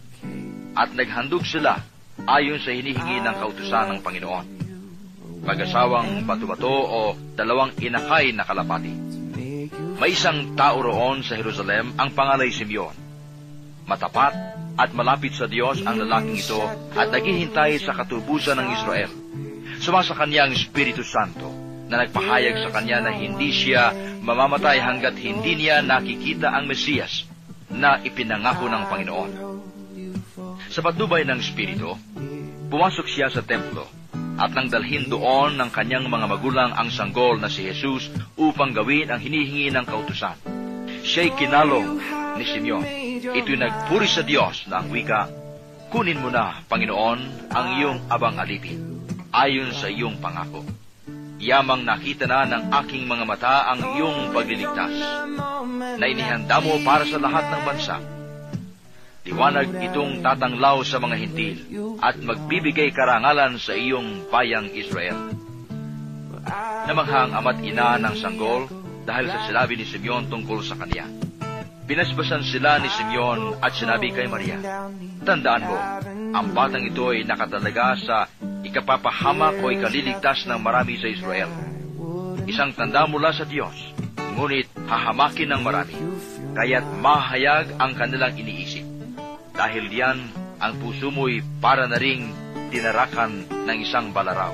At 0.78 0.94
naghandog 0.94 1.42
sila 1.42 1.82
ayon 2.22 2.62
sa 2.62 2.70
hinihingi 2.70 3.18
ng 3.22 3.36
kautusan 3.42 3.94
ng 3.94 4.00
Panginoon. 4.02 4.46
Mag-asawang 5.42 6.22
bato-bato 6.26 6.70
o 6.70 7.00
dalawang 7.34 7.74
inakay 7.78 8.30
na 8.34 8.46
kalapati. 8.46 8.94
May 9.98 10.14
isang 10.14 10.54
tao 10.54 10.78
roon 10.78 11.26
sa 11.26 11.34
Jerusalem 11.34 11.98
ang 11.98 12.14
pangalay 12.14 12.54
Simeon. 12.54 12.94
Matapat 13.88 14.34
at 14.78 14.94
malapit 14.94 15.34
sa 15.34 15.50
Diyos 15.50 15.82
ang 15.82 15.98
lalaking 15.98 16.38
ito 16.38 16.62
at 16.94 17.10
naghihintay 17.10 17.82
sa 17.82 17.98
katubusan 17.98 18.62
ng 18.62 18.68
Israel. 18.78 19.10
Sumasa 19.82 20.14
kanya 20.14 20.46
ang 20.46 20.54
Espiritu 20.54 21.02
Santo 21.02 21.67
na 21.88 22.04
nagpahayag 22.04 22.62
sa 22.62 22.70
kanya 22.72 23.08
na 23.08 23.12
hindi 23.16 23.50
siya 23.50 23.92
mamamatay 24.20 24.78
hanggat 24.80 25.16
hindi 25.16 25.56
niya 25.56 25.80
nakikita 25.80 26.52
ang 26.52 26.68
Mesiyas 26.68 27.24
na 27.72 28.00
ipinangako 28.00 28.68
ng 28.68 28.84
Panginoon. 28.88 29.30
Sa 30.68 30.84
patnubay 30.84 31.24
ng 31.24 31.40
Espiritu, 31.40 31.96
pumasok 32.68 33.08
siya 33.08 33.32
sa 33.32 33.40
templo 33.40 33.88
at 34.38 34.54
nang 34.54 34.70
dalhin 34.70 35.10
doon 35.10 35.58
ng 35.58 35.70
kanyang 35.72 36.06
mga 36.06 36.26
magulang 36.30 36.70
ang 36.76 36.92
sanggol 36.92 37.40
na 37.40 37.50
si 37.50 37.66
Jesus 37.66 38.12
upang 38.38 38.70
gawin 38.70 39.10
ang 39.10 39.18
hinihingi 39.18 39.72
ng 39.74 39.84
kautusan. 39.88 40.36
Siya'y 41.02 41.34
kinalong 41.34 41.98
ni 42.38 42.44
Simeon. 42.46 42.84
Ito'y 43.18 43.58
nagpuri 43.58 44.06
sa 44.06 44.22
Diyos 44.22 44.70
na 44.70 44.84
ang 44.84 44.92
wika, 44.94 45.26
Kunin 45.88 46.20
mo 46.20 46.28
na, 46.28 46.60
Panginoon, 46.68 47.48
ang 47.48 47.66
iyong 47.80 48.12
abang 48.12 48.36
alipin, 48.36 49.00
ayon 49.32 49.72
sa 49.72 49.88
iyong 49.88 50.20
pangako. 50.20 50.60
Yamang 51.38 51.86
nakita 51.86 52.26
na 52.26 52.42
ng 52.50 52.74
aking 52.82 53.06
mga 53.06 53.22
mata 53.22 53.70
ang 53.70 53.94
iyong 53.94 54.34
pagliligtas, 54.34 54.90
na 55.98 56.04
inihanda 56.10 56.58
mo 56.58 56.82
para 56.82 57.06
sa 57.06 57.18
lahat 57.22 57.46
ng 57.46 57.62
bansa. 57.62 57.96
Liwanag 59.22 59.70
itong 59.86 60.18
tatanglaw 60.18 60.82
sa 60.82 60.98
mga 60.98 61.16
hintil 61.20 61.58
at 62.02 62.18
magbibigay 62.18 62.90
karangalan 62.90 63.54
sa 63.60 63.76
iyong 63.76 64.26
bayang 64.34 64.66
Israel. 64.74 65.30
Namanghang 66.90 67.36
ama't 67.36 67.60
ina 67.62 68.00
ng 68.02 68.14
sanggol 68.18 68.66
dahil 69.06 69.30
sa 69.30 69.44
sinabi 69.46 69.78
ni 69.78 69.84
Simeon 69.86 70.26
tungkol 70.26 70.64
sa 70.64 70.74
kanya. 70.74 71.27
Binasbasan 71.88 72.44
sila 72.44 72.76
ni 72.76 72.92
Simeon 72.92 73.56
at 73.64 73.72
sinabi 73.72 74.12
kay 74.12 74.28
Maria, 74.28 74.60
Tandaan 75.24 75.64
mo, 75.64 75.78
Ang 76.36 76.52
batang 76.52 76.84
ito 76.84 77.08
ay 77.08 77.24
nakatalaga 77.24 77.96
sa 77.96 78.28
ikapapahamak 78.60 79.64
o 79.64 79.72
ikaliligtas 79.72 80.44
ng 80.44 80.60
marami 80.60 81.00
sa 81.00 81.08
Israel. 81.08 81.48
Isang 82.44 82.76
tanda 82.76 83.08
mula 83.08 83.32
sa 83.32 83.48
Diyos, 83.48 83.72
ngunit 84.36 84.68
hahamakin 84.84 85.48
ng 85.48 85.62
marami, 85.64 85.96
kaya't 86.52 86.84
mahayag 87.00 87.72
ang 87.80 87.96
kanilang 87.96 88.36
iniisip. 88.36 88.84
Dahil 89.56 89.88
diyan, 89.88 90.18
ang 90.60 90.76
puso 90.84 91.08
mo'y 91.08 91.40
para 91.56 91.88
na 91.88 91.96
ring 91.96 92.28
tinarakan 92.68 93.48
ng 93.64 93.78
isang 93.80 94.12
balaraw. 94.12 94.52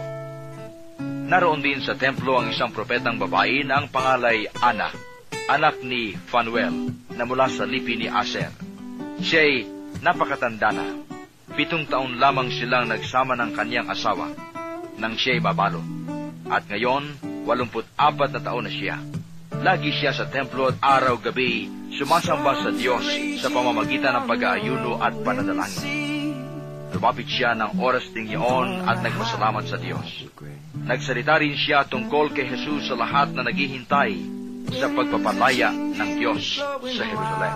Naroon 1.03 1.67
din 1.67 1.83
sa 1.83 1.99
templo 1.99 2.39
ang 2.39 2.55
isang 2.55 2.71
propetang 2.71 3.19
babae 3.19 3.67
na 3.67 3.83
ang 3.83 3.91
pangalay 3.91 4.47
Ana, 4.63 4.95
anak 5.49 5.85
ni 5.85 6.17
Fanuel, 6.17 6.73
na 7.13 7.25
mula 7.29 7.53
sa 7.53 7.69
lipi 7.69 8.01
ni 8.01 8.09
Aser. 8.09 8.49
Siya'y 9.21 9.69
napakatanda 10.01 10.71
na. 10.73 10.87
Pitong 11.55 11.87
taon 11.87 12.19
lamang 12.19 12.51
silang 12.51 12.91
nagsama 12.91 13.39
ng 13.39 13.55
kanyang 13.55 13.87
asawa 13.87 14.27
nang 14.99 15.15
siya'y 15.15 15.39
mabalo. 15.39 15.85
At 16.49 16.67
ngayon, 16.67 17.21
walumput 17.47 17.87
apat 17.95 18.35
na 18.35 18.41
taon 18.43 18.67
na 18.67 18.73
siya. 18.73 18.97
Lagi 19.65 19.95
siya 19.95 20.11
sa 20.11 20.27
templo 20.27 20.69
at 20.69 20.77
araw-gabi 20.83 21.71
sumasamba 21.95 22.59
sa 22.59 22.71
Diyos 22.75 23.07
sa 23.39 23.49
pamamagitan 23.55 24.19
ng 24.19 24.25
pag-aayuno 24.27 24.99
at 24.99 25.15
pananalangin. 25.23 26.35
Lumapit 26.91 27.31
siya 27.31 27.55
ng 27.55 27.79
oras 27.79 28.07
ding 28.11 28.31
iyon 28.31 28.83
at 28.87 28.99
nagpasalamat 29.03 29.65
sa 29.67 29.79
Diyos. 29.79 30.27
Nagsalita 30.85 31.39
rin 31.39 31.55
siya 31.55 31.87
tungkol 31.87 32.35
kay 32.35 32.51
Jesus 32.51 32.91
sa 32.91 32.99
lahat 32.99 33.31
na 33.35 33.47
naghihintay 33.47 34.44
sa 34.77 34.91
pagpapalaya 34.91 35.71
ng 35.73 36.11
Diyos 36.19 36.59
sa 36.63 37.03
Jerusalem. 37.07 37.55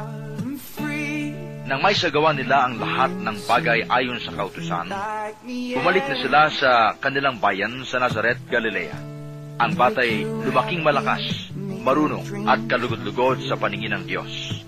Nang 1.69 1.85
may 1.85 1.93
sagawa 1.93 2.33
nila 2.33 2.65
ang 2.65 2.81
lahat 2.81 3.13
ng 3.13 3.37
bagay 3.45 3.85
ayon 3.93 4.17
sa 4.25 4.33
kautusan, 4.33 4.89
bumalik 5.77 6.05
na 6.09 6.17
sila 6.17 6.41
sa 6.49 6.71
kanilang 6.97 7.37
bayan 7.37 7.85
sa 7.85 8.01
Nazaret, 8.01 8.41
Galilea. 8.49 8.97
Ang 9.61 9.77
batay 9.77 10.25
lumaking 10.25 10.81
malakas, 10.81 11.53
marunong 11.85 12.49
at 12.49 12.65
kalugod-lugod 12.73 13.45
sa 13.45 13.61
paningin 13.61 14.01
ng 14.01 14.05
Diyos. 14.09 14.65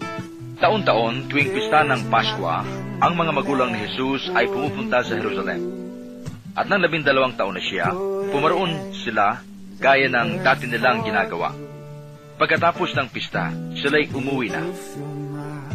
Taon-taon, 0.61 1.25
tuwing 1.33 1.57
pista 1.57 1.81
ng 1.89 2.13
Paskwa, 2.13 2.61
ang 3.01 3.17
mga 3.17 3.33
magulang 3.33 3.73
ni 3.73 3.81
Jesus 3.89 4.29
ay 4.37 4.45
pumupunta 4.45 5.01
sa 5.01 5.17
Jerusalem. 5.17 5.73
At 6.53 6.69
nang 6.69 6.85
labindalawang 6.85 7.33
taon 7.33 7.57
na 7.57 7.65
siya, 7.65 7.89
pumaroon 8.29 8.93
sila 8.93 9.41
gaya 9.81 10.05
ng 10.13 10.45
dati 10.45 10.69
nilang 10.69 11.01
ginagawa. 11.01 11.70
Pagkatapos 12.41 12.97
ng 12.97 13.13
pista, 13.13 13.53
sila'y 13.77 14.09
umuwi 14.17 14.49
na. 14.49 14.65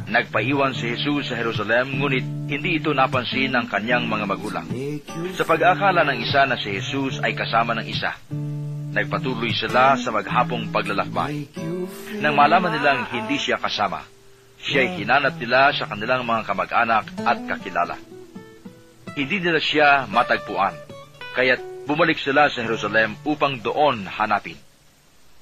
Nagpaiwan 0.09 0.73
si 0.73 0.97
Jesus 0.97 1.29
sa 1.29 1.37
Jerusalem, 1.37 2.01
ngunit 2.01 2.25
hindi 2.49 2.81
ito 2.81 2.89
napansin 2.89 3.53
ng 3.53 3.69
kanyang 3.69 4.09
mga 4.09 4.25
magulang. 4.25 4.65
Sa 5.37 5.45
pag-aakala 5.45 6.01
ng 6.09 6.25
isa 6.25 6.49
na 6.49 6.57
si 6.57 6.73
Jesus 6.73 7.21
ay 7.21 7.37
kasama 7.37 7.77
ng 7.77 7.85
isa, 7.85 8.17
nagpatuloy 8.97 9.53
sila 9.53 9.93
sa 9.93 10.09
maghapong 10.09 10.73
paglalakbay. 10.73 11.53
Nang 12.17 12.33
malaman 12.33 12.73
nilang 12.73 13.13
hindi 13.13 13.37
siya 13.37 13.61
kasama, 13.61 14.01
siya'y 14.65 15.05
hinanap 15.05 15.37
nila 15.37 15.69
sa 15.69 15.85
kanilang 15.85 16.25
mga 16.25 16.49
kamag-anak 16.49 17.05
at 17.29 17.37
kakilala. 17.45 17.97
Hindi 19.13 19.37
nila 19.37 19.61
siya 19.61 20.09
matagpuan, 20.09 20.73
kaya't 21.37 21.61
bumalik 21.85 22.17
sila 22.17 22.49
sa 22.49 22.65
Jerusalem 22.65 23.13
upang 23.21 23.61
doon 23.61 24.09
hanapin. 24.09 24.57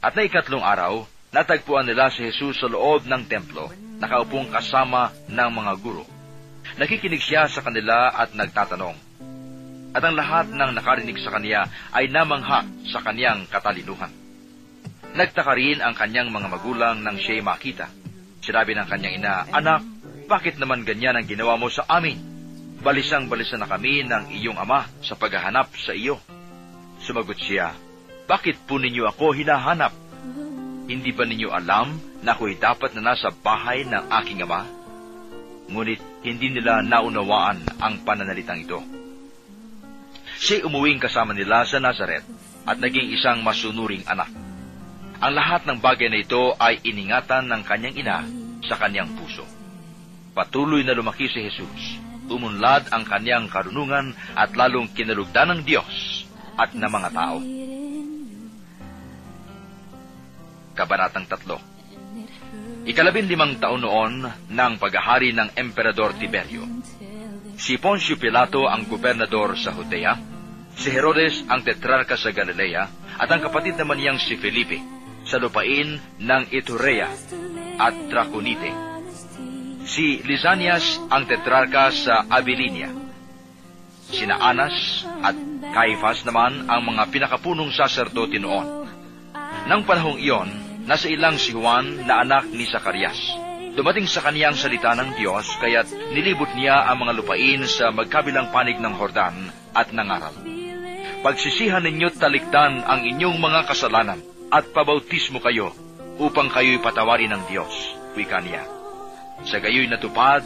At 0.04 0.20
na 0.20 0.28
ikatlong 0.28 0.60
araw, 0.60 1.13
natagpuan 1.34 1.90
nila 1.90 2.14
si 2.14 2.30
Jesus 2.30 2.62
sa 2.62 2.70
loob 2.70 3.10
ng 3.10 3.26
templo, 3.26 3.74
nakaupong 3.98 4.54
kasama 4.54 5.10
ng 5.28 5.50
mga 5.50 5.74
guro. 5.82 6.06
Nakikinig 6.78 7.22
siya 7.22 7.50
sa 7.50 7.66
kanila 7.66 8.14
at 8.14 8.38
nagtatanong. 8.38 8.96
At 9.94 10.02
ang 10.02 10.16
lahat 10.18 10.50
ng 10.50 10.72
nakarinig 10.74 11.22
sa 11.22 11.34
kanya 11.34 11.70
ay 11.94 12.10
namangha 12.10 12.66
sa 12.90 13.02
kanyang 13.02 13.46
katalinuhan. 13.46 14.10
Nagtaka 15.14 15.54
rin 15.54 15.78
ang 15.86 15.94
kanyang 15.94 16.34
mga 16.34 16.50
magulang 16.50 17.06
nang 17.06 17.22
siya'y 17.22 17.46
makita. 17.46 17.86
Sinabi 18.42 18.74
ng 18.74 18.90
kanyang 18.90 19.22
ina, 19.22 19.46
Anak, 19.54 19.86
bakit 20.26 20.58
naman 20.58 20.82
ganyan 20.82 21.14
ang 21.14 21.30
ginawa 21.30 21.54
mo 21.62 21.70
sa 21.70 21.86
amin? 21.86 22.18
Balisang-balisa 22.82 23.62
na 23.62 23.70
kami 23.70 24.02
ng 24.02 24.34
iyong 24.34 24.58
ama 24.58 24.90
sa 25.06 25.14
paghahanap 25.14 25.70
sa 25.78 25.94
iyo. 25.94 26.18
Sumagot 27.06 27.38
siya, 27.38 27.78
Bakit 28.24 28.66
po 28.66 28.80
ninyo 28.80 29.06
ako 29.14 29.36
hinahanap? 29.36 29.94
Hindi 30.84 31.16
ba 31.16 31.24
ninyo 31.24 31.48
alam 31.48 31.96
na 32.24 32.36
ako'y 32.36 32.60
dapat 32.60 32.92
na 32.96 33.14
nasa 33.14 33.32
bahay 33.32 33.88
ng 33.88 34.12
aking 34.24 34.44
ama? 34.44 34.68
Ngunit 35.72 36.00
hindi 36.28 36.52
nila 36.52 36.84
naunawaan 36.84 37.80
ang 37.80 38.04
pananalitang 38.04 38.68
ito. 38.68 38.84
Siya'y 40.44 40.68
umuwing 40.68 41.00
kasama 41.00 41.32
nila 41.32 41.64
sa 41.64 41.80
Nazaret 41.80 42.28
at 42.68 42.76
naging 42.80 43.16
isang 43.16 43.40
masunuring 43.48 44.04
anak. 44.04 44.28
Ang 45.24 45.34
lahat 45.40 45.64
ng 45.64 45.80
bagay 45.80 46.12
na 46.12 46.20
ito 46.20 46.52
ay 46.60 46.84
iningatan 46.84 47.48
ng 47.48 47.62
kanyang 47.64 47.96
ina 47.96 48.18
sa 48.68 48.76
kanyang 48.76 49.08
puso. 49.16 49.48
Patuloy 50.36 50.84
na 50.84 50.92
lumaki 50.92 51.32
si 51.32 51.48
Jesus. 51.48 52.02
Umunlad 52.28 52.92
ang 52.92 53.08
kanyang 53.08 53.48
karunungan 53.48 54.12
at 54.36 54.52
lalong 54.52 54.92
kinalugdan 54.92 55.48
ng 55.56 55.62
Diyos 55.64 56.28
at 56.60 56.76
ng 56.76 56.92
mga 56.92 57.10
tao. 57.16 57.40
Kabanatang 60.74 61.30
3 61.30 61.74
Ikalabing 62.84 63.32
limang 63.32 63.64
taon 63.64 63.80
noon 63.80 64.14
ng 64.52 64.74
paghahari 64.76 65.32
ng 65.32 65.56
Emperador 65.56 66.20
Tiberio. 66.20 66.68
Si 67.56 67.80
Poncio 67.80 68.20
Pilato 68.20 68.68
ang 68.68 68.84
gobernador 68.92 69.56
sa 69.56 69.72
Judea, 69.72 70.20
si 70.76 70.92
Herodes 70.92 71.48
ang 71.48 71.64
tetrarka 71.64 72.20
sa 72.20 72.36
Galilea, 72.36 72.84
at 73.24 73.30
ang 73.32 73.40
kapatid 73.40 73.80
naman 73.80 74.04
niyang 74.04 74.20
si 74.20 74.36
Felipe 74.36 74.84
sa 75.24 75.40
lupain 75.40 75.96
ng 76.20 76.44
Iturea 76.52 77.08
at 77.80 77.96
Traconite. 78.12 78.72
Si 79.88 80.20
Lisanias 80.28 81.00
ang 81.08 81.24
tetrarka 81.24 81.88
sa 81.88 82.28
Abilinia. 82.28 82.92
Sina 84.12 84.44
Anas 84.44 85.08
at 85.24 85.40
Caifas 85.72 86.28
naman 86.28 86.68
ang 86.68 86.84
mga 86.84 87.08
pinakapunong 87.16 87.72
saserdote 87.72 88.44
noon. 88.44 88.92
Nang 89.72 89.88
panahong 89.88 90.20
iyon, 90.20 90.63
nasa 90.84 91.08
ilang 91.08 91.40
si 91.40 91.56
Juan 91.56 92.04
na 92.04 92.24
anak 92.24 92.52
ni 92.52 92.68
Zacarias. 92.68 93.18
Dumating 93.74 94.06
sa 94.06 94.22
kaniyang 94.22 94.54
salita 94.54 94.94
ng 94.94 95.18
Diyos, 95.18 95.50
kaya't 95.58 95.90
nilibot 96.14 96.52
niya 96.54 96.86
ang 96.86 97.02
mga 97.02 97.18
lupain 97.18 97.62
sa 97.66 97.90
magkabilang 97.90 98.54
panig 98.54 98.78
ng 98.78 98.94
Hordan 98.94 99.50
at 99.74 99.90
nangaral. 99.90 100.36
Pagsisihan 101.26 101.82
ninyo't 101.82 102.20
talikdan 102.20 102.86
ang 102.86 103.02
inyong 103.02 103.40
mga 103.42 103.66
kasalanan 103.66 104.22
at 104.54 104.70
pabautismo 104.70 105.42
kayo 105.42 105.74
upang 106.22 106.54
kayo'y 106.54 106.78
patawarin 106.84 107.34
ng 107.34 107.44
Diyos, 107.50 107.74
wika 108.14 108.44
niya. 108.44 108.62
Sa 109.50 109.58
gayo'y 109.58 109.90
natupad 109.90 110.46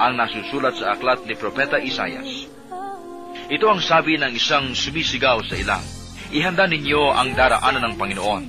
ang 0.00 0.16
nasusulat 0.16 0.80
sa 0.80 0.96
aklat 0.96 1.28
ni 1.28 1.36
Propeta 1.36 1.76
Isayas. 1.76 2.48
Ito 3.52 3.66
ang 3.68 3.84
sabi 3.84 4.16
ng 4.16 4.32
isang 4.32 4.72
sumisigaw 4.72 5.44
sa 5.44 5.60
ilang, 5.60 5.84
Ihanda 6.32 6.64
ninyo 6.64 7.12
ang 7.12 7.36
daraanan 7.36 7.92
ng 7.92 7.94
Panginoon. 8.00 8.44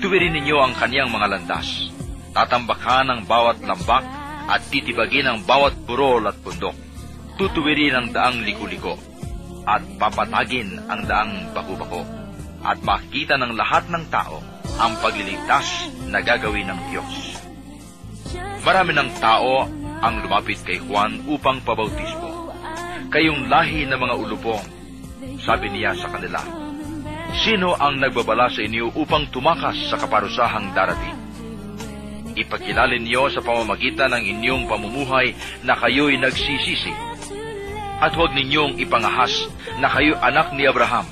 Tuwirin 0.00 0.36
ninyo 0.36 0.56
ang 0.60 0.72
kaniyang 0.76 1.08
mga 1.08 1.26
landas. 1.36 1.88
Tatambakan 2.36 3.06
ang 3.10 3.20
bawat 3.24 3.64
lambak 3.64 4.04
at 4.50 4.60
titibagin 4.68 5.26
ang 5.28 5.40
bawat 5.44 5.72
burol 5.88 6.24
at 6.28 6.36
bundok. 6.44 6.76
Tutuwirin 7.40 7.96
ang 7.96 8.08
daang 8.12 8.44
liko-liko 8.44 9.00
at 9.64 9.80
papatagin 9.96 10.76
ang 10.88 11.04
daang 11.08 11.52
bako-bako. 11.56 12.04
At 12.60 12.84
makita 12.84 13.40
ng 13.40 13.56
lahat 13.56 13.88
ng 13.88 14.04
tao 14.12 14.40
ang 14.76 14.92
pagliligtas 15.00 15.88
na 16.12 16.20
gagawin 16.20 16.68
ng 16.68 16.80
Diyos. 16.92 17.14
Marami 18.60 18.92
ng 18.92 19.10
tao 19.16 19.64
ang 20.00 20.14
lumapit 20.20 20.60
kay 20.60 20.76
Juan 20.80 21.24
upang 21.24 21.64
pabautismo. 21.64 22.52
Kayong 23.08 23.48
lahi 23.48 23.88
ng 23.88 23.96
mga 23.96 24.14
ulupong, 24.16 24.64
sabi 25.40 25.72
niya 25.72 25.96
sa 25.96 26.12
kanila, 26.12 26.40
Sino 27.30 27.78
ang 27.78 28.02
nagbabala 28.02 28.50
sa 28.50 28.66
inyo 28.66 28.90
upang 28.98 29.30
tumakas 29.30 29.78
sa 29.86 29.94
kaparusahang 29.94 30.74
darating? 30.74 31.14
Ipagkilala 32.34 32.98
niyo 32.98 33.30
sa 33.30 33.38
pamamagitan 33.38 34.10
ng 34.14 34.22
inyong 34.22 34.64
pamumuhay 34.66 35.34
na 35.62 35.78
kayo'y 35.78 36.18
nagsisisi. 36.18 36.90
At 38.00 38.16
huwag 38.18 38.34
ninyong 38.34 38.82
ipangahas 38.82 39.46
na 39.78 39.86
kayo 39.92 40.18
anak 40.18 40.50
ni 40.56 40.66
Abraham. 40.66 41.06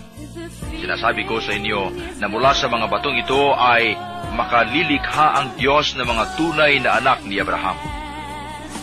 Sinasabi 0.79 1.27
ko 1.27 1.39
sa 1.39 1.55
inyo 1.55 1.91
na 2.19 2.27
mula 2.27 2.55
sa 2.55 2.67
mga 2.67 2.87
batong 2.91 3.19
ito 3.19 3.55
ay 3.55 3.95
makalilikha 4.35 5.39
ang 5.39 5.55
Diyos 5.55 5.95
ng 5.95 6.07
mga 6.07 6.25
tunay 6.39 6.79
na 6.83 6.99
anak 6.99 7.23
ni 7.27 7.39
Abraham. 7.39 7.77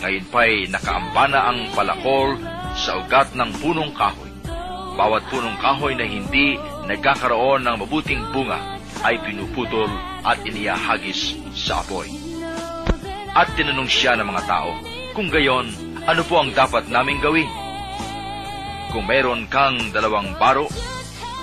Ngayon 0.04 0.26
pa'y 0.28 0.68
nakaambana 0.68 1.50
ang 1.50 1.72
palakol 1.72 2.36
sa 2.76 3.00
ugat 3.00 3.32
ng 3.32 3.50
punong 3.64 3.96
kahoy. 3.96 4.28
Bawat 4.96 5.24
punong 5.32 5.56
kahoy 5.60 5.96
na 5.96 6.04
hindi 6.04 6.60
nagkakaroon 6.86 7.66
ng 7.66 7.76
mabuting 7.82 8.22
bunga 8.30 8.78
ay 9.02 9.18
pinuputol 9.22 9.90
at 10.24 10.40
iniyahagis 10.46 11.36
sa 11.52 11.82
apoy. 11.82 12.08
At 13.36 13.52
tinanong 13.52 13.90
siya 13.90 14.16
ng 14.16 14.26
mga 14.26 14.42
tao, 14.48 14.72
kung 15.12 15.28
gayon, 15.28 15.68
ano 16.06 16.22
po 16.24 16.40
ang 16.40 16.54
dapat 16.56 16.88
naming 16.88 17.20
gawin? 17.20 17.48
Kung 18.94 19.04
meron 19.04 19.44
kang 19.52 19.92
dalawang 19.92 20.38
baro, 20.40 20.70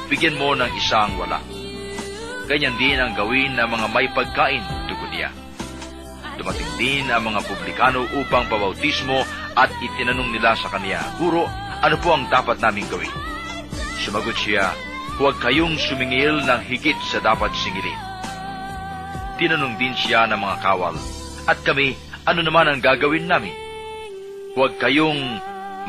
bigyan 0.10 0.39
mo 0.39 0.58
ng 0.58 0.72
isang 0.74 1.14
wala. 1.22 1.38
Ganyan 2.50 2.76
din 2.82 2.98
ang 2.98 3.14
gawin 3.14 3.56
ng 3.56 3.68
mga 3.70 3.88
may 3.94 4.08
pagkain, 4.12 4.64
tugon 4.89 5.12
niya. 5.14 5.30
Dumating 6.34 6.72
din 6.82 7.06
ang 7.14 7.30
mga 7.30 7.46
publikano 7.46 8.10
upang 8.18 8.50
pabautismo 8.50 9.22
at 9.54 9.70
itinanong 9.80 10.34
nila 10.34 10.58
sa 10.58 10.68
kanya, 10.74 11.00
Guro, 11.22 11.46
ano 11.80 11.96
po 12.02 12.18
ang 12.18 12.26
dapat 12.28 12.58
naming 12.58 12.89
gawin? 12.89 13.14
Sumagot 14.02 14.36
siya, 14.36 14.74
huwag 15.22 15.38
kayong 15.38 15.78
sumingil 15.78 16.41
ng 16.41 16.61
higit 16.66 16.97
sa 17.05 17.22
dapat 17.22 17.53
singilin. 17.53 18.01
Tinanong 19.38 19.78
din 19.78 19.93
siya 19.93 20.26
ng 20.30 20.39
mga 20.41 20.57
kawal, 20.61 20.95
at 21.45 21.59
kami, 21.61 21.93
ano 22.26 22.41
naman 22.41 22.66
ang 22.66 22.80
gagawin 22.82 23.30
namin? 23.30 23.53
Huwag 24.57 24.78
kayong 24.82 25.20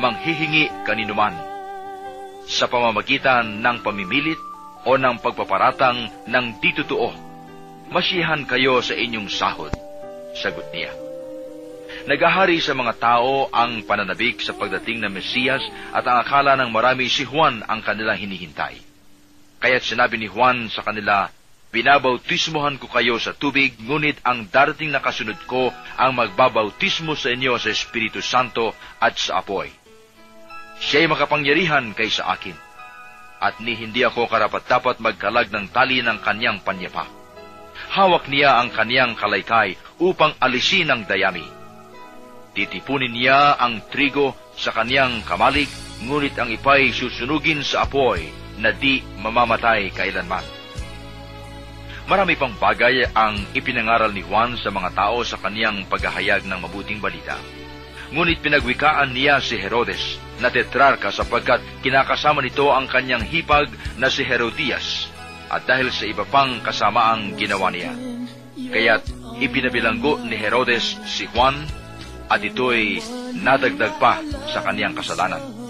manghihingi 0.01 0.69
kaninuman 0.85 1.37
sa 2.45 2.69
pamamagitan 2.69 3.65
ng 3.65 3.77
pamimilit 3.81 4.41
o 4.85 5.01
ng 5.01 5.17
pagpaparatang 5.21 6.29
ng 6.29 6.47
di 6.61 6.71
totoo. 6.77 7.09
Masiyahan 7.89 8.45
kayo 8.45 8.85
sa 8.85 8.93
inyong 8.93 9.29
sahod, 9.29 9.73
sagot 10.37 10.69
niya. 10.73 10.93
Nagahari 12.05 12.61
sa 12.61 12.77
mga 12.77 13.01
tao 13.01 13.49
ang 13.49 13.81
pananabik 13.89 14.45
sa 14.45 14.53
pagdating 14.53 15.01
ng 15.01 15.13
Mesiyas 15.15 15.65
at 15.95 16.05
ang 16.05 16.21
akala 16.21 16.53
ng 16.61 16.69
marami 16.69 17.09
si 17.09 17.25
Juan 17.25 17.65
ang 17.65 17.81
kanilang 17.81 18.21
hinihintay. 18.21 18.94
Kaya't 19.65 19.81
sinabi 19.81 20.21
ni 20.21 20.29
Juan 20.29 20.69
sa 20.69 20.85
kanila, 20.85 21.33
Binabautismohan 21.73 22.77
ko 22.77 22.85
kayo 22.93 23.17
sa 23.17 23.33
tubig, 23.33 23.81
ngunit 23.81 24.21
ang 24.21 24.45
darating 24.53 24.93
na 24.93 25.01
kasunod 25.01 25.41
ko 25.49 25.73
ang 25.97 26.13
magbabautismo 26.13 27.17
sa 27.17 27.33
inyo 27.33 27.57
sa 27.57 27.73
Espiritu 27.73 28.21
Santo 28.21 28.77
at 29.01 29.17
sa 29.17 29.41
apoy. 29.41 29.73
Siya'y 30.85 31.09
makapangyarihan 31.09 31.97
kaysa 31.97 32.29
akin, 32.29 32.53
at 33.41 33.57
ni 33.65 33.73
hindi 33.73 34.05
ako 34.05 34.29
karapat-dapat 34.29 35.01
magkalag 35.01 35.49
ng 35.49 35.73
tali 35.73 36.05
ng 36.05 36.21
kanyang 36.21 36.61
panyapa. 36.61 37.09
Hawak 37.97 38.29
niya 38.29 38.61
ang 38.61 38.69
kanyang 38.69 39.17
kalaykay 39.17 39.81
upang 39.97 40.37
alisin 40.45 40.93
ang 40.93 41.09
dayami. 41.09 41.49
Titipunin 42.53 43.17
niya 43.17 43.57
ang 43.57 43.81
trigo 43.89 44.37
sa 44.61 44.77
kanyang 44.77 45.25
kamalig, 45.25 45.73
ngunit 46.05 46.37
ang 46.37 46.53
ipay 46.53 46.93
susunugin 46.93 47.65
sa 47.65 47.89
apoy 47.89 48.44
na 48.59 48.71
di 48.71 49.03
mamamatay 49.19 49.91
kailanman. 49.91 50.45
Marami 52.05 52.37
pang 52.37 52.53
bagay 52.53 53.09
ang 53.17 53.41
ipinangaral 53.57 54.13
ni 54.13 54.21
Juan 54.21 54.61
sa 54.61 54.69
mga 54.69 54.93
tao 54.93 55.25
sa 55.25 55.41
kaniyang 55.41 55.89
paghahayag 55.89 56.45
ng 56.45 56.61
mabuting 56.61 57.01
balita. 57.01 57.41
Ngunit 58.13 58.45
pinagwikaan 58.45 59.17
niya 59.17 59.41
si 59.41 59.57
Herodes 59.57 60.21
na 60.37 60.53
tetrarka 60.53 61.09
sapagkat 61.09 61.65
kinakasama 61.81 62.45
nito 62.45 62.69
ang 62.69 62.85
kanyang 62.85 63.25
hipag 63.25 63.73
na 63.97 64.13
si 64.13 64.21
Herodias 64.21 65.09
at 65.49 65.65
dahil 65.65 65.89
sa 65.89 66.05
iba 66.05 66.29
pang 66.29 66.61
kasamaang 66.61 67.41
ginawa 67.41 67.73
niya. 67.73 67.97
Kaya't 68.53 69.09
ipinabilanggo 69.41 70.21
ni 70.29 70.37
Herodes 70.37 71.01
si 71.09 71.25
Juan 71.33 71.57
at 72.29 72.45
ito'y 72.45 73.01
nadagdag 73.41 73.97
pa 73.97 74.21
sa 74.53 74.61
kaniyang 74.61 74.93
kasalanan. 74.93 75.64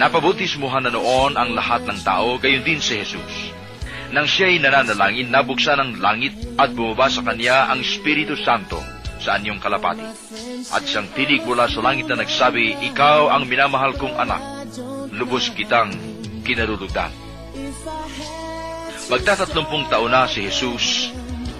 Napabutismuhan 0.00 0.88
na 0.88 0.96
noon 0.96 1.36
ang 1.36 1.52
lahat 1.52 1.84
ng 1.84 2.00
tao, 2.00 2.40
gayon 2.40 2.64
din 2.64 2.80
si 2.80 3.04
Jesus. 3.04 3.52
Nang 4.16 4.24
siya'y 4.24 4.56
nananalangin, 4.56 5.28
nabuksan 5.28 5.76
ang 5.76 6.00
langit 6.00 6.32
at 6.56 6.72
bumaba 6.72 7.12
sa 7.12 7.20
kanya 7.20 7.68
ang 7.68 7.84
Espiritu 7.84 8.32
Santo 8.40 8.80
sa 9.20 9.36
anyong 9.36 9.60
kalapati. 9.60 10.00
At 10.72 10.88
siyang 10.88 11.12
tinig 11.12 11.44
mula 11.44 11.68
sa 11.68 11.84
langit 11.84 12.08
na 12.08 12.16
nagsabi, 12.16 12.80
Ikaw 12.90 13.28
ang 13.28 13.44
minamahal 13.44 13.92
kong 14.00 14.16
anak, 14.16 14.40
lubos 15.12 15.52
kitang 15.52 15.92
kinarulugdan. 16.48 17.12
Magtatatlumpung 19.12 19.92
taon 19.92 20.16
na 20.16 20.24
si 20.24 20.48
Jesus 20.48 21.12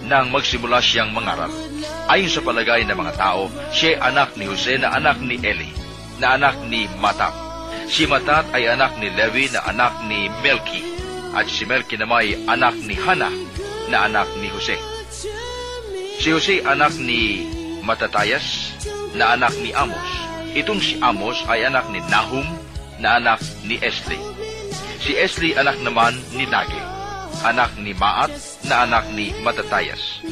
nang 0.08 0.32
magsimula 0.32 0.80
siyang 0.80 1.12
mangaral. 1.12 1.52
Ayon 2.08 2.32
sa 2.32 2.40
palagay 2.40 2.88
ng 2.88 2.96
mga 2.96 3.20
tao, 3.20 3.52
siya 3.68 4.00
anak 4.00 4.32
ni 4.40 4.48
Jose 4.48 4.80
na 4.80 4.96
anak 4.96 5.20
ni 5.20 5.36
Eli, 5.44 5.68
na 6.16 6.40
anak 6.40 6.56
ni 6.66 6.88
Matat. 7.04 7.49
Si 7.90 8.06
Matat 8.06 8.46
ay 8.54 8.70
anak 8.70 9.02
ni 9.02 9.10
Levi 9.10 9.50
na 9.50 9.66
anak 9.66 10.06
ni 10.06 10.30
Melki, 10.46 10.78
at 11.34 11.50
si 11.50 11.66
Melki 11.66 11.98
naman 11.98 12.22
ay 12.22 12.38
anak 12.46 12.78
ni 12.86 12.94
Hana 12.94 13.26
na 13.90 14.06
anak 14.06 14.30
ni 14.38 14.46
Jose. 14.46 14.78
Si 16.22 16.30
Jose 16.30 16.62
anak 16.62 16.94
ni 17.02 17.50
Matatayas 17.82 18.78
na 19.18 19.34
anak 19.34 19.50
ni 19.58 19.74
Amos. 19.74 20.06
Itong 20.54 20.78
si 20.78 21.02
Amos 21.02 21.42
ay 21.50 21.66
anak 21.66 21.90
ni 21.90 21.98
Nahum 22.06 22.46
na 23.02 23.18
anak 23.18 23.42
ni 23.66 23.74
Esli. 23.82 24.22
Si 25.02 25.18
Esli 25.18 25.58
anak 25.58 25.82
naman 25.82 26.14
ni 26.38 26.46
Nage, 26.46 26.78
anak 27.42 27.74
ni 27.74 27.90
Maat 27.90 28.30
na 28.70 28.86
anak 28.86 29.10
ni 29.18 29.34
Matatayas. 29.42 30.22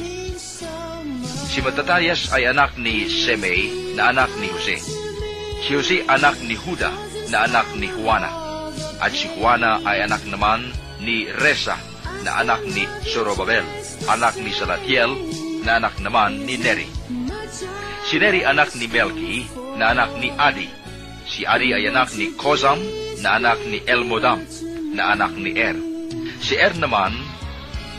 Si 1.51 1.59
Matatayas 1.59 2.31
ay 2.31 2.55
anak 2.55 2.79
ni 2.79 3.11
Semei 3.11 3.99
na 3.99 4.15
anak 4.15 4.31
ni 4.39 4.47
Jose. 4.47 4.79
Si 5.67 5.75
Jose 5.75 6.07
anak 6.07 6.39
ni 6.47 6.55
Huda 6.55 7.08
na 7.29 7.45
anak 7.45 7.69
ni 7.77 7.89
Juana. 7.93 8.31
At 8.99 9.13
si 9.15 9.29
Juana 9.37 9.79
ay 9.85 10.09
anak 10.09 10.25
naman 10.27 10.73
ni 11.05 11.29
Resa 11.29 11.77
na 12.25 12.43
anak 12.43 12.65
ni 12.67 12.85
Zorobabel, 13.07 13.65
anak 14.11 14.35
ni 14.41 14.51
Salatiel 14.51 15.13
na 15.63 15.79
anak 15.79 16.01
naman 16.03 16.43
ni 16.43 16.59
Neri. 16.59 16.89
Si 18.09 18.17
Neri 18.19 18.43
anak 18.43 18.75
ni 18.75 18.89
Melki 18.89 19.47
na 19.77 19.95
anak 19.95 20.17
ni 20.19 20.33
Adi. 20.35 20.69
Si 21.29 21.45
Adi 21.45 21.77
ay 21.77 21.93
anak 21.93 22.17
ni 22.17 22.33
Kozam 22.35 22.81
na 23.21 23.37
anak 23.37 23.61
ni 23.69 23.79
Elmodam 23.85 24.41
na 24.97 25.13
anak 25.15 25.37
ni 25.37 25.53
Er. 25.55 25.77
Si 26.41 26.57
Er 26.57 26.73
naman 26.75 27.13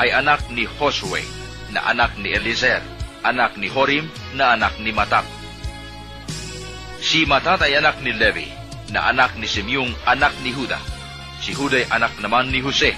ay 0.01 0.09
anak 0.09 0.49
ni 0.51 0.65
Josue 0.65 1.21
na 1.69 1.85
anak 1.85 2.17
ni 2.17 2.33
Elizer, 2.33 2.81
anak 3.21 3.55
ni 3.61 3.69
Horim 3.69 4.09
na 4.33 4.57
anak 4.57 4.75
ni 4.81 4.89
Matat. 4.89 5.23
Si 6.99 7.23
Matat 7.29 7.63
ay 7.63 7.77
anak 7.77 8.01
ni 8.01 8.11
Levi 8.11 8.58
na 8.91 9.09
anak 9.09 9.37
ni 9.37 9.45
Simeong 9.45 9.93
anak 10.05 10.33
ni 10.41 10.51
Huda. 10.53 10.77
Si 11.39 11.53
Huda 11.53 11.79
ay 11.79 11.87
anak 11.93 12.13
naman 12.19 12.49
ni 12.49 12.59
Jose. 12.61 12.93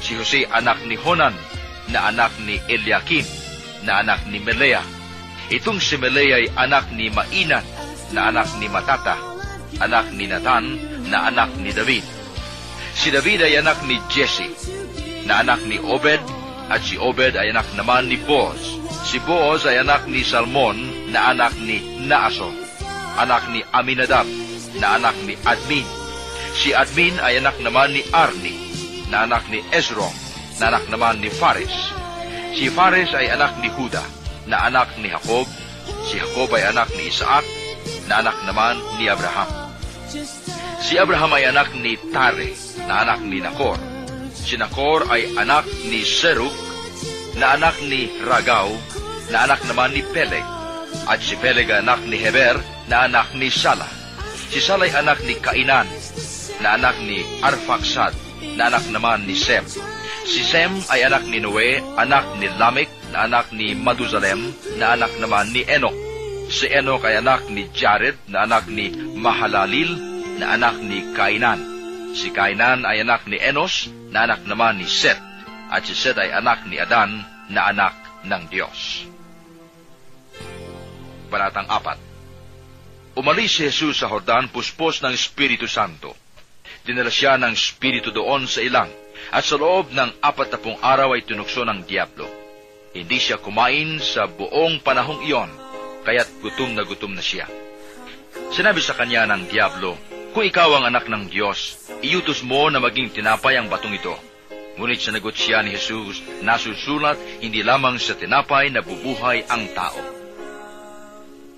Si 0.00 0.14
Jose 0.14 0.46
anak 0.48 0.80
ni 0.86 0.96
Honan 0.96 1.34
na 1.90 2.08
anak 2.08 2.32
ni 2.46 2.58
Eliakim 2.70 3.26
na 3.84 4.00
anak 4.00 4.24
ni 4.30 4.40
Melea. 4.40 4.80
Itong 5.52 5.82
si 5.82 6.00
Melea 6.00 6.40
ay 6.40 6.46
anak 6.56 6.88
ni 6.94 7.12
Mainan 7.12 7.64
na 8.16 8.30
anak 8.30 8.48
ni 8.56 8.66
Matata, 8.70 9.18
anak 9.82 10.08
ni 10.14 10.24
Nathan 10.30 10.64
na 11.10 11.28
anak 11.28 11.52
ni 11.60 11.74
David. 11.74 12.04
Si 12.94 13.10
David 13.10 13.44
ay 13.44 13.58
anak 13.60 13.82
ni 13.84 13.98
Jesse 14.08 14.48
na 15.26 15.42
anak 15.42 15.60
ni 15.66 15.76
Obed 15.82 16.22
at 16.70 16.80
si 16.80 16.96
Obed 16.96 17.36
ay 17.36 17.52
anak 17.52 17.68
naman 17.76 18.08
ni 18.08 18.16
Boaz. 18.22 18.60
Si 19.04 19.20
Boaz 19.20 19.66
ay 19.68 19.82
anak 19.82 20.08
ni 20.08 20.24
Salmon 20.24 21.10
na 21.12 21.34
anak 21.34 21.52
ni 21.60 21.82
Naason, 22.08 22.54
anak 23.20 23.44
ni 23.52 23.60
Aminadab 23.74 24.24
na 24.80 24.98
anak 24.98 25.16
ni 25.26 25.34
Admin. 25.46 25.86
Si 26.54 26.70
Admin 26.70 27.18
ay 27.18 27.42
anak 27.42 27.58
naman 27.58 27.94
ni 27.94 28.02
Arni 28.14 28.54
na 29.10 29.26
anak 29.26 29.46
ni 29.50 29.62
Ezron 29.74 30.14
na 30.58 30.70
anak 30.70 30.86
naman 30.90 31.18
ni 31.18 31.30
Fares. 31.30 31.74
Si 32.54 32.70
Fares 32.70 33.10
ay 33.14 33.30
anak 33.34 33.58
ni 33.58 33.68
Huda 33.74 34.02
na 34.46 34.70
anak 34.70 34.94
ni 35.02 35.10
Jacob. 35.10 35.46
Si 36.06 36.18
Jacob 36.22 36.48
ay 36.54 36.64
anak 36.70 36.88
ni 36.94 37.10
Isaac 37.10 37.44
na 38.06 38.22
anak 38.22 38.38
naman 38.46 38.78
ni 38.98 39.10
Abraham. 39.10 39.50
Si 40.84 40.94
Abraham 41.00 41.32
ay 41.34 41.50
anak 41.50 41.74
ni 41.74 41.98
Tare 42.12 42.54
na 42.86 43.02
anak 43.02 43.20
ni 43.24 43.40
Nakor. 43.42 43.80
Si 44.34 44.54
Nakor 44.60 45.08
ay 45.10 45.32
anak 45.34 45.66
ni 45.88 46.04
Serug 46.04 46.52
na 47.40 47.58
anak 47.58 47.80
ni 47.82 48.06
Ragaw 48.22 48.70
na 49.32 49.48
anak 49.48 49.64
naman 49.66 49.96
ni 49.96 50.04
Peleg. 50.06 50.44
At 51.10 51.18
si 51.18 51.34
Peleg 51.40 51.66
ay 51.72 51.82
anak 51.82 52.04
ni 52.06 52.20
Heber 52.20 52.60
na 52.86 53.08
anak 53.08 53.34
ni 53.34 53.50
Sala. 53.50 53.93
Si 54.54 54.62
Sala 54.62 54.86
ay 54.86 54.94
anak 54.94 55.18
ni 55.26 55.34
Kainan 55.42 55.82
na 56.62 56.78
anak 56.78 56.94
ni 57.02 57.18
Arfaksad 57.42 58.14
na 58.54 58.70
anak 58.70 58.86
naman 58.86 59.26
ni 59.26 59.34
Sem. 59.34 59.66
Si 60.22 60.46
Sem 60.46 60.70
ay 60.94 61.02
anak 61.10 61.26
ni 61.26 61.42
Noe, 61.42 61.82
anak 61.98 62.38
ni 62.38 62.46
Lamek 62.54 62.86
na 63.10 63.26
anak 63.26 63.50
ni 63.50 63.74
Maduzalem 63.74 64.54
na 64.78 64.94
anak 64.94 65.10
naman 65.18 65.50
ni 65.50 65.66
Enoch. 65.66 65.98
Si 66.54 66.70
Enoch 66.70 67.02
ay 67.02 67.18
anak 67.18 67.50
ni 67.50 67.66
Jared 67.74 68.14
na 68.30 68.46
anak 68.46 68.70
ni 68.70 68.94
Mahalalil 69.18 69.90
na 70.38 70.54
anak 70.54 70.78
ni 70.86 71.02
Kainan. 71.18 71.58
Si 72.14 72.30
Kainan 72.30 72.86
ay 72.86 73.02
anak 73.02 73.26
ni 73.26 73.42
Enos 73.42 73.90
na 74.14 74.22
anak 74.22 74.46
naman 74.46 74.78
ni 74.78 74.86
Seth. 74.86 75.18
At 75.66 75.82
si 75.82 75.98
Seth 75.98 76.22
ay 76.22 76.30
anak 76.30 76.62
ni 76.70 76.78
Adan 76.78 77.26
na 77.50 77.74
anak 77.74 78.22
ng 78.22 78.42
Diyos. 78.54 79.10
Baratang 81.26 81.66
4 81.66 82.03
Umalis 83.14 83.62
si 83.62 83.70
Jesus 83.70 84.02
sa 84.02 84.10
Jordan 84.10 84.50
puspos 84.50 84.98
ng 84.98 85.14
Espiritu 85.14 85.70
Santo. 85.70 86.18
Dinala 86.82 87.14
siya 87.14 87.38
ng 87.38 87.54
Espiritu 87.54 88.10
doon 88.10 88.50
sa 88.50 88.58
ilang 88.58 88.90
at 89.30 89.46
sa 89.46 89.54
loob 89.54 89.94
ng 89.94 90.18
apat 90.18 90.50
na 90.50 90.58
pong 90.58 90.78
araw 90.82 91.14
ay 91.14 91.22
tunukso 91.22 91.62
ng 91.62 91.86
Diablo. 91.86 92.26
Hindi 92.90 93.22
siya 93.22 93.38
kumain 93.38 94.02
sa 94.02 94.26
buong 94.26 94.82
panahong 94.82 95.22
iyon, 95.30 95.46
kaya't 96.02 96.26
gutom 96.42 96.74
na 96.74 96.82
gutom 96.82 97.14
na 97.14 97.22
siya. 97.22 97.46
Sinabi 98.50 98.82
sa 98.82 98.98
kanya 98.98 99.30
ng 99.30 99.46
Diablo, 99.46 99.94
Kung 100.34 100.42
ikaw 100.42 100.74
ang 100.74 100.90
anak 100.90 101.06
ng 101.06 101.30
Diyos, 101.30 101.86
iutos 102.02 102.42
mo 102.42 102.66
na 102.66 102.82
maging 102.82 103.14
tinapay 103.14 103.54
ang 103.54 103.70
batong 103.70 103.94
ito. 103.94 104.18
Ngunit 104.74 104.98
sinagot 104.98 105.38
siya 105.38 105.62
ni 105.62 105.78
Jesus, 105.78 106.18
nasusulat 106.42 107.14
hindi 107.38 107.62
lamang 107.62 107.94
sa 108.02 108.18
tinapay 108.18 108.74
na 108.74 108.82
bubuhay 108.82 109.46
ang 109.46 109.70
tao. 109.70 110.13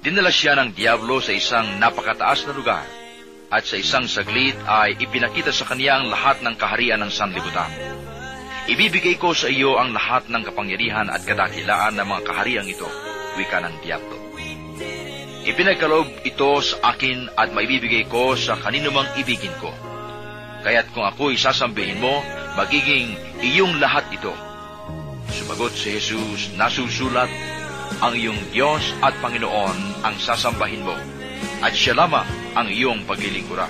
Dinala 0.07 0.31
siya 0.31 0.55
ng 0.55 0.71
Diablo 0.71 1.19
sa 1.19 1.35
isang 1.35 1.83
napakataas 1.83 2.47
na 2.47 2.55
lugar, 2.55 2.87
at 3.51 3.67
sa 3.67 3.75
isang 3.75 4.07
saglit 4.07 4.55
ay 4.63 4.95
ipinakita 5.03 5.51
sa 5.51 5.67
kanya 5.67 5.99
ang 5.99 6.15
lahat 6.15 6.47
ng 6.47 6.55
kaharian 6.55 7.03
ng 7.03 7.11
sanlibutan. 7.11 7.67
Ibibigay 8.71 9.19
ko 9.19 9.35
sa 9.35 9.51
iyo 9.51 9.75
ang 9.75 9.91
lahat 9.91 10.31
ng 10.31 10.47
kapangyarihan 10.47 11.11
at 11.11 11.27
kadakilaan 11.27 11.99
ng 11.99 12.07
mga 12.07 12.23
kahariang 12.23 12.71
ito, 12.71 12.87
wika 13.35 13.59
ng 13.59 13.75
Diablo. 13.83 14.15
Ipinagkaloob 15.43 16.23
ito 16.23 16.51
sa 16.63 16.95
akin 16.95 17.27
at 17.35 17.51
maibibigay 17.51 18.07
ko 18.07 18.39
sa 18.39 18.55
kanino 18.63 18.95
mang 18.95 19.11
ibigin 19.19 19.59
ko. 19.59 19.75
Kaya't 20.63 20.95
kung 20.95 21.03
ako'y 21.03 21.35
sasambihin 21.35 21.99
mo, 21.99 22.23
magiging 22.55 23.19
iyong 23.43 23.83
lahat 23.83 24.07
ito. 24.15 24.31
Sumagot 25.35 25.75
si 25.75 25.99
Jesus, 25.99 26.55
nasusulat, 26.55 27.27
ang 28.01 28.13
iyong 28.13 28.53
Diyos 28.53 28.93
at 29.01 29.17
Panginoon 29.25 30.05
ang 30.05 30.15
sasambahin 30.21 30.85
mo, 30.85 30.97
at 31.65 31.73
siya 31.73 31.97
lamang 31.97 32.27
ang 32.53 32.69
iyong 32.69 33.09
paglilingkura. 33.09 33.69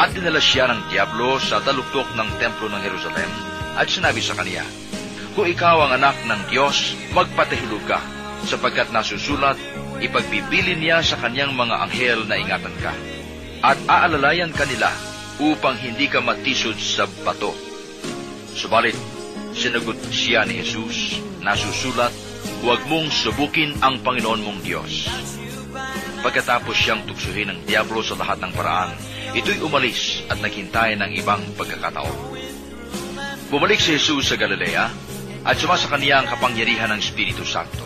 At 0.00 0.16
dinala 0.16 0.40
siya 0.40 0.72
ng 0.72 0.88
Diablo 0.88 1.36
sa 1.36 1.60
taluktok 1.60 2.16
ng 2.16 2.28
templo 2.40 2.72
ng 2.72 2.80
Jerusalem, 2.80 3.28
at 3.76 3.88
sinabi 3.88 4.24
sa 4.24 4.36
kaniya, 4.36 4.64
Kung 5.36 5.48
ikaw 5.48 5.88
ang 5.88 6.00
anak 6.00 6.16
ng 6.24 6.40
Diyos, 6.48 6.96
magpatahilog 7.12 7.84
ka, 7.84 8.00
sapagkat 8.48 8.88
nasusulat, 8.92 9.56
ipagbibili 10.00 10.76
niya 10.76 11.04
sa 11.04 11.20
kanyang 11.20 11.52
mga 11.52 11.76
anghel 11.88 12.20
na 12.24 12.40
ingatan 12.40 12.76
ka, 12.80 12.92
at 13.62 13.78
aalalayan 13.86 14.50
kanila 14.50 14.90
upang 15.38 15.78
hindi 15.78 16.10
ka 16.10 16.20
matisod 16.20 16.76
sa 16.76 17.06
bato. 17.22 17.54
Subalit, 18.52 18.96
sinagot 19.56 19.96
siya 20.12 20.44
ni 20.44 20.60
Jesus, 20.60 21.20
nasusulat, 21.40 22.12
huwag 22.62 22.80
mong 22.86 23.10
subukin 23.10 23.74
ang 23.82 24.00
Panginoon 24.00 24.42
mong 24.42 24.60
Diyos. 24.62 25.10
Pagkatapos 26.22 26.76
siyang 26.78 27.02
tuksuhin 27.02 27.50
ng 27.50 27.58
Diablo 27.66 27.98
sa 28.00 28.14
lahat 28.14 28.38
ng 28.38 28.52
paraan, 28.54 28.94
ito'y 29.34 29.58
umalis 29.64 30.22
at 30.30 30.38
naghintay 30.38 30.94
ng 30.94 31.10
ibang 31.18 31.42
pagkakataon. 31.58 32.18
Bumalik 33.50 33.82
si 33.82 33.98
Jesus 33.98 34.30
sa 34.30 34.38
Galilea 34.38 34.86
at 35.42 35.58
sumasa 35.58 35.90
kaniya 35.90 36.22
ang 36.22 36.30
kapangyarihan 36.30 36.94
ng 36.94 37.02
Espiritu 37.02 37.42
Santo. 37.42 37.82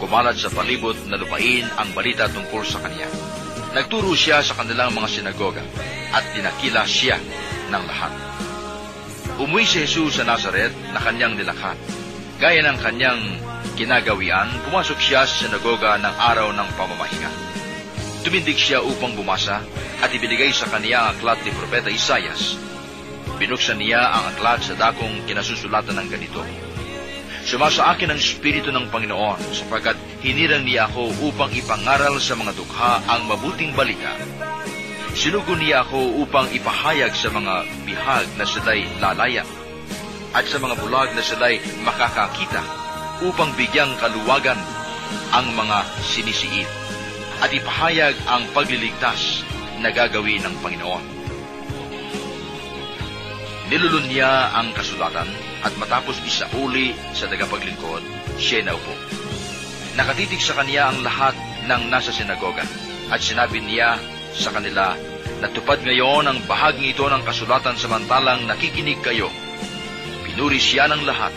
Kumalat 0.00 0.40
sa 0.40 0.48
palibot 0.48 0.96
na 1.10 1.20
lupain 1.20 1.66
ang 1.76 1.92
balita 1.92 2.30
tungkol 2.32 2.64
sa 2.64 2.80
kaniya. 2.80 3.10
Nagturo 3.76 4.16
siya 4.16 4.40
sa 4.40 4.56
kanilang 4.56 4.96
mga 4.96 5.08
sinagoga 5.10 5.60
at 6.16 6.24
dinakila 6.32 6.88
siya 6.88 7.20
ng 7.68 7.84
lahat. 7.84 8.12
Umuwi 9.36 9.68
si 9.68 9.84
Jesus 9.84 10.18
sa 10.18 10.24
Nazaret 10.24 10.72
na 10.90 10.98
kanyang 10.98 11.36
nilakhan. 11.36 11.76
Gaya 12.40 12.64
ng 12.64 12.78
kanyang 12.80 13.20
kinagawian, 13.78 14.50
pumasok 14.66 14.98
siya 14.98 15.22
sa 15.22 15.46
sinagoga 15.46 15.94
ng 16.02 16.14
araw 16.18 16.50
ng 16.50 16.68
pamamahinga. 16.74 17.30
Tumindig 18.26 18.58
siya 18.58 18.82
upang 18.82 19.14
bumasa 19.14 19.62
at 20.02 20.10
ibinigay 20.10 20.50
sa 20.50 20.66
kaniya 20.66 20.98
ang 20.98 21.08
aklat 21.14 21.38
ni 21.46 21.54
Propeta 21.54 21.86
Isayas. 21.86 22.58
Binuksan 23.38 23.78
niya 23.78 24.02
ang 24.02 24.34
aklat 24.34 24.66
sa 24.66 24.74
dakong 24.74 25.22
kinasusulatan 25.30 25.94
ng 25.94 26.08
ganito. 26.10 26.42
Sumasa 27.46 27.94
akin 27.94 28.10
ang 28.10 28.18
Espiritu 28.18 28.74
ng 28.74 28.90
Panginoon 28.90 29.54
sapagkat 29.54 29.94
hinirang 30.26 30.66
niya 30.66 30.90
ako 30.90 31.14
upang 31.30 31.54
ipangaral 31.54 32.18
sa 32.18 32.34
mga 32.34 32.58
dukha 32.58 32.98
ang 33.06 33.30
mabuting 33.30 33.78
balita. 33.78 34.10
Sinugo 35.14 35.54
niya 35.54 35.86
ako 35.86 36.26
upang 36.26 36.50
ipahayag 36.50 37.14
sa 37.14 37.30
mga 37.30 37.62
bihag 37.86 38.26
na 38.34 38.42
sila'y 38.42 38.90
lalaya 38.98 39.46
at 40.34 40.44
sa 40.50 40.58
mga 40.58 40.74
bulag 40.82 41.14
na 41.14 41.22
sila'y 41.22 41.62
makakakita 41.86 42.87
upang 43.22 43.50
bigyang 43.58 43.90
kaluwagan 43.98 44.58
ang 45.34 45.46
mga 45.54 45.78
sinisiit 46.04 46.68
at 47.38 47.50
ipahayag 47.54 48.14
ang 48.26 48.46
pagliligtas 48.50 49.46
na 49.78 49.94
gagawin 49.94 50.42
ng 50.42 50.54
Panginoon. 50.58 51.04
Nilulun 53.68 54.08
niya 54.08 54.56
ang 54.56 54.72
kasulatan 54.72 55.28
at 55.60 55.72
matapos 55.76 56.16
isauli 56.24 56.96
sa 57.12 57.28
tagapaglingkod, 57.28 58.00
siya 58.40 58.64
naupo. 58.64 58.94
Nakatitig 59.98 60.40
sa 60.40 60.56
kaniya 60.56 60.88
ang 60.88 61.04
lahat 61.04 61.36
ng 61.68 61.82
nasa 61.92 62.14
sinagoga 62.14 62.64
at 63.12 63.20
sinabi 63.20 63.60
niya 63.60 64.00
sa 64.32 64.54
kanila, 64.54 64.96
Natupad 65.38 65.78
ngayon 65.86 66.26
ang 66.26 66.38
bahaging 66.50 66.90
ito 66.90 67.06
ng 67.06 67.22
kasulatan 67.22 67.78
samantalang 67.78 68.50
nakikinig 68.50 68.98
kayo. 69.06 69.30
Pinuri 70.26 70.58
siya 70.58 70.90
ng 70.90 71.06
lahat 71.06 71.30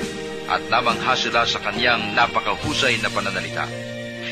at 0.47 0.61
namangha 0.69 1.13
sila 1.17 1.45
sa 1.45 1.59
kanyang 1.61 2.15
napakahusay 2.17 2.97
na 3.01 3.09
pananalita. 3.11 3.65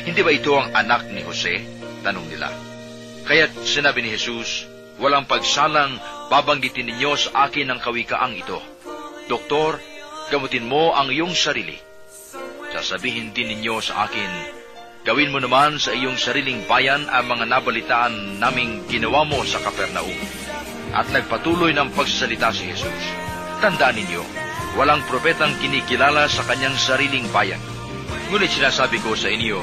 Hindi 0.06 0.20
ba 0.24 0.32
ito 0.32 0.56
ang 0.56 0.72
anak 0.72 1.10
ni 1.12 1.22
Jose? 1.22 1.60
Tanong 2.00 2.26
nila. 2.30 2.48
Kaya't 3.28 3.52
sinabi 3.62 4.02
ni 4.02 4.16
Jesus, 4.16 4.70
Walang 5.00 5.24
pagsalang 5.24 5.96
babanggitin 6.28 6.84
ninyo 6.92 7.16
sa 7.16 7.48
akin 7.48 7.72
ang 7.72 7.80
kawikaang 7.80 8.36
ito. 8.36 8.60
Doktor, 9.32 9.80
gamutin 10.28 10.68
mo 10.68 10.92
ang 10.92 11.08
iyong 11.08 11.32
sarili. 11.32 11.80
Sasabihin 12.68 13.32
din 13.32 13.48
ninyo 13.48 13.80
sa 13.80 14.04
akin, 14.04 14.60
Gawin 15.00 15.32
mo 15.32 15.40
naman 15.40 15.80
sa 15.80 15.96
iyong 15.96 16.20
sariling 16.20 16.68
bayan 16.68 17.08
ang 17.08 17.32
mga 17.32 17.48
nabalitaan 17.48 18.36
naming 18.36 18.84
ginawa 18.92 19.24
mo 19.24 19.40
sa 19.48 19.56
Kapernaum. 19.64 20.12
At 20.92 21.08
nagpatuloy 21.08 21.72
ng 21.72 21.96
pagsasalita 21.96 22.52
si 22.52 22.68
Jesus. 22.68 23.02
Tandaan 23.64 23.96
ninyo, 23.96 24.20
walang 24.78 25.02
propetang 25.10 25.56
kinikilala 25.58 26.30
sa 26.30 26.46
kanyang 26.46 26.76
sariling 26.78 27.26
bayan. 27.34 27.60
Ngunit 28.30 28.50
sinasabi 28.54 29.02
ko 29.02 29.18
sa 29.18 29.26
inyo, 29.26 29.58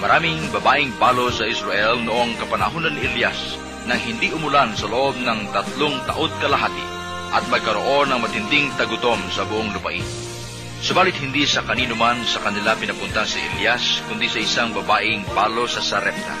maraming 0.00 0.40
babaeng 0.54 0.96
balo 0.96 1.28
sa 1.28 1.44
Israel 1.44 2.00
noong 2.00 2.40
kapanahunan 2.40 2.96
ni 2.96 3.04
Elias 3.04 3.60
na 3.84 3.96
hindi 3.96 4.32
umulan 4.32 4.72
sa 4.76 4.88
loob 4.88 5.20
ng 5.20 5.52
tatlong 5.52 5.96
taot 6.08 6.32
kalahati 6.40 6.86
at 7.30 7.44
magkaroon 7.52 8.10
ng 8.10 8.20
matinding 8.20 8.68
tagutom 8.74 9.20
sa 9.30 9.44
buong 9.46 9.70
lupain. 9.76 10.04
Subalit 10.80 11.12
hindi 11.20 11.44
sa 11.44 11.60
kanino 11.60 11.92
man 11.92 12.24
sa 12.24 12.40
kanila 12.40 12.72
pinapunta 12.72 13.28
si 13.28 13.36
Elias, 13.36 14.00
kundi 14.08 14.32
sa 14.32 14.40
isang 14.40 14.72
babaeng 14.72 15.28
balo 15.36 15.68
sa 15.68 15.84
Sarepta, 15.84 16.32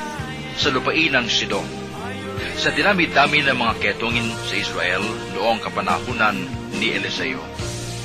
sa 0.56 0.72
lupain 0.72 1.12
ng 1.12 1.28
Sidon. 1.28 1.68
Sa 2.56 2.72
dinami-dami 2.72 3.44
ng 3.44 3.52
mga 3.52 3.74
ketongin 3.84 4.32
sa 4.48 4.56
Israel 4.56 5.04
noong 5.36 5.60
kapanahunan 5.60 6.40
ni 6.80 6.96
Eliseo, 6.96 7.40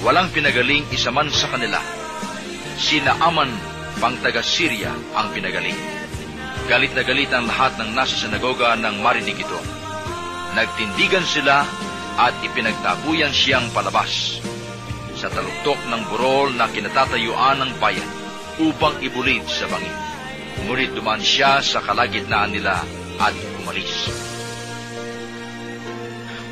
walang 0.04 0.34
pinagaling 0.34 0.84
isa 0.92 1.14
man 1.14 1.32
sa 1.32 1.48
kanila. 1.48 1.80
Sina 2.76 3.16
Aman, 3.24 3.52
pang 4.04 4.18
taga 4.20 4.44
Syria, 4.44 4.92
ang 5.16 5.32
pinagaling. 5.32 5.78
Galit 6.66 6.92
na 6.98 7.06
galit 7.06 7.30
ang 7.32 7.46
lahat 7.46 7.78
ng 7.80 7.94
nasa 7.94 8.18
sinagoga 8.18 8.74
nang 8.76 9.00
marinig 9.00 9.38
ito. 9.38 9.60
Nagtindigan 10.58 11.24
sila 11.24 11.64
at 12.18 12.36
ipinagtabuyan 12.42 13.32
siyang 13.32 13.70
palabas 13.72 14.40
sa 15.16 15.32
taluktok 15.32 15.80
ng 15.88 16.02
burol 16.12 16.52
na 16.56 16.68
kinatatayuan 16.68 17.64
ng 17.64 17.72
bayan 17.80 18.10
upang 18.60 19.00
ibulid 19.00 19.44
sa 19.48 19.68
bangin. 19.72 19.96
Ngunit 20.68 20.96
dumaan 20.96 21.24
siya 21.24 21.60
sa 21.60 21.84
kalagitnaan 21.84 22.56
nila 22.56 22.84
at 23.20 23.36
umalis. 23.64 24.12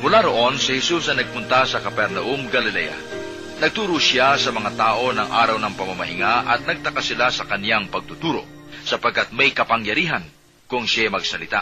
Mula 0.03 0.19
roon, 0.19 0.59
si 0.59 0.83
Jesus 0.83 1.07
ay 1.07 1.23
nagpunta 1.23 1.63
sa 1.63 1.79
Capernaum, 1.79 2.51
Galilea. 2.51 3.22
Nagturo 3.61 4.01
siya 4.01 4.33
sa 4.39 4.49
mga 4.49 4.73
tao 4.73 5.13
ng 5.13 5.29
araw 5.29 5.57
ng 5.61 5.73
pamamahinga 5.77 6.49
at 6.49 6.65
nagtaka 6.65 7.01
sila 7.05 7.29
sa 7.29 7.45
kaniyang 7.45 7.91
pagtuturo 7.91 8.41
sapagkat 8.81 9.29
may 9.35 9.53
kapangyarihan 9.53 10.25
kung 10.65 10.89
siya 10.89 11.13
magsalita. 11.13 11.61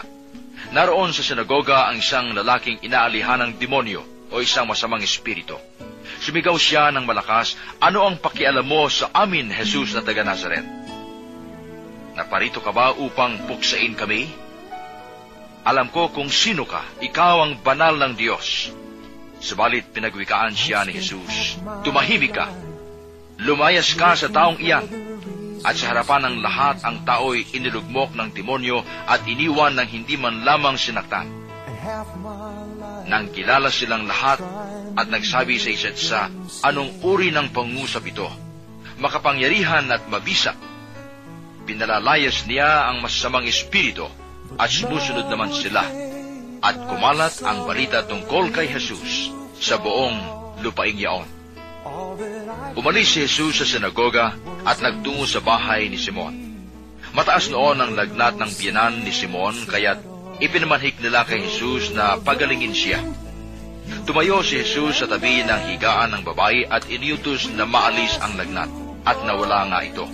Naroon 0.72 1.12
sa 1.12 1.20
sinagoga 1.20 1.92
ang 1.92 2.00
isang 2.00 2.32
lalaking 2.32 2.80
inaalihan 2.80 3.44
ng 3.44 3.60
demonyo 3.60 4.30
o 4.32 4.40
isang 4.40 4.64
masamang 4.64 5.04
espiritu. 5.04 5.58
Sumigaw 6.22 6.56
siya 6.56 6.88
ng 6.94 7.04
malakas, 7.04 7.58
Ano 7.82 8.08
ang 8.08 8.16
pakialam 8.16 8.64
mo 8.64 8.88
sa 8.88 9.12
amin, 9.12 9.52
Jesus 9.52 9.92
na 9.92 10.00
taga 10.00 10.24
Nazaret? 10.24 10.64
Naparito 12.16 12.64
ka 12.64 12.72
ba 12.72 12.96
upang 12.96 13.44
puksain 13.44 13.92
kami? 13.92 14.28
Alam 15.62 15.92
ko 15.92 16.10
kung 16.10 16.32
sino 16.32 16.66
ka, 16.66 16.82
ikaw 17.04 17.46
ang 17.46 17.62
banal 17.62 17.94
ng 17.94 18.12
Diyos. 18.18 18.74
Subalit 19.42 19.90
pinagwikaan 19.90 20.54
siya 20.54 20.86
ni 20.86 20.94
Jesus, 20.94 21.58
Tumahimik 21.82 22.38
ka, 22.38 22.46
lumayas 23.42 23.90
ka 23.98 24.14
sa 24.14 24.30
taong 24.30 24.62
iyan. 24.62 24.86
At 25.62 25.78
sa 25.78 25.94
harapan 25.94 26.26
ng 26.26 26.36
lahat 26.42 26.82
ang 26.82 27.02
tao'y 27.06 27.46
inilugmok 27.54 28.14
ng 28.14 28.34
demonyo 28.34 28.82
at 29.06 29.22
iniwan 29.26 29.78
ng 29.78 29.88
hindi 29.90 30.14
man 30.18 30.42
lamang 30.42 30.74
sinaktan. 30.78 31.26
Nang 33.06 33.30
kilala 33.34 33.70
silang 33.70 34.06
lahat 34.06 34.42
at 34.94 35.06
nagsabi 35.10 35.58
sa 35.58 35.70
isa't 35.70 35.98
isa, 35.98 36.22
anong 36.66 37.02
uri 37.02 37.34
ng 37.34 37.50
pangusap 37.50 38.06
ito? 38.06 38.26
Makapangyarihan 39.02 39.90
at 39.90 40.06
mabisa. 40.06 40.54
Pinalalayas 41.66 42.46
niya 42.46 42.90
ang 42.90 43.02
masamang 43.02 43.46
espiritu 43.46 44.06
at 44.58 44.70
sumusunod 44.70 45.26
naman 45.30 45.50
sila. 45.54 45.82
At 46.62 46.78
kumalat 46.78 47.42
ang 47.42 47.66
balita 47.66 48.06
tungkol 48.06 48.54
kay 48.54 48.70
Jesus 48.70 49.34
sa 49.58 49.82
buong 49.82 50.14
lupaing 50.62 50.94
yaon. 50.94 51.26
Umalis 52.78 53.18
si 53.18 53.26
Jesus 53.26 53.58
sa 53.58 53.66
sinagoga 53.66 54.38
at 54.62 54.78
nagtungo 54.78 55.26
sa 55.26 55.42
bahay 55.42 55.90
ni 55.90 55.98
Simon. 55.98 56.38
Mataas 57.12 57.50
noon 57.50 57.82
ang 57.82 57.92
lagnat 57.98 58.38
ng 58.38 58.50
biyanan 58.56 59.02
ni 59.02 59.10
Simon 59.10 59.58
kaya't 59.66 60.00
ipinamanhik 60.38 61.02
nila 61.02 61.26
kay 61.26 61.42
Jesus 61.42 61.90
na 61.92 62.16
pagalingin 62.22 62.72
siya. 62.72 63.02
Tumayo 64.06 64.40
si 64.46 64.62
Jesus 64.62 65.02
sa 65.02 65.10
tabi 65.10 65.42
ng 65.42 65.62
higaan 65.74 66.14
ng 66.14 66.22
babae 66.22 66.64
at 66.70 66.86
iniutos 66.86 67.50
na 67.52 67.66
maalis 67.66 68.16
ang 68.22 68.38
lagnat 68.38 68.70
at 69.02 69.18
nawala 69.26 69.66
nga 69.66 69.80
ito. 69.82 70.06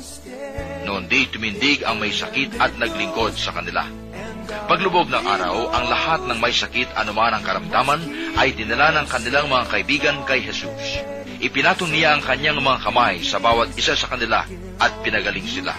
Noon 0.89 1.05
di 1.12 1.29
tumindig 1.29 1.85
ang 1.85 2.01
may 2.01 2.11
sakit 2.11 2.57
at 2.57 2.73
naglingkod 2.81 3.37
sa 3.37 3.53
kanila. 3.53 4.07
Paglubog 4.49 5.12
ng 5.12 5.25
araw, 5.29 5.77
ang 5.77 5.93
lahat 5.93 6.20
ng 6.25 6.41
may 6.41 6.57
sakit 6.57 6.97
anuman 6.97 7.37
ang 7.37 7.45
karamdaman 7.45 8.01
ay 8.41 8.57
dinala 8.57 8.97
ng 8.97 9.05
kanilang 9.05 9.45
mga 9.53 9.65
kaibigan 9.69 10.16
kay 10.25 10.41
Jesus. 10.41 11.05
Ipinatong 11.45 11.93
niya 11.93 12.16
ang 12.16 12.25
kanyang 12.25 12.57
mga 12.65 12.81
kamay 12.81 13.20
sa 13.20 13.37
bawat 13.37 13.77
isa 13.77 13.93
sa 13.93 14.09
kanila 14.09 14.49
at 14.81 14.93
pinagaling 15.05 15.45
sila. 15.45 15.77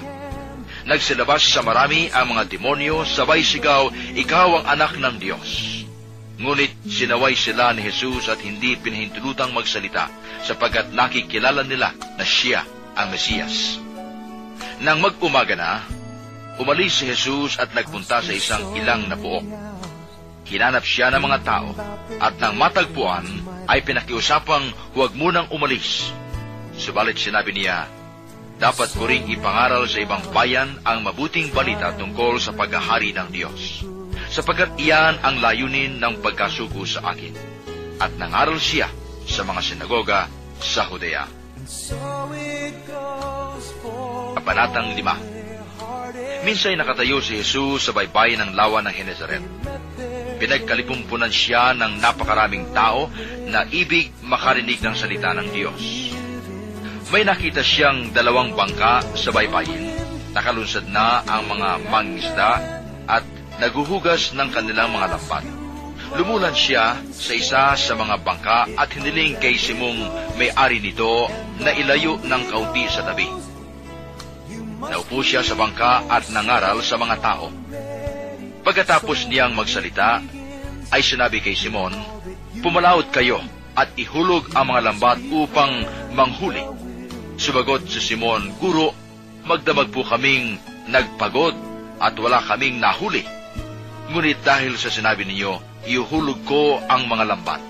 Nagsilabas 0.86 1.50
sa 1.50 1.66
marami 1.66 2.14
ang 2.14 2.30
mga 2.30 2.46
demonyo, 2.46 3.10
sabay 3.10 3.42
sigaw, 3.42 3.90
Ikaw 4.14 4.62
ang 4.62 4.66
anak 4.78 5.02
ng 5.02 5.16
Diyos. 5.18 5.50
Ngunit 6.38 6.86
sinaway 6.86 7.34
sila 7.34 7.74
ni 7.74 7.90
Jesus 7.90 8.30
at 8.30 8.38
hindi 8.40 8.78
pinahintulutang 8.78 9.50
magsalita 9.50 10.14
sapagkat 10.46 10.94
nakikilala 10.94 11.66
nila 11.66 11.90
na 12.16 12.24
siya 12.24 12.64
ang 12.94 13.10
Mesiyas. 13.10 13.82
Nang 14.80 15.04
mag-umaga 15.04 15.58
na, 15.58 15.84
umalis 16.60 17.00
si 17.00 17.08
Jesus 17.08 17.56
at 17.56 17.72
nagpunta 17.72 18.20
sa 18.20 18.34
isang 18.36 18.76
ilang 18.76 19.08
na 19.08 19.16
buok. 19.16 19.48
Hinanap 20.44 20.84
siya 20.84 21.08
ng 21.16 21.24
mga 21.24 21.40
tao 21.48 21.72
at 22.20 22.36
nang 22.38 22.60
matagpuan 22.60 23.24
ay 23.70 23.80
pinakiusapang 23.86 24.76
huwag 24.92 25.16
munang 25.16 25.48
umalis. 25.56 26.12
Subalit 26.76 27.16
sinabi 27.16 27.56
niya, 27.56 27.88
dapat 28.60 28.92
ko 28.92 29.08
ring 29.08 29.30
ipangaral 29.32 29.88
sa 29.88 30.04
ibang 30.04 30.20
bayan 30.36 30.84
ang 30.84 31.06
mabuting 31.06 31.48
balita 31.56 31.96
tungkol 31.96 32.44
sa 32.44 32.52
paghahari 32.52 33.16
ng 33.16 33.30
Diyos, 33.32 33.88
sapagkat 34.28 34.76
iyan 34.76 35.22
ang 35.24 35.40
layunin 35.40 35.96
ng 36.02 36.20
pagkasugo 36.20 36.84
sa 36.84 37.16
akin. 37.16 37.32
At 38.04 38.16
nangaral 38.20 38.60
siya 38.60 38.92
sa 39.28 39.48
mga 39.48 39.62
sinagoga 39.64 40.28
sa 40.60 40.88
Judea. 40.92 41.24
Kabanatang 44.34 44.98
5 44.98 45.40
Minsay 46.44 46.74
nakatayo 46.80 47.20
si 47.20 47.40
Jesus 47.40 47.90
sa 47.90 47.92
baybayin 47.92 48.40
ng 48.42 48.52
lawa 48.56 48.80
ng 48.82 48.94
Genesaret. 48.96 49.44
Pinagkalipumpunan 50.40 51.30
siya 51.30 51.76
ng 51.76 52.00
napakaraming 52.00 52.72
tao 52.72 53.12
na 53.52 53.68
ibig 53.70 54.16
makarinig 54.24 54.80
ng 54.80 54.96
salita 54.96 55.36
ng 55.36 55.48
Diyos. 55.52 55.82
May 57.12 57.26
nakita 57.26 57.60
siyang 57.66 58.16
dalawang 58.16 58.56
bangka 58.56 59.02
sa 59.18 59.34
baybayin. 59.36 59.92
Nakalunsad 60.32 60.88
na 60.88 61.26
ang 61.26 61.50
mga 61.50 61.70
mangisda 61.90 62.52
at 63.10 63.26
naguhugas 63.60 64.32
ng 64.38 64.50
kanilang 64.54 64.94
mga 64.94 65.18
lambat. 65.18 65.46
Lumulan 66.16 66.56
siya 66.56 66.98
sa 67.14 67.34
isa 67.34 67.64
sa 67.78 67.94
mga 67.94 68.16
bangka 68.22 68.66
at 68.78 68.90
hiniling 68.94 69.38
kay 69.38 69.58
Simong 69.58 69.98
may-ari 70.38 70.82
nito 70.82 71.30
na 71.62 71.76
ilayo 71.76 72.18
ng 72.22 72.44
kaunti 72.50 72.86
sa 72.90 73.06
tabi. 73.06 73.49
Naupo 74.80 75.20
siya 75.20 75.44
sa 75.44 75.60
bangka 75.60 76.08
at 76.08 76.32
nangaral 76.32 76.80
sa 76.80 76.96
mga 76.96 77.20
tao. 77.20 77.52
Pagkatapos 78.64 79.28
niyang 79.28 79.52
magsalita, 79.52 80.24
ay 80.96 81.02
sinabi 81.04 81.44
kay 81.44 81.54
Simon, 81.54 81.92
Pumalaot 82.64 83.12
kayo 83.12 83.44
at 83.76 83.92
ihulog 84.00 84.52
ang 84.56 84.72
mga 84.72 84.82
lambat 84.92 85.20
upang 85.32 85.84
manghuli. 86.16 86.64
Sumagot 87.40 87.88
si 87.88 88.04
Simon, 88.04 88.52
Guro, 88.60 88.92
magdamag 89.48 89.92
po 89.92 90.04
kaming 90.04 90.60
nagpagod 90.92 91.56
at 92.00 92.16
wala 92.20 92.40
kaming 92.44 92.80
nahuli. 92.80 93.24
Ngunit 94.12 94.44
dahil 94.44 94.76
sa 94.76 94.92
sinabi 94.92 95.24
ninyo, 95.24 95.86
iuhulog 95.88 96.44
ko 96.44 96.80
ang 96.88 97.08
mga 97.08 97.24
lambat. 97.36 97.62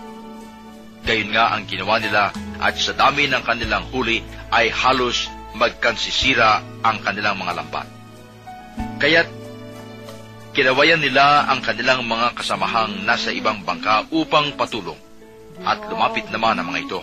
Gayon 1.05 1.33
nga 1.33 1.53
ang 1.53 1.65
ginawa 1.65 1.97
nila 1.97 2.33
at 2.61 2.75
sa 2.77 2.93
dami 2.93 3.25
ng 3.29 3.43
kanilang 3.45 3.85
huli 3.93 4.21
ay 4.49 4.69
halos 4.73 5.29
magkansisira 5.55 6.61
ang 6.85 6.97
kanilang 7.01 7.37
mga 7.39 7.55
lambat. 7.57 7.87
Kaya't 8.99 9.29
kinawayan 10.53 10.99
nila 10.99 11.47
ang 11.47 11.63
kanilang 11.63 12.03
mga 12.05 12.35
kasamahang 12.35 13.05
nasa 13.07 13.31
ibang 13.31 13.63
bangka 13.63 14.05
upang 14.11 14.53
patulong. 14.59 14.97
At 15.63 15.83
lumapit 15.91 16.27
naman 16.31 16.59
ang 16.59 16.71
mga 16.71 16.81
ito. 16.87 17.01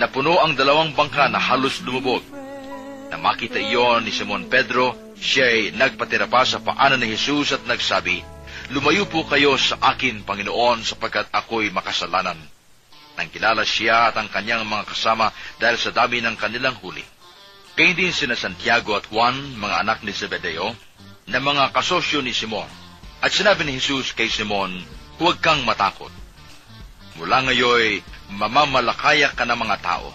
Napuno 0.00 0.40
ang 0.40 0.56
dalawang 0.56 0.96
bangka 0.96 1.28
na 1.28 1.38
halos 1.38 1.84
lumubog. 1.84 2.24
Na 3.12 3.20
makita 3.20 3.60
iyon 3.60 4.08
ni 4.08 4.10
Simon 4.10 4.48
Pedro, 4.48 5.14
siya'y 5.20 5.76
nagpatira 5.76 6.26
pa 6.26 6.42
sa 6.42 6.58
paanan 6.58 6.98
ni 6.98 7.14
Jesus 7.14 7.54
at 7.54 7.62
nagsabi, 7.68 8.24
Lumayo 8.72 9.04
po 9.04 9.28
kayo 9.28 9.60
sa 9.60 9.76
akin, 9.92 10.24
Panginoon, 10.24 10.88
sapagkat 10.88 11.28
ako'y 11.28 11.68
makasalanan. 11.68 12.40
Nang 13.14 13.28
kilala 13.30 13.62
siya 13.62 14.10
at 14.10 14.16
ang 14.16 14.32
kanyang 14.32 14.64
mga 14.64 14.88
kasama 14.88 15.30
dahil 15.60 15.76
sa 15.76 15.92
dami 15.92 16.24
ng 16.24 16.34
kanilang 16.34 16.74
huli. 16.80 17.04
Kaya 17.74 17.90
din 17.90 18.14
sina 18.14 18.38
Santiago 18.38 18.94
at 18.94 19.10
Juan, 19.10 19.58
mga 19.58 19.82
anak 19.82 19.98
ni 20.06 20.14
Zebedeo, 20.14 20.78
na 21.26 21.42
mga 21.42 21.74
kasosyo 21.74 22.22
ni 22.22 22.30
Simon. 22.30 22.70
At 23.18 23.34
sinabi 23.34 23.66
ni 23.66 23.82
Jesus 23.82 24.14
kay 24.14 24.30
Simon, 24.30 24.78
huwag 25.18 25.42
kang 25.42 25.66
matakot. 25.66 26.14
Mula 27.18 27.42
ngayoy, 27.42 27.98
mamamalakaya 28.30 29.34
ka 29.34 29.42
ng 29.42 29.58
mga 29.58 29.76
tao. 29.82 30.14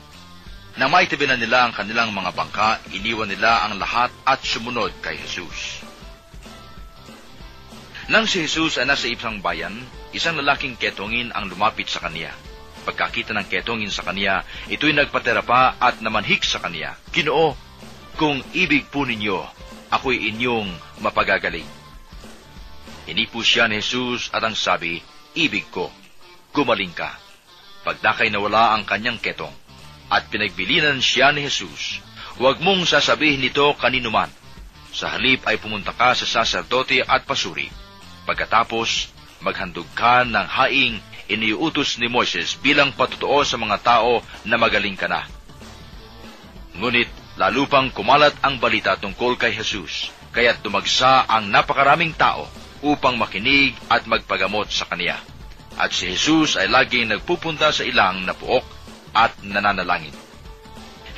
Nang 0.80 0.95
maitabi 0.95 1.27
na 1.27 1.36
nila 1.36 1.68
ang 1.68 1.76
kanilang 1.76 2.15
mga 2.15 2.31
bangka, 2.31 2.80
iniwan 2.95 3.27
nila 3.27 3.68
ang 3.68 3.76
lahat 3.76 4.07
at 4.23 4.40
sumunod 4.40 4.95
kay 5.03 5.19
Jesus. 5.27 5.84
Nang 8.07 8.23
si 8.23 8.48
Jesus 8.48 8.80
ay 8.80 8.88
nasa 8.88 9.11
isang 9.11 9.44
bayan, 9.44 9.84
isang 10.15 10.40
lalaking 10.40 10.80
ketongin 10.80 11.36
ang 11.36 11.52
lumapit 11.52 11.91
sa 11.91 11.99
kaniya. 11.99 12.31
Pagkakita 12.89 13.37
ng 13.37 13.45
ketongin 13.45 13.93
sa 13.93 14.01
kaniya, 14.01 14.41
ito'y 14.65 14.97
nagpatera 14.97 15.45
pa 15.45 15.77
at 15.77 16.01
namanhik 16.01 16.41
sa 16.41 16.57
kaniya. 16.57 16.97
Kinoo, 17.13 17.53
kung 18.17 18.41
ibig 18.57 18.89
po 18.89 19.05
ninyo, 19.05 19.45
ako'y 19.93 20.33
inyong 20.33 20.73
mapagagaling. 21.05 21.69
Hinipo 23.05 23.45
siya 23.45 23.69
ni 23.69 23.77
Jesus 23.77 24.33
at 24.33 24.41
ang 24.41 24.57
sabi, 24.57 25.05
Ibig 25.37 25.69
ko, 25.69 25.93
gumaling 26.49 26.97
ka. 26.97 27.13
Pagdakay 27.85 28.33
nawala 28.33 28.73
ang 28.73 28.89
kanyang 28.89 29.21
ketong, 29.21 29.53
at 30.09 30.25
pinagbilinan 30.33 30.97
siya 30.97 31.29
ni 31.29 31.45
Jesus, 31.45 32.01
Huwag 32.39 32.63
mong 32.63 32.87
sasabihin 32.87 33.43
nito 33.43 33.67
kaninuman. 33.75 34.31
Sa 34.95 35.11
halip 35.11 35.43
ay 35.43 35.59
pumunta 35.59 35.91
ka 35.91 36.15
sa 36.15 36.23
saserdote 36.23 37.03
at 37.03 37.27
pasuri. 37.27 37.67
Pagkatapos, 38.23 39.11
maghandog 39.43 39.85
ka 39.91 40.23
ng 40.23 40.47
haing 40.47 41.03
iniutos 41.30 42.01
ni 42.01 42.10
Moses 42.10 42.57
bilang 42.57 42.91
patutuo 42.91 43.45
sa 43.45 43.56
mga 43.56 43.77
tao 43.80 44.26
na 44.43 44.57
magaling 44.57 44.97
ka 44.97 45.06
na. 45.06 45.23
Ngunit 46.76 47.10
lalo 47.38 47.69
pang 47.69 47.93
kumalat 47.93 48.35
ang 48.43 48.57
balita 48.57 48.97
tungkol 48.97 49.38
kay 49.39 49.53
Jesus, 49.53 50.11
kaya't 50.35 50.60
dumagsa 50.65 51.30
ang 51.30 51.47
napakaraming 51.47 52.18
tao 52.18 52.49
upang 52.81 53.15
makinig 53.15 53.77
at 53.88 54.10
magpagamot 54.10 54.68
sa 54.73 54.89
kaniya. 54.89 55.19
At 55.80 55.95
si 55.95 56.11
Jesus 56.11 56.60
ay 56.60 56.68
laging 56.68 57.14
nagpupunta 57.14 57.72
sa 57.72 57.88
ilang 57.88 58.27
na 58.27 58.35
puok 58.35 58.65
at 59.15 59.31
nananalangin. 59.45 60.15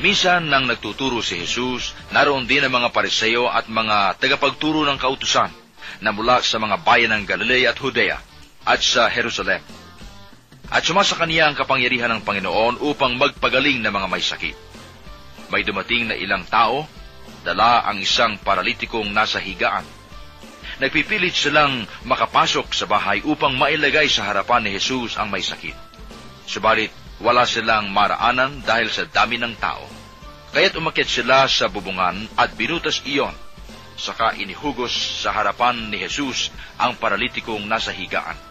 Minsan 0.02 0.50
nang 0.50 0.66
nagtuturo 0.66 1.22
si 1.22 1.42
Jesus, 1.42 1.94
naroon 2.10 2.50
din 2.50 2.66
ang 2.66 2.74
mga 2.74 2.90
pariseo 2.90 3.46
at 3.46 3.70
mga 3.70 4.18
tagapagturo 4.18 4.82
ng 4.90 4.98
kautusan 4.98 5.54
na 6.02 6.10
mula 6.10 6.42
sa 6.42 6.58
mga 6.58 6.82
bayan 6.82 7.14
ng 7.14 7.24
Galilea 7.30 7.74
at 7.74 7.78
Judea 7.78 8.18
at 8.66 8.82
sa 8.82 9.10
Jerusalem. 9.14 9.62
At 10.72 10.88
sumasa 10.88 11.20
kaniya 11.20 11.52
ang 11.52 11.56
kapangyarihan 11.60 12.08
ng 12.16 12.24
Panginoon 12.24 12.80
upang 12.80 13.20
magpagaling 13.20 13.84
ng 13.84 13.92
mga 13.92 14.08
may 14.08 14.24
sakit. 14.24 14.56
May 15.52 15.68
dumating 15.68 16.08
na 16.08 16.16
ilang 16.16 16.48
tao, 16.48 16.88
dala 17.44 17.84
ang 17.84 18.00
isang 18.00 18.40
paralitikong 18.40 19.12
nasa 19.12 19.44
higaan. 19.44 19.84
Nagpipilit 20.80 21.36
silang 21.36 21.84
makapasok 22.08 22.72
sa 22.72 22.88
bahay 22.88 23.20
upang 23.28 23.60
mailagay 23.60 24.08
sa 24.08 24.24
harapan 24.24 24.64
ni 24.64 24.80
Jesus 24.80 25.20
ang 25.20 25.28
may 25.28 25.44
sakit. 25.44 25.76
Subalit, 26.48 26.96
wala 27.20 27.44
silang 27.44 27.92
maraanan 27.92 28.64
dahil 28.64 28.88
sa 28.88 29.04
dami 29.04 29.36
ng 29.44 29.60
tao. 29.60 29.84
Kaya't 30.56 30.80
umakyat 30.80 31.10
sila 31.12 31.52
sa 31.52 31.68
bubungan 31.68 32.32
at 32.40 32.56
binutas 32.56 33.04
iyon 33.04 33.36
saka 34.00 34.34
inihugos 34.40 35.22
sa 35.22 35.30
harapan 35.30 35.94
ni 35.94 36.02
Jesus 36.02 36.50
ang 36.82 36.98
paralitikong 36.98 37.62
nasa 37.70 37.94
higaan. 37.94 38.51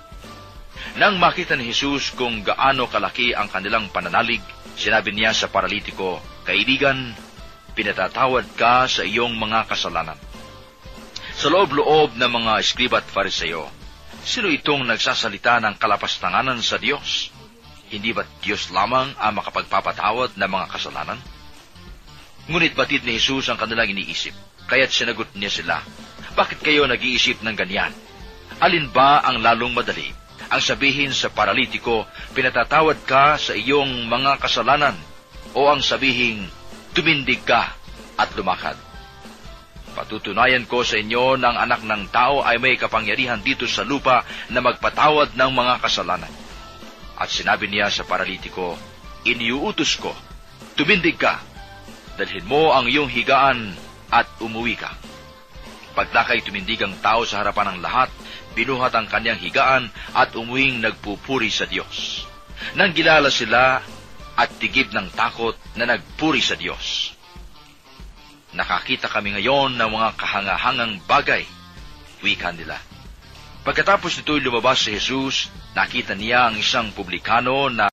Nang 0.98 1.22
makita 1.22 1.54
ni 1.54 1.70
Jesus 1.70 2.10
kung 2.10 2.42
gaano 2.42 2.90
kalaki 2.90 3.30
ang 3.30 3.46
kanilang 3.46 3.92
pananalig, 3.94 4.42
sinabi 4.74 5.14
niya 5.14 5.30
sa 5.30 5.46
paralitiko, 5.46 6.18
Kaibigan, 6.42 7.14
pinatatawad 7.78 8.58
ka 8.58 8.90
sa 8.90 9.06
iyong 9.06 9.38
mga 9.38 9.70
kasalanan. 9.70 10.18
Sa 11.38 11.46
loob-loob 11.46 12.18
ng 12.18 12.30
mga 12.30 12.52
eskriba 12.58 12.98
at 12.98 13.06
fariseyo, 13.06 13.70
sino 14.26 14.50
itong 14.50 14.82
nagsasalita 14.82 15.62
ng 15.62 15.78
kalapastanganan 15.78 16.58
sa 16.58 16.76
Diyos? 16.76 17.30
Hindi 17.90 18.10
ba 18.10 18.26
Diyos 18.42 18.74
lamang 18.74 19.14
ang 19.14 19.32
makapagpapatawad 19.38 20.34
ng 20.34 20.50
mga 20.50 20.66
kasalanan? 20.74 21.18
Ngunit 22.50 22.74
batid 22.74 23.06
ni 23.06 23.16
Jesus 23.22 23.46
ang 23.46 23.62
kanilang 23.62 23.94
iniisip, 23.94 24.34
kaya't 24.66 24.90
sinagot 24.90 25.30
niya 25.38 25.54
sila, 25.54 25.78
Bakit 26.30 26.62
kayo 26.62 26.86
nag-iisip 26.86 27.42
ng 27.42 27.56
ganyan? 27.58 27.90
Alin 28.62 28.86
ba 28.94 29.18
ang 29.22 29.42
lalong 29.42 29.74
madali? 29.74 30.19
Ang 30.50 30.62
sabihin 30.62 31.14
sa 31.14 31.30
paralitiko, 31.30 32.10
pinatatawad 32.34 33.06
ka 33.06 33.38
sa 33.38 33.54
iyong 33.54 34.10
mga 34.10 34.42
kasalanan, 34.42 34.98
o 35.54 35.70
ang 35.70 35.78
sabihin, 35.78 36.50
tumindig 36.90 37.46
ka 37.46 37.78
at 38.18 38.34
lumakad. 38.34 38.74
Patutunayan 39.94 40.66
ko 40.70 40.86
sa 40.86 40.98
inyo 40.98 41.38
ang 41.38 41.54
anak 41.54 41.82
ng 41.82 42.10
tao 42.10 42.42
ay 42.42 42.58
may 42.62 42.78
kapangyarihan 42.78 43.42
dito 43.42 43.66
sa 43.66 43.82
lupa 43.82 44.22
na 44.50 44.62
magpatawad 44.62 45.34
ng 45.34 45.50
mga 45.50 45.74
kasalanan. 45.82 46.30
At 47.18 47.30
sinabi 47.30 47.70
niya 47.70 47.90
sa 47.90 48.06
paralitiko, 48.06 48.78
Iniuutos 49.26 50.00
ko, 50.00 50.16
tumindig 50.74 51.20
ka, 51.20 51.44
dalhin 52.16 52.46
mo 52.48 52.72
ang 52.72 52.88
iyong 52.88 53.10
higaan 53.12 53.76
at 54.08 54.24
umuwi 54.40 54.80
ka. 54.80 54.96
Pagdakay 55.92 56.40
tumindig 56.40 56.80
ang 56.80 56.96
tao 57.04 57.28
sa 57.28 57.44
harapan 57.44 57.76
ng 57.76 57.78
lahat, 57.84 58.08
binuhat 58.54 58.94
ang 58.96 59.06
kanyang 59.06 59.38
higaan 59.38 59.88
at 60.14 60.34
umuwing 60.34 60.82
nagpupuri 60.82 61.50
sa 61.52 61.66
Diyos. 61.66 62.26
Nang 62.76 62.92
gilala 62.92 63.32
sila 63.32 63.80
at 64.36 64.50
tigib 64.60 64.92
ng 64.92 65.12
takot 65.12 65.56
na 65.76 65.84
nagpuri 65.84 66.40
sa 66.40 66.56
Diyos. 66.56 67.12
Nakakita 68.50 69.06
kami 69.06 69.38
ngayon 69.38 69.78
ng 69.78 69.90
mga 69.90 70.10
kahangahangang 70.18 70.98
bagay, 71.06 71.46
wika 72.24 72.50
nila. 72.50 72.80
Pagkatapos 73.62 74.20
nito'y 74.20 74.40
lumabas 74.42 74.82
si 74.82 74.96
Jesus, 74.96 75.52
nakita 75.76 76.16
niya 76.16 76.50
ang 76.50 76.56
isang 76.58 76.90
publikano 76.96 77.68
na 77.68 77.92